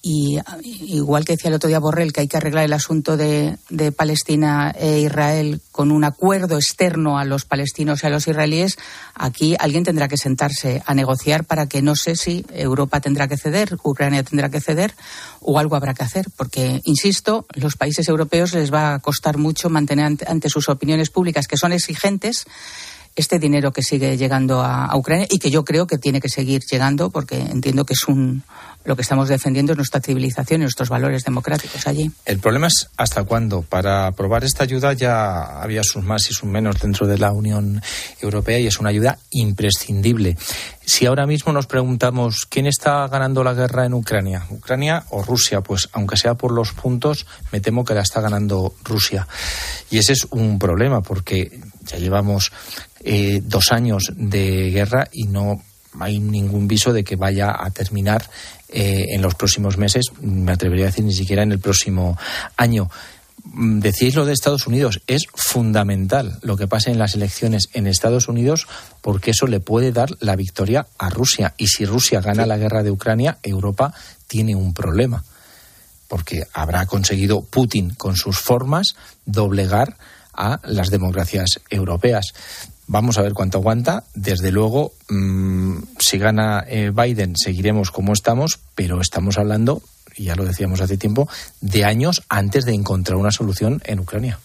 y 0.01 0.39
igual 0.61 1.25
que 1.25 1.33
decía 1.33 1.49
el 1.49 1.55
otro 1.55 1.67
día 1.67 1.79
Borrell, 1.79 2.13
que 2.13 2.21
hay 2.21 2.27
que 2.27 2.37
arreglar 2.37 2.65
el 2.65 2.73
asunto 2.73 3.17
de, 3.17 3.57
Palestina 3.95 4.73
e 4.77 4.99
Israel 4.99 5.61
con 5.71 5.91
un 5.91 6.03
acuerdo 6.03 6.55
externo 6.55 7.17
a 7.17 7.25
los 7.25 7.45
palestinos 7.45 8.03
y 8.03 8.07
a 8.07 8.09
los 8.09 8.27
israelíes, 8.27 8.77
aquí 9.15 9.55
alguien 9.59 9.83
tendrá 9.83 10.07
que 10.07 10.17
sentarse 10.17 10.81
a 10.85 10.93
negociar 10.93 11.45
para 11.45 11.67
que 11.67 11.81
no 11.81 11.95
sé 11.95 12.15
si 12.15 12.45
Europa 12.53 13.01
tendrá 13.01 13.27
que 13.27 13.37
ceder, 13.37 13.77
Ucrania 13.83 14.23
tendrá 14.23 14.49
que 14.49 14.61
ceder 14.61 14.93
o 15.41 15.59
algo 15.59 15.75
habrá 15.75 15.93
que 15.93 16.03
hacer. 16.03 16.27
Porque, 16.35 16.81
insisto, 16.85 17.45
los 17.55 17.75
países 17.75 18.07
europeos 18.07 18.53
les 18.53 18.73
va 18.73 18.95
a 18.95 18.99
costar 18.99 19.37
mucho 19.37 19.69
mantener 19.69 20.17
ante, 20.27 20.49
sus 20.49 20.69
opiniones 20.69 21.09
públicas, 21.09 21.47
que 21.47 21.57
son 21.57 21.73
exigentes, 21.73 22.45
este 23.15 23.39
dinero 23.39 23.71
que 23.71 23.81
sigue 23.81 24.15
llegando 24.15 24.61
a, 24.61 24.95
Ucrania 24.95 25.27
y 25.29 25.39
que 25.39 25.49
yo 25.49 25.65
creo 25.65 25.87
que 25.87 25.97
tiene 25.97 26.21
que 26.21 26.29
seguir 26.29 26.61
llegando 26.69 27.09
porque 27.09 27.39
entiendo 27.39 27.83
que 27.85 27.93
es 27.93 28.07
un, 28.07 28.43
lo 28.87 28.95
que 28.95 29.01
estamos 29.01 29.27
defendiendo 29.27 29.73
es 29.73 29.77
nuestra 29.77 29.99
civilización 29.99 30.61
y 30.61 30.63
nuestros 30.63 30.87
valores 30.87 31.25
democráticos 31.25 31.85
allí. 31.87 32.09
El 32.25 32.39
problema 32.39 32.67
es 32.67 32.89
hasta 32.95 33.25
cuándo. 33.25 33.61
Para 33.61 34.07
aprobar 34.07 34.45
esta 34.45 34.63
ayuda 34.63 34.93
ya 34.93 35.61
había 35.61 35.83
sus 35.83 36.05
más 36.05 36.29
y 36.29 36.33
sus 36.33 36.45
menos 36.45 36.79
dentro 36.79 37.05
de 37.05 37.17
la 37.17 37.33
Unión 37.33 37.81
Europea 38.21 38.59
y 38.59 38.67
es 38.67 38.79
una 38.79 38.89
ayuda 38.89 39.19
imprescindible. 39.31 40.37
Si 40.85 41.05
ahora 41.05 41.27
mismo 41.27 41.51
nos 41.51 41.67
preguntamos 41.67 42.45
quién 42.45 42.65
está 42.65 43.05
ganando 43.09 43.43
la 43.43 43.53
guerra 43.53 43.85
en 43.85 43.93
Ucrania, 43.93 44.45
Ucrania 44.51 45.03
o 45.09 45.21
Rusia, 45.21 45.59
pues 45.59 45.89
aunque 45.91 46.15
sea 46.15 46.35
por 46.35 46.53
los 46.53 46.71
puntos, 46.71 47.25
me 47.51 47.59
temo 47.59 47.83
que 47.83 47.93
la 47.93 48.03
está 48.03 48.21
ganando 48.21 48.73
Rusia. 48.85 49.27
Y 49.91 49.97
ese 49.97 50.13
es 50.13 50.25
un 50.31 50.57
problema 50.59 51.01
porque 51.01 51.59
ya 51.81 51.97
llevamos 51.97 52.53
eh, 53.03 53.41
dos 53.43 53.73
años 53.73 54.13
de 54.15 54.69
guerra 54.69 55.09
y 55.11 55.25
no 55.25 55.61
hay 55.99 56.19
ningún 56.19 56.67
viso 56.67 56.93
de 56.93 57.03
que 57.03 57.15
vaya 57.15 57.55
a 57.57 57.69
terminar 57.71 58.29
eh, 58.69 59.05
en 59.09 59.21
los 59.21 59.35
próximos 59.35 59.77
meses, 59.77 60.05
me 60.21 60.51
atrevería 60.51 60.85
a 60.85 60.89
decir 60.89 61.05
ni 61.05 61.13
siquiera 61.13 61.43
en 61.43 61.51
el 61.51 61.59
próximo 61.59 62.17
año. 62.55 62.89
Mm, 63.43 63.79
decís 63.79 64.15
lo 64.15 64.25
de 64.25 64.33
Estados 64.33 64.67
Unidos, 64.67 65.01
es 65.07 65.23
fundamental 65.33 66.39
lo 66.41 66.57
que 66.57 66.67
pase 66.67 66.91
en 66.91 66.99
las 66.99 67.15
elecciones 67.15 67.69
en 67.73 67.87
Estados 67.87 68.27
Unidos 68.27 68.67
porque 69.01 69.31
eso 69.31 69.47
le 69.47 69.59
puede 69.59 69.91
dar 69.91 70.09
la 70.19 70.35
victoria 70.35 70.87
a 70.97 71.09
Rusia. 71.09 71.53
Y 71.57 71.67
si 71.67 71.85
Rusia 71.85 72.21
gana 72.21 72.45
la 72.45 72.57
guerra 72.57 72.83
de 72.83 72.91
Ucrania, 72.91 73.37
Europa 73.43 73.93
tiene 74.27 74.55
un 74.55 74.73
problema 74.73 75.23
porque 76.07 76.43
habrá 76.53 76.85
conseguido 76.85 77.41
Putin 77.41 77.91
con 77.91 78.15
sus 78.15 78.39
formas 78.39 78.95
doblegar 79.25 79.97
a 80.33 80.59
las 80.63 80.89
democracias 80.89 81.59
europeas. 81.69 82.33
Vamos 82.87 83.17
a 83.17 83.21
ver 83.21 83.33
cuánto 83.33 83.57
aguanta. 83.57 84.05
Desde 84.15 84.51
luego, 84.51 84.93
mm, 85.09 85.79
si 85.99 86.17
gana 86.17 86.63
eh, 86.67 86.91
Biden, 86.93 87.35
seguiremos 87.35 87.91
como 87.91 88.13
estamos, 88.13 88.59
pero 88.75 89.01
estamos 89.01 89.37
hablando, 89.37 89.81
ya 90.17 90.35
lo 90.35 90.45
decíamos 90.45 90.79
hace 90.79 90.97
tiempo, 90.97 91.27
de 91.61 91.83
años 91.83 92.23
antes 92.29 92.65
de 92.65 92.73
encontrar 92.73 93.17
una 93.17 93.31
solución 93.31 93.81
en 93.85 93.99
Ucrania. 93.99 94.39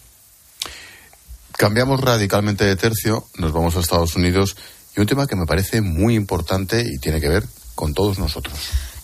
Cambiamos 1.57 2.01
radicalmente 2.01 2.65
de 2.65 2.75
tercio, 2.75 3.25
nos 3.37 3.53
vamos 3.53 3.77
a 3.77 3.79
Estados 3.79 4.15
Unidos 4.15 4.57
y 4.95 4.99
un 4.99 5.07
tema 5.07 5.27
que 5.27 5.35
me 5.35 5.45
parece 5.45 5.81
muy 5.81 6.15
importante 6.15 6.83
y 6.85 6.97
tiene 6.99 7.21
que 7.21 7.29
ver 7.29 7.45
con 7.75 7.93
todos 7.93 8.19
nosotros. 8.19 8.55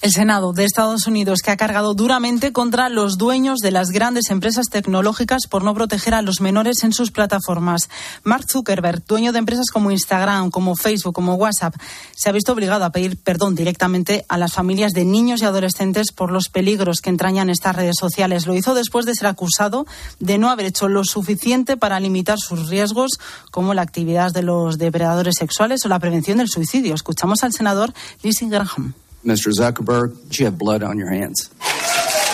El 0.01 0.13
Senado 0.13 0.53
de 0.53 0.63
Estados 0.63 1.07
Unidos 1.07 1.39
que 1.43 1.51
ha 1.51 1.57
cargado 1.57 1.93
duramente 1.93 2.53
contra 2.53 2.87
los 2.87 3.17
dueños 3.17 3.59
de 3.59 3.71
las 3.71 3.89
grandes 3.89 4.29
empresas 4.29 4.67
tecnológicas 4.67 5.41
por 5.49 5.65
no 5.65 5.73
proteger 5.73 6.13
a 6.13 6.21
los 6.21 6.39
menores 6.39 6.85
en 6.85 6.93
sus 6.93 7.11
plataformas. 7.11 7.89
Mark 8.23 8.45
Zuckerberg, 8.49 9.05
dueño 9.05 9.33
de 9.33 9.39
empresas 9.39 9.65
como 9.73 9.91
Instagram, 9.91 10.51
como 10.51 10.77
Facebook, 10.77 11.13
como 11.13 11.33
WhatsApp, 11.33 11.75
se 12.15 12.29
ha 12.29 12.31
visto 12.31 12.53
obligado 12.53 12.85
a 12.85 12.91
pedir 12.91 13.17
perdón 13.17 13.55
directamente 13.55 14.23
a 14.29 14.37
las 14.37 14.53
familias 14.53 14.93
de 14.93 15.03
niños 15.03 15.41
y 15.41 15.45
adolescentes 15.45 16.13
por 16.13 16.31
los 16.31 16.47
peligros 16.47 17.01
que 17.01 17.09
entrañan 17.09 17.49
estas 17.49 17.75
redes 17.75 17.97
sociales. 17.99 18.47
Lo 18.47 18.55
hizo 18.55 18.75
después 18.75 19.05
de 19.05 19.15
ser 19.15 19.27
acusado 19.27 19.85
de 20.21 20.37
no 20.37 20.49
haber 20.49 20.67
hecho 20.67 20.87
lo 20.87 21.03
suficiente 21.03 21.75
para 21.75 21.99
limitar 21.99 22.37
sus 22.39 22.69
riesgos, 22.69 23.19
como 23.51 23.73
la 23.73 23.81
actividad 23.81 24.31
de 24.31 24.43
los 24.43 24.77
depredadores 24.77 25.35
sexuales 25.37 25.83
o 25.83 25.89
la 25.89 25.99
prevención 25.99 26.37
del 26.37 26.47
suicidio. 26.47 26.95
Escuchamos 26.95 27.43
al 27.43 27.51
senador 27.51 27.93
Lindsey 28.23 28.47
Graham. 28.47 28.93
Mr. 29.23 29.51
Zuckerberg, 29.53 30.13
you 30.31 30.45
have 30.45 30.57
blood 30.57 30.83
on 30.83 30.97
your 30.97 31.11
hands. 31.11 31.51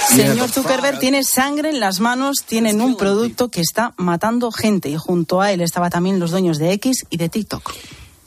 Señor 0.07 0.49
Zuckerberg 0.49 0.99
tiene 0.99 1.23
sangre 1.23 1.69
en 1.69 1.79
las 1.79 1.99
manos, 1.99 2.37
tienen 2.45 2.79
un 2.79 2.95
producto 2.95 3.49
que 3.49 3.61
está 3.61 3.93
matando 3.97 4.51
gente 4.51 4.89
y 4.89 4.97
junto 4.97 5.41
a 5.41 5.51
él 5.51 5.61
estaban 5.61 5.89
también 5.89 6.19
los 6.19 6.31
dueños 6.31 6.57
de 6.57 6.71
X 6.73 7.05
y 7.09 7.17
de 7.17 7.29
TikTok. 7.29 7.73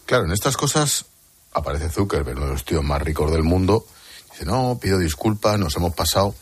Claro, 0.05 0.25
en 0.25 0.33
estas 0.33 0.57
cosas 0.57 1.07
aparece 1.53 1.89
Zuckerberg, 1.89 2.37
uno 2.37 2.47
de 2.47 2.53
los 2.53 2.65
tíos 2.65 2.83
más 2.83 3.01
ricos 3.01 3.31
del 3.31 3.43
mundo. 3.43 3.87
Dice, 4.33 4.45
no, 4.45 4.79
pido 4.81 4.99
disculpas, 4.99 5.59
nos 5.59 5.77
hemos 5.77 5.95
pasado. 5.95 6.35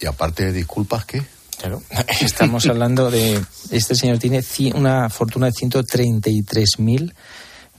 Y 0.00 0.06
aparte 0.06 0.44
de 0.44 0.52
disculpas, 0.52 1.04
¿qué? 1.04 1.24
Claro, 1.58 1.82
estamos 2.20 2.66
hablando 2.66 3.10
de... 3.10 3.42
Este 3.70 3.94
señor 3.94 4.18
tiene 4.18 4.42
una 4.74 5.08
fortuna 5.10 5.46
de 5.46 5.52
133 5.52 6.78
mil 6.78 7.14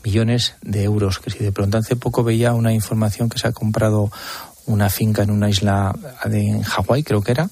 millones 0.03 0.55
de 0.61 0.83
euros. 0.83 1.19
Que 1.19 1.29
si 1.29 1.39
de 1.39 1.51
pronto 1.51 1.77
hace 1.77 1.95
poco 1.95 2.23
veía 2.23 2.53
una 2.53 2.73
información 2.73 3.29
que 3.29 3.39
se 3.39 3.47
ha 3.47 3.51
comprado 3.51 4.11
una 4.65 4.89
finca 4.89 5.23
en 5.23 5.31
una 5.31 5.49
isla 5.49 5.95
en 6.25 6.61
Hawái, 6.61 7.03
creo 7.03 7.21
que 7.21 7.31
era, 7.31 7.49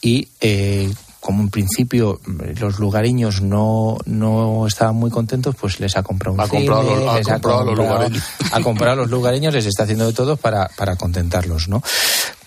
y 0.00 0.28
eh, 0.40 0.92
como 1.24 1.42
en 1.42 1.48
principio 1.48 2.20
los 2.60 2.78
lugareños 2.78 3.40
no, 3.40 3.96
no 4.04 4.66
estaban 4.66 4.94
muy 4.96 5.10
contentos, 5.10 5.56
pues 5.58 5.80
les 5.80 5.96
ha 5.96 6.02
comprado 6.02 6.34
un 6.34 6.40
ha 6.42 6.48
comprado, 6.48 7.16
les 7.16 7.28
ha, 7.28 7.32
comprado, 7.32 7.64
los 7.64 7.78
lugareños. 7.78 8.24
Ha 8.52 8.60
comprado 8.60 8.92
a 8.92 8.96
los 8.96 9.10
lugareños, 9.10 9.54
les 9.54 9.64
está 9.64 9.84
haciendo 9.84 10.06
de 10.06 10.12
todo 10.12 10.36
para, 10.36 10.68
para 10.76 10.96
contentarlos, 10.96 11.68
¿no? 11.68 11.82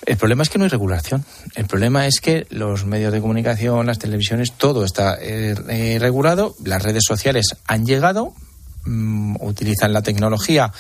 El 0.05 0.15
problema 0.15 0.43
es 0.43 0.49
que 0.49 0.59
no 0.59 0.65
hay 0.65 0.69
regulación. 0.69 1.25
El 1.55 1.65
problema 1.65 2.05
es 2.05 2.21
que 2.21 2.45
los 2.51 2.85
medios 2.85 3.11
de 3.11 3.19
comunicación, 3.19 3.87
las 3.87 3.97
televisiones, 3.97 4.53
todo 4.53 4.85
está 4.85 5.17
eh, 5.19 5.55
eh, 5.69 5.97
regulado. 5.99 6.55
Las 6.63 6.83
redes 6.83 7.03
sociales 7.05 7.57
han 7.65 7.83
llegado, 7.83 8.33
Mm, 8.88 9.35
utilizan 9.41 9.91
la 9.91 10.01
tecnología 10.01 10.71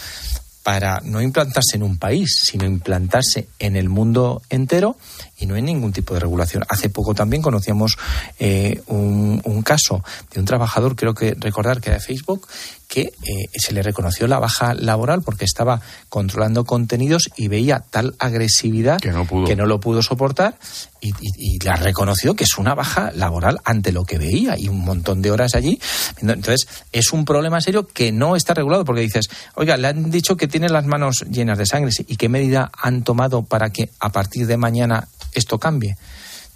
para 0.63 1.01
no 1.03 1.21
implantarse 1.21 1.75
en 1.75 1.83
un 1.83 1.97
país, 1.97 2.29
sino 2.43 2.65
implantarse 2.65 3.47
en 3.59 3.75
el 3.75 3.87
mundo 3.87 4.41
entero 4.49 4.97
y 5.37 5.45
no 5.45 5.55
hay 5.55 5.61
ningún 5.61 5.93
tipo 5.93 6.13
de 6.13 6.19
regulación. 6.19 6.63
Hace 6.67 6.89
poco 6.89 7.13
también 7.13 7.41
conocíamos 7.41 7.97
eh, 8.39 8.81
un, 8.87 9.41
un, 9.45 9.61
caso 9.61 10.03
de 10.33 10.39
un 10.39 10.45
trabajador, 10.45 10.95
creo 10.95 11.13
que 11.13 11.35
recordar 11.39 11.79
que 11.79 11.89
era 11.89 11.99
de 11.99 12.03
Facebook, 12.03 12.47
que 12.87 13.01
eh, 13.01 13.11
se 13.53 13.73
le 13.73 13.83
reconoció 13.83 14.27
la 14.27 14.39
baja 14.39 14.73
laboral 14.73 15.21
porque 15.21 15.45
estaba 15.45 15.81
controlando 16.09 16.63
contenidos 16.63 17.29
y 17.35 17.49
veía 17.49 17.83
tal 17.89 18.15
agresividad 18.17 18.99
que 18.99 19.11
no, 19.11 19.27
que 19.45 19.55
no 19.55 19.65
lo 19.65 19.79
pudo 19.79 20.01
soportar 20.01 20.57
y, 21.01 21.11
la 21.63 21.75
reconoció 21.75 22.35
que 22.35 22.43
es 22.43 22.57
una 22.57 22.75
baja 22.75 23.11
laboral 23.13 23.59
ante 23.65 23.91
lo 23.91 24.05
que 24.05 24.17
veía 24.17 24.57
y 24.57 24.69
un 24.69 24.79
montón 24.79 25.21
de 25.21 25.31
horas 25.31 25.53
allí. 25.55 25.79
Entonces, 26.21 26.67
es 26.91 27.11
un 27.11 27.25
problema 27.25 27.59
serio 27.61 27.87
que 27.87 28.11
no 28.11 28.35
está 28.35 28.53
regulado 28.53 28.85
porque 28.85 29.01
dices, 29.01 29.29
oiga, 29.55 29.75
le 29.77 29.87
han 29.87 30.09
dicho 30.09 30.37
que 30.37 30.47
tiene 30.47 30.69
las 30.69 30.85
manos 30.85 31.25
llenas 31.29 31.57
de 31.57 31.65
sangre 31.65 31.91
y 32.07 32.15
qué 32.15 32.29
medida 32.29 32.71
han 32.77 33.03
tomado 33.03 33.43
para 33.43 33.69
que 33.69 33.89
a 33.99 34.09
partir 34.11 34.47
de 34.47 34.57
mañana 34.57 35.07
esto 35.33 35.59
cambie. 35.59 35.97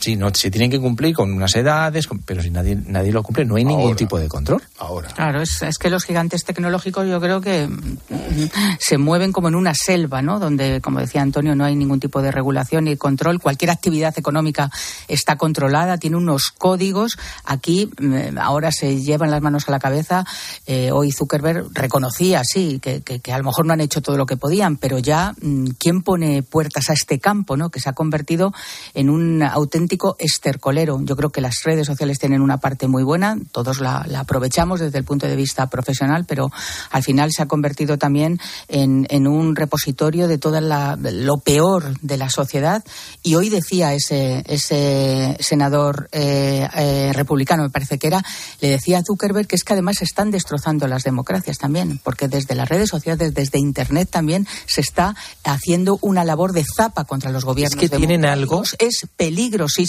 Sí, 0.02 0.16
no, 0.16 0.32
se 0.34 0.50
tienen 0.50 0.72
que 0.72 0.80
cumplir 0.80 1.16
con 1.16 1.32
unas 1.32 1.56
edades, 1.56 2.10
pero 2.26 2.42
si 2.42 2.50
nadie, 2.50 2.76
nadie 2.76 3.12
lo 3.12 3.22
cumple, 3.22 3.46
no 3.46 3.56
hay 3.56 3.64
ningún 3.64 3.96
tipo 3.96 4.18
de 4.18 4.28
control. 4.28 4.60
Ahora. 4.80 5.10
Claro, 5.10 5.44
es, 5.44 5.62
es, 5.62 5.78
que 5.78 5.92
los 5.92 6.06
gigantes 6.06 6.44
tecnológicos 6.44 7.08
yo 7.08 7.22
creo 7.22 7.40
que 7.40 7.68
mm, 7.68 8.50
se 8.80 8.98
mueven 8.98 9.32
como 9.32 9.50
en 9.50 9.54
una 9.54 9.76
selva, 9.76 10.24
¿no? 10.24 10.40
Donde, 10.40 10.82
como 10.82 11.00
decía 11.00 11.22
Antonio, 11.22 11.54
no 11.54 11.66
hay 11.66 11.76
ningún 11.76 12.00
tipo 12.00 12.24
de 12.24 12.32
regulación 12.32 12.86
ni 12.86 12.98
control. 12.98 13.40
Cualquier 13.40 13.70
actividad 13.70 14.18
económica 14.18 14.72
está 15.08 15.36
controlada, 15.36 16.00
tiene 16.00 16.18
unos 16.18 16.50
códigos. 16.50 17.20
Aquí 17.46 17.92
mm, 18.00 18.40
ahora 18.40 18.72
se 18.72 19.00
llevan 19.00 19.30
las 19.30 19.44
manos 19.44 19.68
a 19.68 19.72
la 19.72 19.80
cabeza. 19.80 20.26
Eh, 20.66 20.90
hoy 20.92 21.12
Zuckerberg 21.12 21.68
reconocía, 21.74 22.42
sí, 22.44 22.80
que, 22.82 23.02
que, 23.02 23.20
que, 23.20 23.34
a 23.34 23.38
lo 23.38 23.44
mejor 23.44 23.68
no 23.68 23.74
han 23.74 23.82
hecho 23.82 24.02
todo 24.02 24.18
lo 24.18 24.26
que 24.26 24.36
podían, 24.36 24.78
pero 24.78 24.98
ya, 24.98 25.36
mm, 25.40 25.68
¿quién 25.78 26.02
pone 26.02 26.42
puertas 26.42 26.90
a 26.90 26.94
este 26.94 27.20
campo, 27.20 27.56
¿no? 27.56 27.70
Que 27.70 27.80
se 27.80 27.88
ha 27.88 27.94
convertido 27.94 28.52
en 28.96 29.12
un 29.12 29.44
auténtico 29.44 29.91
estercolero. 30.20 31.00
Yo 31.02 31.16
creo 31.16 31.30
que 31.32 31.42
las 31.42 31.64
redes 31.64 31.88
sociales 31.88 32.20
tienen 32.20 32.42
una 32.42 32.58
parte 32.58 32.88
muy 32.88 33.04
buena, 33.04 33.38
todos 33.52 33.80
la, 33.80 34.06
aprovechamos 34.18 34.80
desde 34.80 34.98
el 34.98 35.04
punto 35.04 35.28
de 35.28 35.36
vista 35.36 35.70
profesional, 35.70 36.26
pero 36.28 36.52
al 36.92 37.04
final 37.04 37.32
se 37.32 37.42
ha 37.42 37.48
convertido 37.48 37.98
también 37.98 38.40
en, 38.68 39.28
un 39.28 39.56
repositorio 39.56 40.28
de 40.28 40.38
todo 40.38 40.60
lo 40.62 41.38
peor 41.40 42.00
de 42.02 42.18
la 42.18 42.30
sociedad. 42.30 42.84
Y 43.24 43.36
hoy 43.36 43.50
decía 43.50 43.94
ese, 43.94 44.44
ese 44.48 45.38
senador 45.40 46.10
eh, 46.12 46.68
eh, 46.76 47.12
republicano, 47.14 47.64
me 47.64 47.70
parece 47.70 47.98
que 47.98 48.08
era, 48.08 48.24
le 48.62 48.70
decía 48.70 49.00
a 49.00 49.04
Zuckerberg 49.04 49.48
que 49.48 49.56
es 49.56 49.64
que 49.64 49.74
además 49.74 49.98
se 49.98 50.06
están 50.06 50.32
destrozando 50.32 50.88
las 50.88 51.04
democracias 51.04 51.58
también, 51.58 52.00
porque 52.04 52.28
desde 52.28 52.56
las 52.56 52.70
redes 52.70 52.90
sociales, 52.90 53.34
desde 53.34 53.60
Internet 53.60 54.10
también 54.10 54.48
se 54.66 54.82
está 54.82 55.16
haciendo 55.44 56.00
una 56.02 56.24
labor 56.24 56.54
de 56.54 56.64
zapa 56.64 57.04
contra 57.06 57.32
los 57.32 57.46
gobiernos. 57.46 57.82
Es 57.82 57.90
que 57.90 57.96
tienen 57.96 58.26
algo. 58.26 58.64
Es 58.80 59.08
peligrosísimo 59.16 59.81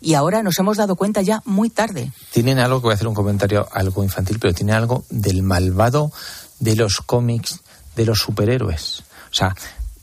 y 0.00 0.14
ahora 0.14 0.42
nos 0.42 0.58
hemos 0.58 0.76
dado 0.76 0.96
cuenta 0.96 1.22
ya 1.22 1.42
muy 1.44 1.70
tarde. 1.70 2.12
Tienen 2.32 2.58
algo, 2.58 2.80
que 2.80 2.84
voy 2.84 2.92
a 2.92 2.94
hacer 2.94 3.08
un 3.08 3.14
comentario 3.14 3.68
algo 3.72 4.02
infantil, 4.02 4.38
pero 4.38 4.54
tiene 4.54 4.72
algo 4.72 5.04
del 5.10 5.42
malvado 5.42 6.12
de 6.60 6.76
los 6.76 6.96
cómics 7.04 7.60
de 7.96 8.06
los 8.06 8.18
superhéroes. 8.18 9.04
O 9.30 9.34
sea, 9.34 9.54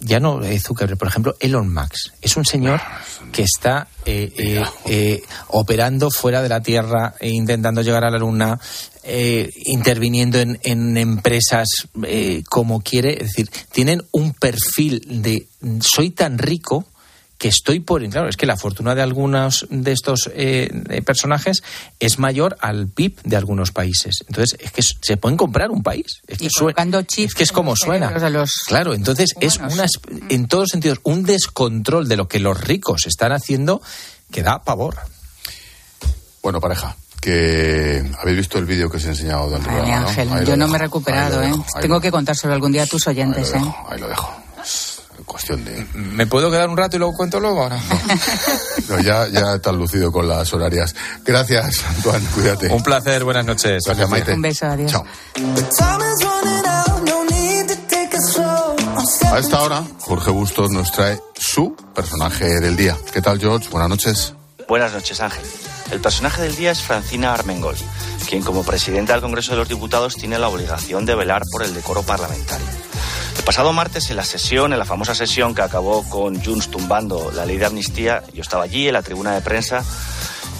ya 0.01 0.19
no 0.19 0.41
Zuckerberg, 0.59 0.97
por 0.97 1.07
ejemplo, 1.07 1.35
Elon 1.39 1.71
Musk. 1.71 2.13
Es 2.21 2.35
un 2.35 2.45
señor 2.45 2.81
que 3.31 3.43
está 3.43 3.87
eh, 4.05 4.33
eh, 4.35 4.63
eh 4.85 5.23
operando 5.49 6.09
fuera 6.09 6.41
de 6.41 6.49
la 6.49 6.61
Tierra, 6.61 7.13
e 7.19 7.29
intentando 7.29 7.81
llegar 7.81 8.03
a 8.03 8.09
la 8.09 8.17
Luna, 8.17 8.59
eh, 9.03 9.49
interviniendo 9.65 10.39
en, 10.39 10.59
en 10.63 10.97
empresas 10.97 11.67
como 12.49 12.81
quiere. 12.81 13.13
Es 13.13 13.27
decir, 13.27 13.49
tienen 13.71 14.03
un 14.11 14.33
perfil 14.33 15.21
de 15.21 15.47
soy 15.81 16.11
tan 16.11 16.37
rico 16.37 16.85
que 17.41 17.47
estoy 17.47 17.79
por. 17.79 18.07
Claro, 18.07 18.29
es 18.29 18.37
que 18.37 18.45
la 18.45 18.55
fortuna 18.55 18.93
de 18.93 19.01
algunos 19.01 19.65
de 19.71 19.91
estos 19.91 20.29
eh, 20.35 21.01
personajes 21.03 21.63
es 21.99 22.19
mayor 22.19 22.55
al 22.61 22.87
PIB 22.87 23.19
de 23.23 23.35
algunos 23.35 23.71
países. 23.71 24.23
Entonces, 24.27 24.59
es 24.61 24.71
que 24.71 24.83
se 24.83 25.17
pueden 25.17 25.37
comprar 25.37 25.71
un 25.71 25.81
país. 25.81 26.21
Es 26.27 26.37
que, 26.37 26.45
es, 26.45 27.33
que 27.33 27.43
es 27.43 27.51
como 27.51 27.75
suena. 27.75 28.13
Claro, 28.67 28.93
entonces 28.93 29.33
es 29.41 29.57
una, 29.57 29.87
en 30.29 30.47
todos 30.47 30.69
sentidos 30.69 30.99
un 31.01 31.23
descontrol 31.23 32.07
de 32.07 32.15
lo 32.15 32.27
que 32.27 32.39
los 32.39 32.61
ricos 32.61 33.07
están 33.07 33.31
haciendo 33.31 33.81
que 34.31 34.43
da 34.43 34.61
pavor. 34.61 34.97
Bueno, 36.43 36.61
pareja 36.61 36.95
que 37.19 38.03
habéis 38.19 38.37
visto 38.37 38.57
el 38.59 38.65
vídeo 38.65 38.89
que 38.89 38.97
os 38.97 39.05
he 39.05 39.09
enseñado 39.09 39.49
del 39.49 39.61
Ay, 39.67 39.91
Ángel, 39.91 40.29
yo 40.45 40.57
no 40.57 40.67
me 40.67 40.77
he 40.77 40.79
recuperado, 40.79 41.43
¿eh? 41.43 41.53
Tengo 41.79 41.99
que 42.01 42.11
contárselo 42.11 42.53
algún 42.53 42.71
día 42.71 42.83
a 42.83 42.87
tus 42.87 43.07
oyentes, 43.07 43.53
ahí 43.53 43.61
¿eh? 43.61 43.73
Ahí 43.89 43.99
lo 43.99 44.07
dejo 44.07 44.41
cuestión 45.25 45.63
de... 45.65 45.85
¿Me 45.93 46.27
puedo 46.27 46.49
quedar 46.51 46.69
un 46.69 46.77
rato 46.77 46.95
y 46.95 46.99
luego 46.99 47.13
cuento 47.15 47.39
luego 47.39 47.63
ahora? 47.63 47.79
No, 48.89 48.99
ya, 48.99 49.27
ya 49.27 49.55
estás 49.55 49.73
lucido 49.73 50.11
con 50.11 50.27
las 50.27 50.53
horarias. 50.53 50.93
Gracias, 51.23 51.83
Antoine, 51.85 52.25
cuídate. 52.33 52.67
Un 52.67 52.83
placer, 52.83 53.23
buenas 53.23 53.45
noches. 53.45 53.83
Gracias, 53.85 54.09
Maite. 54.09 54.33
Un 54.33 54.41
beso, 54.41 54.65
adiós. 54.65 54.91
Chao. 54.91 55.05
A 59.31 59.39
esta 59.39 59.61
hora, 59.61 59.83
Jorge 59.99 60.29
Bustos 60.31 60.69
nos 60.71 60.91
trae 60.91 61.19
su 61.37 61.75
personaje 61.95 62.59
del 62.59 62.75
día. 62.75 62.97
¿Qué 63.13 63.21
tal, 63.21 63.39
George? 63.39 63.69
Buenas 63.69 63.89
noches. 63.89 64.33
Buenas 64.67 64.91
noches, 64.91 65.21
Ángel. 65.21 65.43
El 65.91 66.01
personaje 66.01 66.41
del 66.41 66.55
día 66.55 66.71
es 66.71 66.81
Francina 66.81 67.33
Armengol, 67.33 67.75
quien 68.31 68.43
como 68.43 68.63
presidenta 68.63 69.11
del 69.11 69.21
Congreso 69.21 69.51
de 69.51 69.57
los 69.57 69.67
Diputados 69.67 70.15
tiene 70.15 70.39
la 70.39 70.47
obligación 70.47 71.05
de 71.05 71.15
velar 71.15 71.41
por 71.51 71.63
el 71.63 71.73
decoro 71.73 72.01
parlamentario. 72.01 72.65
El 73.37 73.43
pasado 73.43 73.73
martes, 73.73 74.09
en 74.09 74.15
la 74.15 74.23
sesión, 74.23 74.71
en 74.71 74.79
la 74.79 74.85
famosa 74.85 75.13
sesión 75.13 75.53
que 75.53 75.61
acabó 75.61 76.07
con 76.07 76.41
Junts 76.41 76.71
tumbando 76.71 77.29
la 77.33 77.45
ley 77.45 77.57
de 77.57 77.65
amnistía, 77.65 78.23
yo 78.33 78.41
estaba 78.41 78.63
allí 78.63 78.87
en 78.87 78.93
la 78.93 79.01
tribuna 79.01 79.33
de 79.33 79.41
prensa 79.41 79.83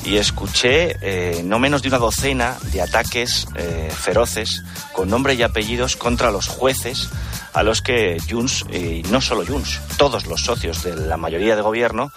y 0.04 0.18
escuché 0.18 0.98
eh, 1.00 1.44
no 1.46 1.60
menos 1.60 1.82
de 1.82 1.88
una 1.88 2.00
docena 2.00 2.58
de 2.74 2.82
ataques 2.82 3.48
eh, 3.56 3.90
feroces 3.96 4.64
con 4.92 5.10
nombre 5.10 5.36
y 5.36 5.42
apellidos 5.42 5.96
contra 5.96 6.30
los 6.30 6.50
jueces 6.50 7.08
a 7.54 7.64
los 7.64 7.82
que 7.82 8.18
Junts, 8.30 8.66
y 8.70 9.04
no 9.12 9.22
solo 9.22 9.46
Junts, 9.46 9.80
todos 9.98 10.26
los 10.26 10.44
socios 10.44 10.84
de 10.84 10.96
la 10.96 11.16
mayoría 11.16 11.56
de 11.56 11.62
gobierno 11.62 12.12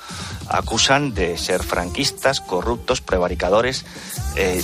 acusan 0.48 1.14
de 1.14 1.38
ser 1.38 1.62
franquistas, 1.62 2.40
corruptos, 2.40 3.00
prevaricadores. 3.00 3.84
Eh, 4.36 4.62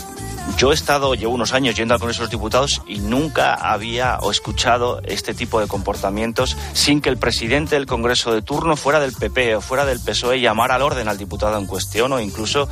yo 0.57 0.73
he 0.73 0.75
estado, 0.75 1.15
llevo 1.15 1.35
unos 1.35 1.53
años 1.53 1.77
yendo 1.77 1.95
al 1.95 2.01
Congreso 2.01 2.21
de 2.21 2.25
los 2.25 2.31
Diputados 2.31 2.83
y 2.87 2.99
nunca 2.99 3.55
había 3.55 4.19
o 4.19 4.31
escuchado 4.31 5.01
este 5.05 5.33
tipo 5.35 5.61
de 5.61 5.69
comportamientos 5.69 6.57
sin 6.73 7.01
que 7.01 7.09
el 7.09 7.19
presidente 7.19 7.77
del 7.77 7.87
Congreso 7.87 8.35
de 8.35 8.43
turno 8.43 8.77
fuera 8.77 9.01
del 9.01 9.13
PP 9.13 9.57
o 9.57 9.61
fuera 9.61 9.85
del 9.85 10.01
PSOE 10.01 10.41
llamara 10.41 10.75
al 10.75 10.83
orden 10.83 11.09
al 11.09 11.19
diputado 11.19 11.57
en 11.57 11.67
cuestión 11.67 12.13
o 12.13 12.21
incluso 12.21 12.69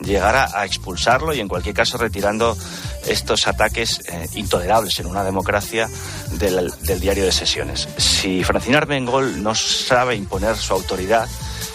llegara 0.00 0.48
a 0.54 0.64
expulsarlo 0.64 1.32
y 1.32 1.40
en 1.40 1.48
cualquier 1.48 1.74
caso 1.74 1.98
retirando 1.98 2.56
estos 3.06 3.46
ataques 3.46 4.00
eh, 4.08 4.26
intolerables 4.34 4.98
en 4.98 5.06
una 5.06 5.24
democracia 5.24 5.88
del, 6.32 6.72
del, 6.82 7.00
diario 7.00 7.24
de 7.24 7.32
sesiones. 7.32 7.88
Si 7.96 8.44
Francina 8.44 8.78
Armengol 8.78 9.42
no 9.42 9.54
sabe 9.54 10.16
imponer 10.16 10.56
su 10.56 10.72
autoridad, 10.72 11.28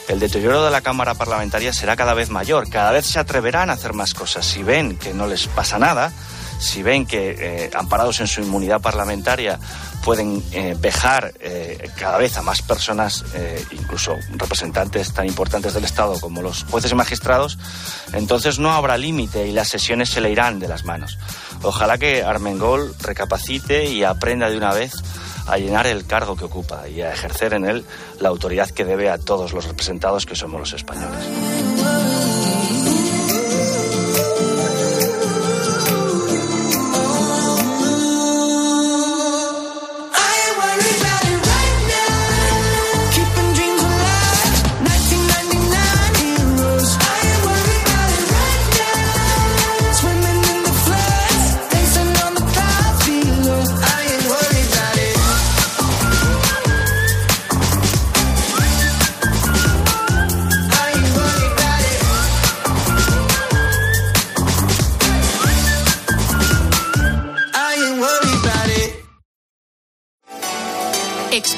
el 0.08 0.20
deterioro 0.20 0.64
de 0.64 0.72
la 0.72 0.82
Cámara 0.82 1.16
Parlamentaria 1.16 1.74
será 1.74 1.95
cada 1.95 2.14
vez 2.14 2.30
mayor. 2.30 2.70
Cada 2.70 2.91
vez 2.91 3.06
se 3.06 3.20
atreverán 3.20 3.70
a 3.70 3.74
hacer 3.74 3.93
más 3.93 4.14
cosas. 4.14 4.45
Si 4.45 4.64
ven 4.64 4.97
que 4.97 5.14
no 5.14 5.28
les 5.28 5.47
pasa 5.47 5.80
nada, 5.80 6.12
si 6.60 6.84
ven 6.84 7.06
que, 7.06 7.36
eh, 7.38 7.72
amparados 7.74 8.20
en 8.20 8.28
su 8.28 8.41
inmunidad 8.41 8.82
parlamentaria, 8.82 9.60
pueden 10.06 10.43
eh, 10.51 10.76
vejar 10.80 11.34
eh, 11.39 11.89
cada 11.97 12.20
vez 12.20 12.38
a 12.38 12.43
más 12.43 12.62
personas, 12.62 13.26
eh, 13.34 13.66
incluso 13.72 14.16
representantes 14.36 15.12
tan 15.12 15.26
importantes 15.26 15.74
del 15.74 15.84
Estado 15.84 16.20
como 16.20 16.43
los 16.43 16.64
jueces 16.66 16.91
y 16.91 16.95
magistrados, 16.95 17.58
entonces 18.14 18.60
no 18.60 18.72
habrá 18.72 18.99
límite 18.99 19.47
y 19.47 19.51
las 19.51 19.68
sesiones 19.68 20.10
se 20.10 20.22
le 20.22 20.30
irán 20.30 20.60
de 20.60 20.68
las 20.68 20.86
manos. 20.86 21.18
Ojalá 21.64 21.97
que 21.97 22.24
Armengol 22.24 22.93
recapacite 23.01 23.86
y 23.86 24.03
aprenda 24.03 24.47
de 24.47 24.58
una 24.58 24.74
vez 24.74 24.93
a 25.48 25.58
llenar 25.58 25.88
el 25.88 26.06
cargo 26.06 26.36
que 26.36 26.46
ocupa 26.46 26.88
y 26.88 27.02
a 27.02 27.14
ejercer 27.14 27.54
en 27.54 27.66
él 27.66 27.86
la 28.20 28.30
autoridad 28.30 28.70
que 28.70 28.86
debe 28.86 29.10
a 29.10 29.18
todos 29.18 29.54
los 29.54 29.66
representados 29.66 30.26
que 30.26 30.36
somos 30.36 30.60
los 30.60 30.74
españoles. 30.74 31.74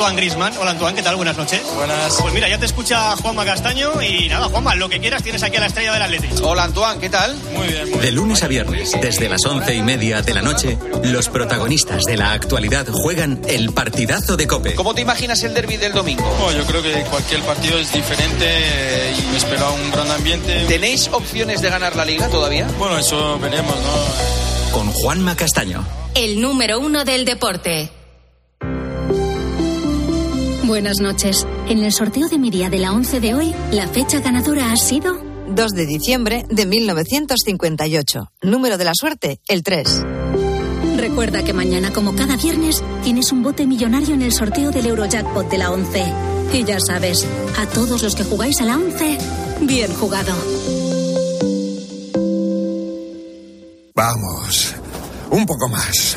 Antoine 0.00 0.16
Grisman. 0.16 0.56
Hola 0.56 0.70
Antoine, 0.70 0.96
¿qué 0.96 1.02
tal? 1.02 1.16
Buenas 1.16 1.36
noches. 1.36 1.60
Buenas. 1.74 2.16
Pues 2.22 2.32
mira, 2.32 2.48
ya 2.48 2.56
te 2.56 2.64
escucha 2.64 3.14
Juanma 3.18 3.44
Castaño 3.44 4.00
y 4.00 4.30
nada, 4.30 4.48
Juanma, 4.48 4.74
lo 4.74 4.88
que 4.88 4.98
quieras 4.98 5.22
tienes 5.22 5.42
aquí 5.42 5.58
a 5.58 5.60
la 5.60 5.66
estrella 5.66 5.92
del 5.92 6.00
Atlético. 6.00 6.48
Hola 6.48 6.64
Antoine, 6.64 6.98
¿qué 6.98 7.10
tal? 7.10 7.36
Muy 7.54 7.68
bien. 7.68 7.82
Muy 7.90 7.98
de 7.98 8.00
bien. 8.04 8.14
lunes 8.14 8.42
a 8.42 8.48
viernes, 8.48 8.96
desde 8.98 9.28
las 9.28 9.44
once 9.44 9.74
y 9.74 9.82
media 9.82 10.22
de 10.22 10.32
la 10.32 10.40
noche, 10.40 10.78
los 11.02 11.28
protagonistas 11.28 12.04
de 12.04 12.16
la 12.16 12.32
actualidad 12.32 12.86
juegan 12.90 13.42
el 13.46 13.74
partidazo 13.74 14.38
de 14.38 14.46
Cope. 14.46 14.74
¿Cómo 14.74 14.94
te 14.94 15.02
imaginas 15.02 15.42
el 15.42 15.52
derby 15.52 15.76
del 15.76 15.92
domingo? 15.92 16.24
Oh, 16.46 16.50
yo 16.50 16.64
creo 16.64 16.82
que 16.82 17.02
cualquier 17.10 17.42
partido 17.42 17.78
es 17.78 17.92
diferente 17.92 18.46
eh, 18.48 19.14
y 19.18 19.30
me 19.32 19.36
espera 19.36 19.68
un 19.68 19.90
gran 19.90 20.10
ambiente. 20.12 20.64
¿Tenéis 20.66 21.10
opciones 21.12 21.60
de 21.60 21.68
ganar 21.68 21.94
la 21.94 22.06
liga 22.06 22.26
todavía? 22.28 22.66
Bueno, 22.78 22.96
eso 22.96 23.38
veremos, 23.38 23.76
¿no? 23.76 24.72
Con 24.72 24.90
Juanma 24.92 25.36
Castaño. 25.36 25.86
El 26.14 26.40
número 26.40 26.80
uno 26.80 27.04
del 27.04 27.26
deporte. 27.26 27.90
Buenas 30.70 31.00
noches. 31.00 31.48
En 31.68 31.82
el 31.82 31.92
sorteo 31.92 32.28
de 32.28 32.38
mi 32.38 32.48
día 32.48 32.70
de 32.70 32.78
la 32.78 32.92
11 32.92 33.18
de 33.18 33.34
hoy, 33.34 33.52
la 33.72 33.88
fecha 33.88 34.20
ganadora 34.20 34.70
ha 34.70 34.76
sido 34.76 35.20
2 35.48 35.72
de 35.72 35.84
diciembre 35.84 36.44
de 36.48 36.64
1958. 36.64 38.30
Número 38.42 38.78
de 38.78 38.84
la 38.84 38.92
suerte, 38.94 39.40
el 39.48 39.64
3. 39.64 40.04
Recuerda 40.96 41.42
que 41.42 41.52
mañana, 41.52 41.92
como 41.92 42.14
cada 42.14 42.36
viernes, 42.36 42.84
tienes 43.02 43.32
un 43.32 43.42
bote 43.42 43.66
millonario 43.66 44.14
en 44.14 44.22
el 44.22 44.30
sorteo 44.30 44.70
del 44.70 44.86
Eurojackpot 44.86 45.50
de 45.50 45.58
la 45.58 45.72
11. 45.72 46.04
Y 46.52 46.62
ya 46.62 46.78
sabes, 46.78 47.26
a 47.58 47.66
todos 47.66 48.04
los 48.04 48.14
que 48.14 48.22
jugáis 48.22 48.60
a 48.60 48.64
la 48.64 48.76
11, 48.76 49.18
bien 49.62 49.92
jugado. 49.94 50.32
Vamos, 53.96 54.76
un 55.32 55.46
poco 55.46 55.68
más. 55.68 56.16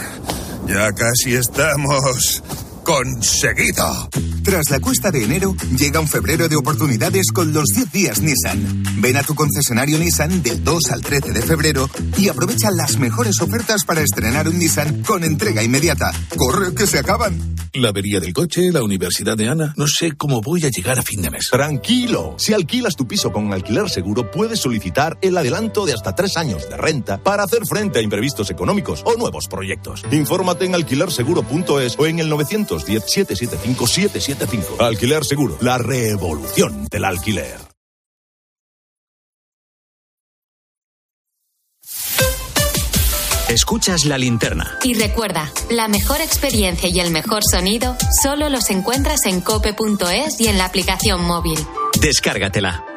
Ya 0.68 0.92
casi 0.92 1.34
estamos 1.34 2.44
conseguido. 2.84 4.10
Tras 4.44 4.70
la 4.70 4.80
cuesta 4.80 5.10
de 5.10 5.24
enero, 5.24 5.56
llega 5.78 6.00
un 6.00 6.08
febrero 6.08 6.50
de 6.50 6.56
oportunidades 6.56 7.32
con 7.34 7.54
los 7.54 7.66
10 7.74 7.92
días 7.92 8.22
Nissan. 8.22 8.84
Ven 8.98 9.18
a 9.18 9.24
tu 9.24 9.36
concesionario 9.36 9.98
Nissan 9.98 10.44
del 10.44 10.64
2 10.64 10.92
al 10.92 11.02
13 11.02 11.32
de 11.32 11.42
febrero 11.42 11.90
y 12.18 12.28
aprovecha 12.28 12.70
las 12.72 12.98
mejores 12.98 13.40
ofertas 13.42 13.86
para 13.86 14.02
estrenar 14.02 14.48
un 14.48 14.60
Nissan 14.60 15.02
con 15.04 15.24
entrega 15.24 15.64
inmediata. 15.64 16.12
¡Corre 16.38 16.76
que 16.76 16.86
se 16.86 17.00
acaban! 17.00 17.54
La 17.76 17.90
avería 17.90 18.20
del 18.20 18.34
coche, 18.34 18.72
la 18.72 18.84
universidad 18.84 19.36
de 19.36 19.50
Ana. 19.50 19.74
No 19.78 19.88
sé 19.88 20.12
cómo 20.12 20.42
voy 20.42 20.64
a 20.64 20.70
llegar 20.70 21.00
a 21.00 21.02
fin 21.02 21.24
de 21.24 21.32
mes. 21.32 21.50
Tranquilo. 21.50 22.36
Si 22.38 22.54
alquilas 22.54 22.96
tu 22.96 23.08
piso 23.08 23.32
con 23.32 23.52
alquiler 23.52 23.90
seguro, 23.90 24.30
puedes 24.30 24.60
solicitar 24.60 25.18
el 25.22 25.36
adelanto 25.36 25.84
de 25.84 25.94
hasta 25.94 26.14
tres 26.14 26.38
años 26.38 26.70
de 26.70 26.78
renta 26.78 27.18
para 27.18 27.44
hacer 27.44 27.66
frente 27.66 27.98
a 27.98 28.04
imprevistos 28.04 28.52
económicos 28.52 29.02
o 29.06 29.16
nuevos 29.16 29.48
proyectos. 29.48 30.04
Infórmate 30.12 30.66
en 30.66 30.76
alquilerseguro.es 30.76 31.98
o 31.98 32.06
en 32.06 32.20
el 32.20 32.30
910 32.30 32.73
775 32.82 33.88
775. 33.88 34.84
Alquiler 34.84 35.24
Seguro, 35.24 35.58
la 35.62 35.78
revolución 35.78 36.88
del 36.90 37.06
alquiler. 37.06 37.74
Escuchas 43.50 44.06
la 44.06 44.18
linterna. 44.18 44.80
Y 44.84 44.96
recuerda, 44.96 45.52
la 45.70 45.88
mejor 45.88 46.22
experiencia 46.22 46.90
y 46.90 47.00
el 47.00 47.12
mejor 47.12 47.44
sonido 47.44 47.96
solo 48.24 48.50
los 48.50 48.72
encuentras 48.72 49.26
en 49.26 49.42
cope.es 49.42 50.40
y 50.40 50.48
en 50.48 50.58
la 50.58 50.66
aplicación 50.66 51.24
móvil. 51.24 51.60
Descárgatela. 52.02 52.93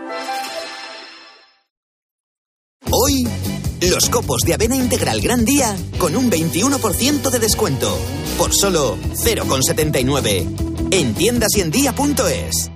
Los 3.96 4.10
copos 4.10 4.42
de 4.42 4.52
avena 4.52 4.76
integral 4.76 5.22
gran 5.22 5.46
día 5.46 5.74
con 5.96 6.16
un 6.16 6.30
21% 6.30 7.30
de 7.30 7.38
descuento. 7.38 7.98
Por 8.36 8.54
solo 8.54 8.98
0,79. 9.14 10.90
En 10.90 11.14
tiendasyendia.es. 11.14 12.75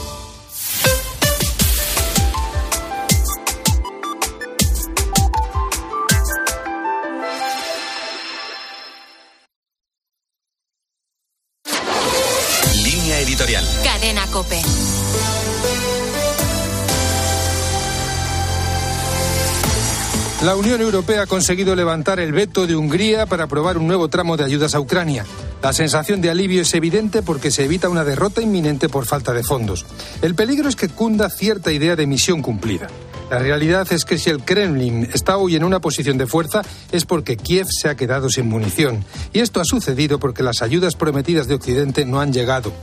La 20.43 20.55
Unión 20.55 20.81
Europea 20.81 21.21
ha 21.21 21.27
conseguido 21.27 21.75
levantar 21.75 22.19
el 22.19 22.31
veto 22.31 22.65
de 22.65 22.75
Hungría 22.75 23.27
para 23.27 23.43
aprobar 23.43 23.77
un 23.77 23.85
nuevo 23.85 24.07
tramo 24.07 24.37
de 24.37 24.43
ayudas 24.43 24.73
a 24.73 24.79
Ucrania. 24.79 25.23
La 25.61 25.71
sensación 25.71 26.19
de 26.19 26.31
alivio 26.31 26.63
es 26.63 26.73
evidente 26.73 27.21
porque 27.21 27.51
se 27.51 27.65
evita 27.65 27.89
una 27.89 28.03
derrota 28.03 28.41
inminente 28.41 28.89
por 28.89 29.05
falta 29.05 29.33
de 29.33 29.43
fondos. 29.43 29.85
El 30.23 30.33
peligro 30.33 30.67
es 30.67 30.75
que 30.75 30.89
cunda 30.89 31.29
cierta 31.29 31.71
idea 31.71 31.95
de 31.95 32.07
misión 32.07 32.41
cumplida. 32.41 32.87
La 33.29 33.37
realidad 33.37 33.85
es 33.93 34.03
que 34.03 34.17
si 34.17 34.31
el 34.31 34.43
Kremlin 34.43 35.07
está 35.13 35.37
hoy 35.37 35.55
en 35.55 35.63
una 35.63 35.79
posición 35.79 36.17
de 36.17 36.25
fuerza 36.25 36.63
es 36.91 37.05
porque 37.05 37.37
Kiev 37.37 37.67
se 37.69 37.87
ha 37.87 37.95
quedado 37.95 38.27
sin 38.29 38.49
munición. 38.49 39.05
Y 39.33 39.41
esto 39.41 39.61
ha 39.61 39.65
sucedido 39.65 40.17
porque 40.17 40.41
las 40.41 40.63
ayudas 40.63 40.95
prometidas 40.95 41.47
de 41.47 41.53
Occidente 41.53 42.03
no 42.03 42.19
han 42.19 42.33
llegado. 42.33 42.73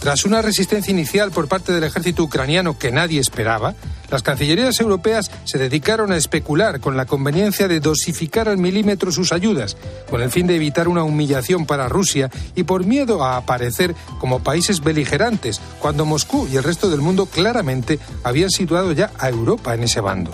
Tras 0.00 0.24
una 0.24 0.40
resistencia 0.40 0.90
inicial 0.90 1.30
por 1.30 1.46
parte 1.46 1.72
del 1.72 1.84
ejército 1.84 2.22
ucraniano 2.22 2.78
que 2.78 2.90
nadie 2.90 3.20
esperaba, 3.20 3.74
las 4.10 4.22
cancillerías 4.22 4.80
europeas 4.80 5.30
se 5.44 5.58
dedicaron 5.58 6.10
a 6.10 6.16
especular 6.16 6.80
con 6.80 6.96
la 6.96 7.04
conveniencia 7.04 7.68
de 7.68 7.80
dosificar 7.80 8.48
al 8.48 8.56
milímetro 8.56 9.12
sus 9.12 9.30
ayudas, 9.30 9.76
con 10.08 10.22
el 10.22 10.30
fin 10.30 10.46
de 10.46 10.56
evitar 10.56 10.88
una 10.88 11.04
humillación 11.04 11.66
para 11.66 11.90
Rusia 11.90 12.30
y 12.56 12.62
por 12.62 12.86
miedo 12.86 13.22
a 13.22 13.36
aparecer 13.36 13.94
como 14.18 14.42
países 14.42 14.82
beligerantes, 14.82 15.60
cuando 15.80 16.06
Moscú 16.06 16.48
y 16.50 16.56
el 16.56 16.64
resto 16.64 16.88
del 16.88 17.02
mundo 17.02 17.26
claramente 17.26 17.98
habían 18.24 18.50
situado 18.50 18.92
ya 18.92 19.12
a 19.18 19.28
Europa 19.28 19.74
en 19.74 19.82
ese 19.82 20.00
bando. 20.00 20.32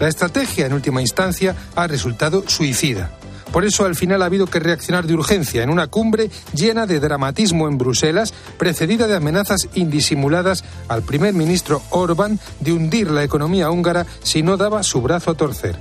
La 0.00 0.08
estrategia, 0.08 0.66
en 0.66 0.72
última 0.72 1.00
instancia, 1.00 1.54
ha 1.76 1.86
resultado 1.86 2.42
suicida. 2.48 3.12
Por 3.54 3.64
eso 3.64 3.84
al 3.84 3.94
final 3.94 4.20
ha 4.20 4.24
habido 4.24 4.48
que 4.48 4.58
reaccionar 4.58 5.06
de 5.06 5.14
urgencia 5.14 5.62
en 5.62 5.70
una 5.70 5.86
cumbre 5.86 6.28
llena 6.54 6.86
de 6.86 6.98
dramatismo 6.98 7.68
en 7.68 7.78
Bruselas, 7.78 8.34
precedida 8.58 9.06
de 9.06 9.14
amenazas 9.14 9.68
indisimuladas 9.74 10.64
al 10.88 11.02
primer 11.02 11.34
ministro 11.34 11.80
Orbán 11.90 12.40
de 12.58 12.72
hundir 12.72 13.12
la 13.12 13.22
economía 13.22 13.70
húngara 13.70 14.06
si 14.24 14.42
no 14.42 14.56
daba 14.56 14.82
su 14.82 15.00
brazo 15.02 15.30
a 15.30 15.34
torcer. 15.34 15.76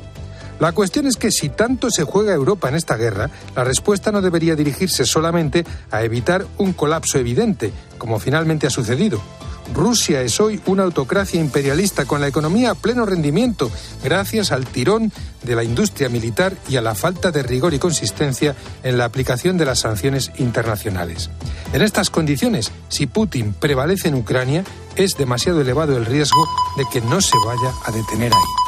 La 0.59 0.71
cuestión 0.71 1.07
es 1.07 1.17
que 1.17 1.31
si 1.31 1.49
tanto 1.49 1.89
se 1.89 2.03
juega 2.03 2.35
Europa 2.35 2.69
en 2.69 2.75
esta 2.75 2.95
guerra, 2.95 3.31
la 3.55 3.63
respuesta 3.63 4.11
no 4.11 4.21
debería 4.21 4.55
dirigirse 4.55 5.03
solamente 5.03 5.65
a 5.89 6.03
evitar 6.03 6.45
un 6.59 6.73
colapso 6.73 7.17
evidente, 7.17 7.73
como 7.97 8.19
finalmente 8.19 8.67
ha 8.67 8.69
sucedido. 8.69 9.19
Rusia 9.73 10.21
es 10.21 10.39
hoy 10.39 10.61
una 10.65 10.83
autocracia 10.83 11.39
imperialista 11.39 12.05
con 12.05 12.21
la 12.21 12.27
economía 12.27 12.71
a 12.71 12.75
pleno 12.75 13.05
rendimiento, 13.05 13.71
gracias 14.03 14.51
al 14.51 14.65
tirón 14.65 15.11
de 15.43 15.55
la 15.55 15.63
industria 15.63 16.09
militar 16.09 16.55
y 16.69 16.77
a 16.77 16.81
la 16.81 16.95
falta 16.95 17.31
de 17.31 17.43
rigor 17.43 17.73
y 17.73 17.79
consistencia 17.79 18.55
en 18.83 18.97
la 18.97 19.05
aplicación 19.05 19.57
de 19.57 19.65
las 19.65 19.79
sanciones 19.79 20.31
internacionales. 20.37 21.29
En 21.73 21.81
estas 21.81 22.09
condiciones, 22.09 22.71
si 22.89 23.07
Putin 23.07 23.53
prevalece 23.53 24.07
en 24.07 24.15
Ucrania, 24.15 24.63
es 24.95 25.17
demasiado 25.17 25.61
elevado 25.61 25.97
el 25.97 26.05
riesgo 26.05 26.47
de 26.77 26.85
que 26.91 27.01
no 27.01 27.21
se 27.21 27.35
vaya 27.45 27.73
a 27.85 27.91
detener 27.91 28.31
ahí. 28.33 28.62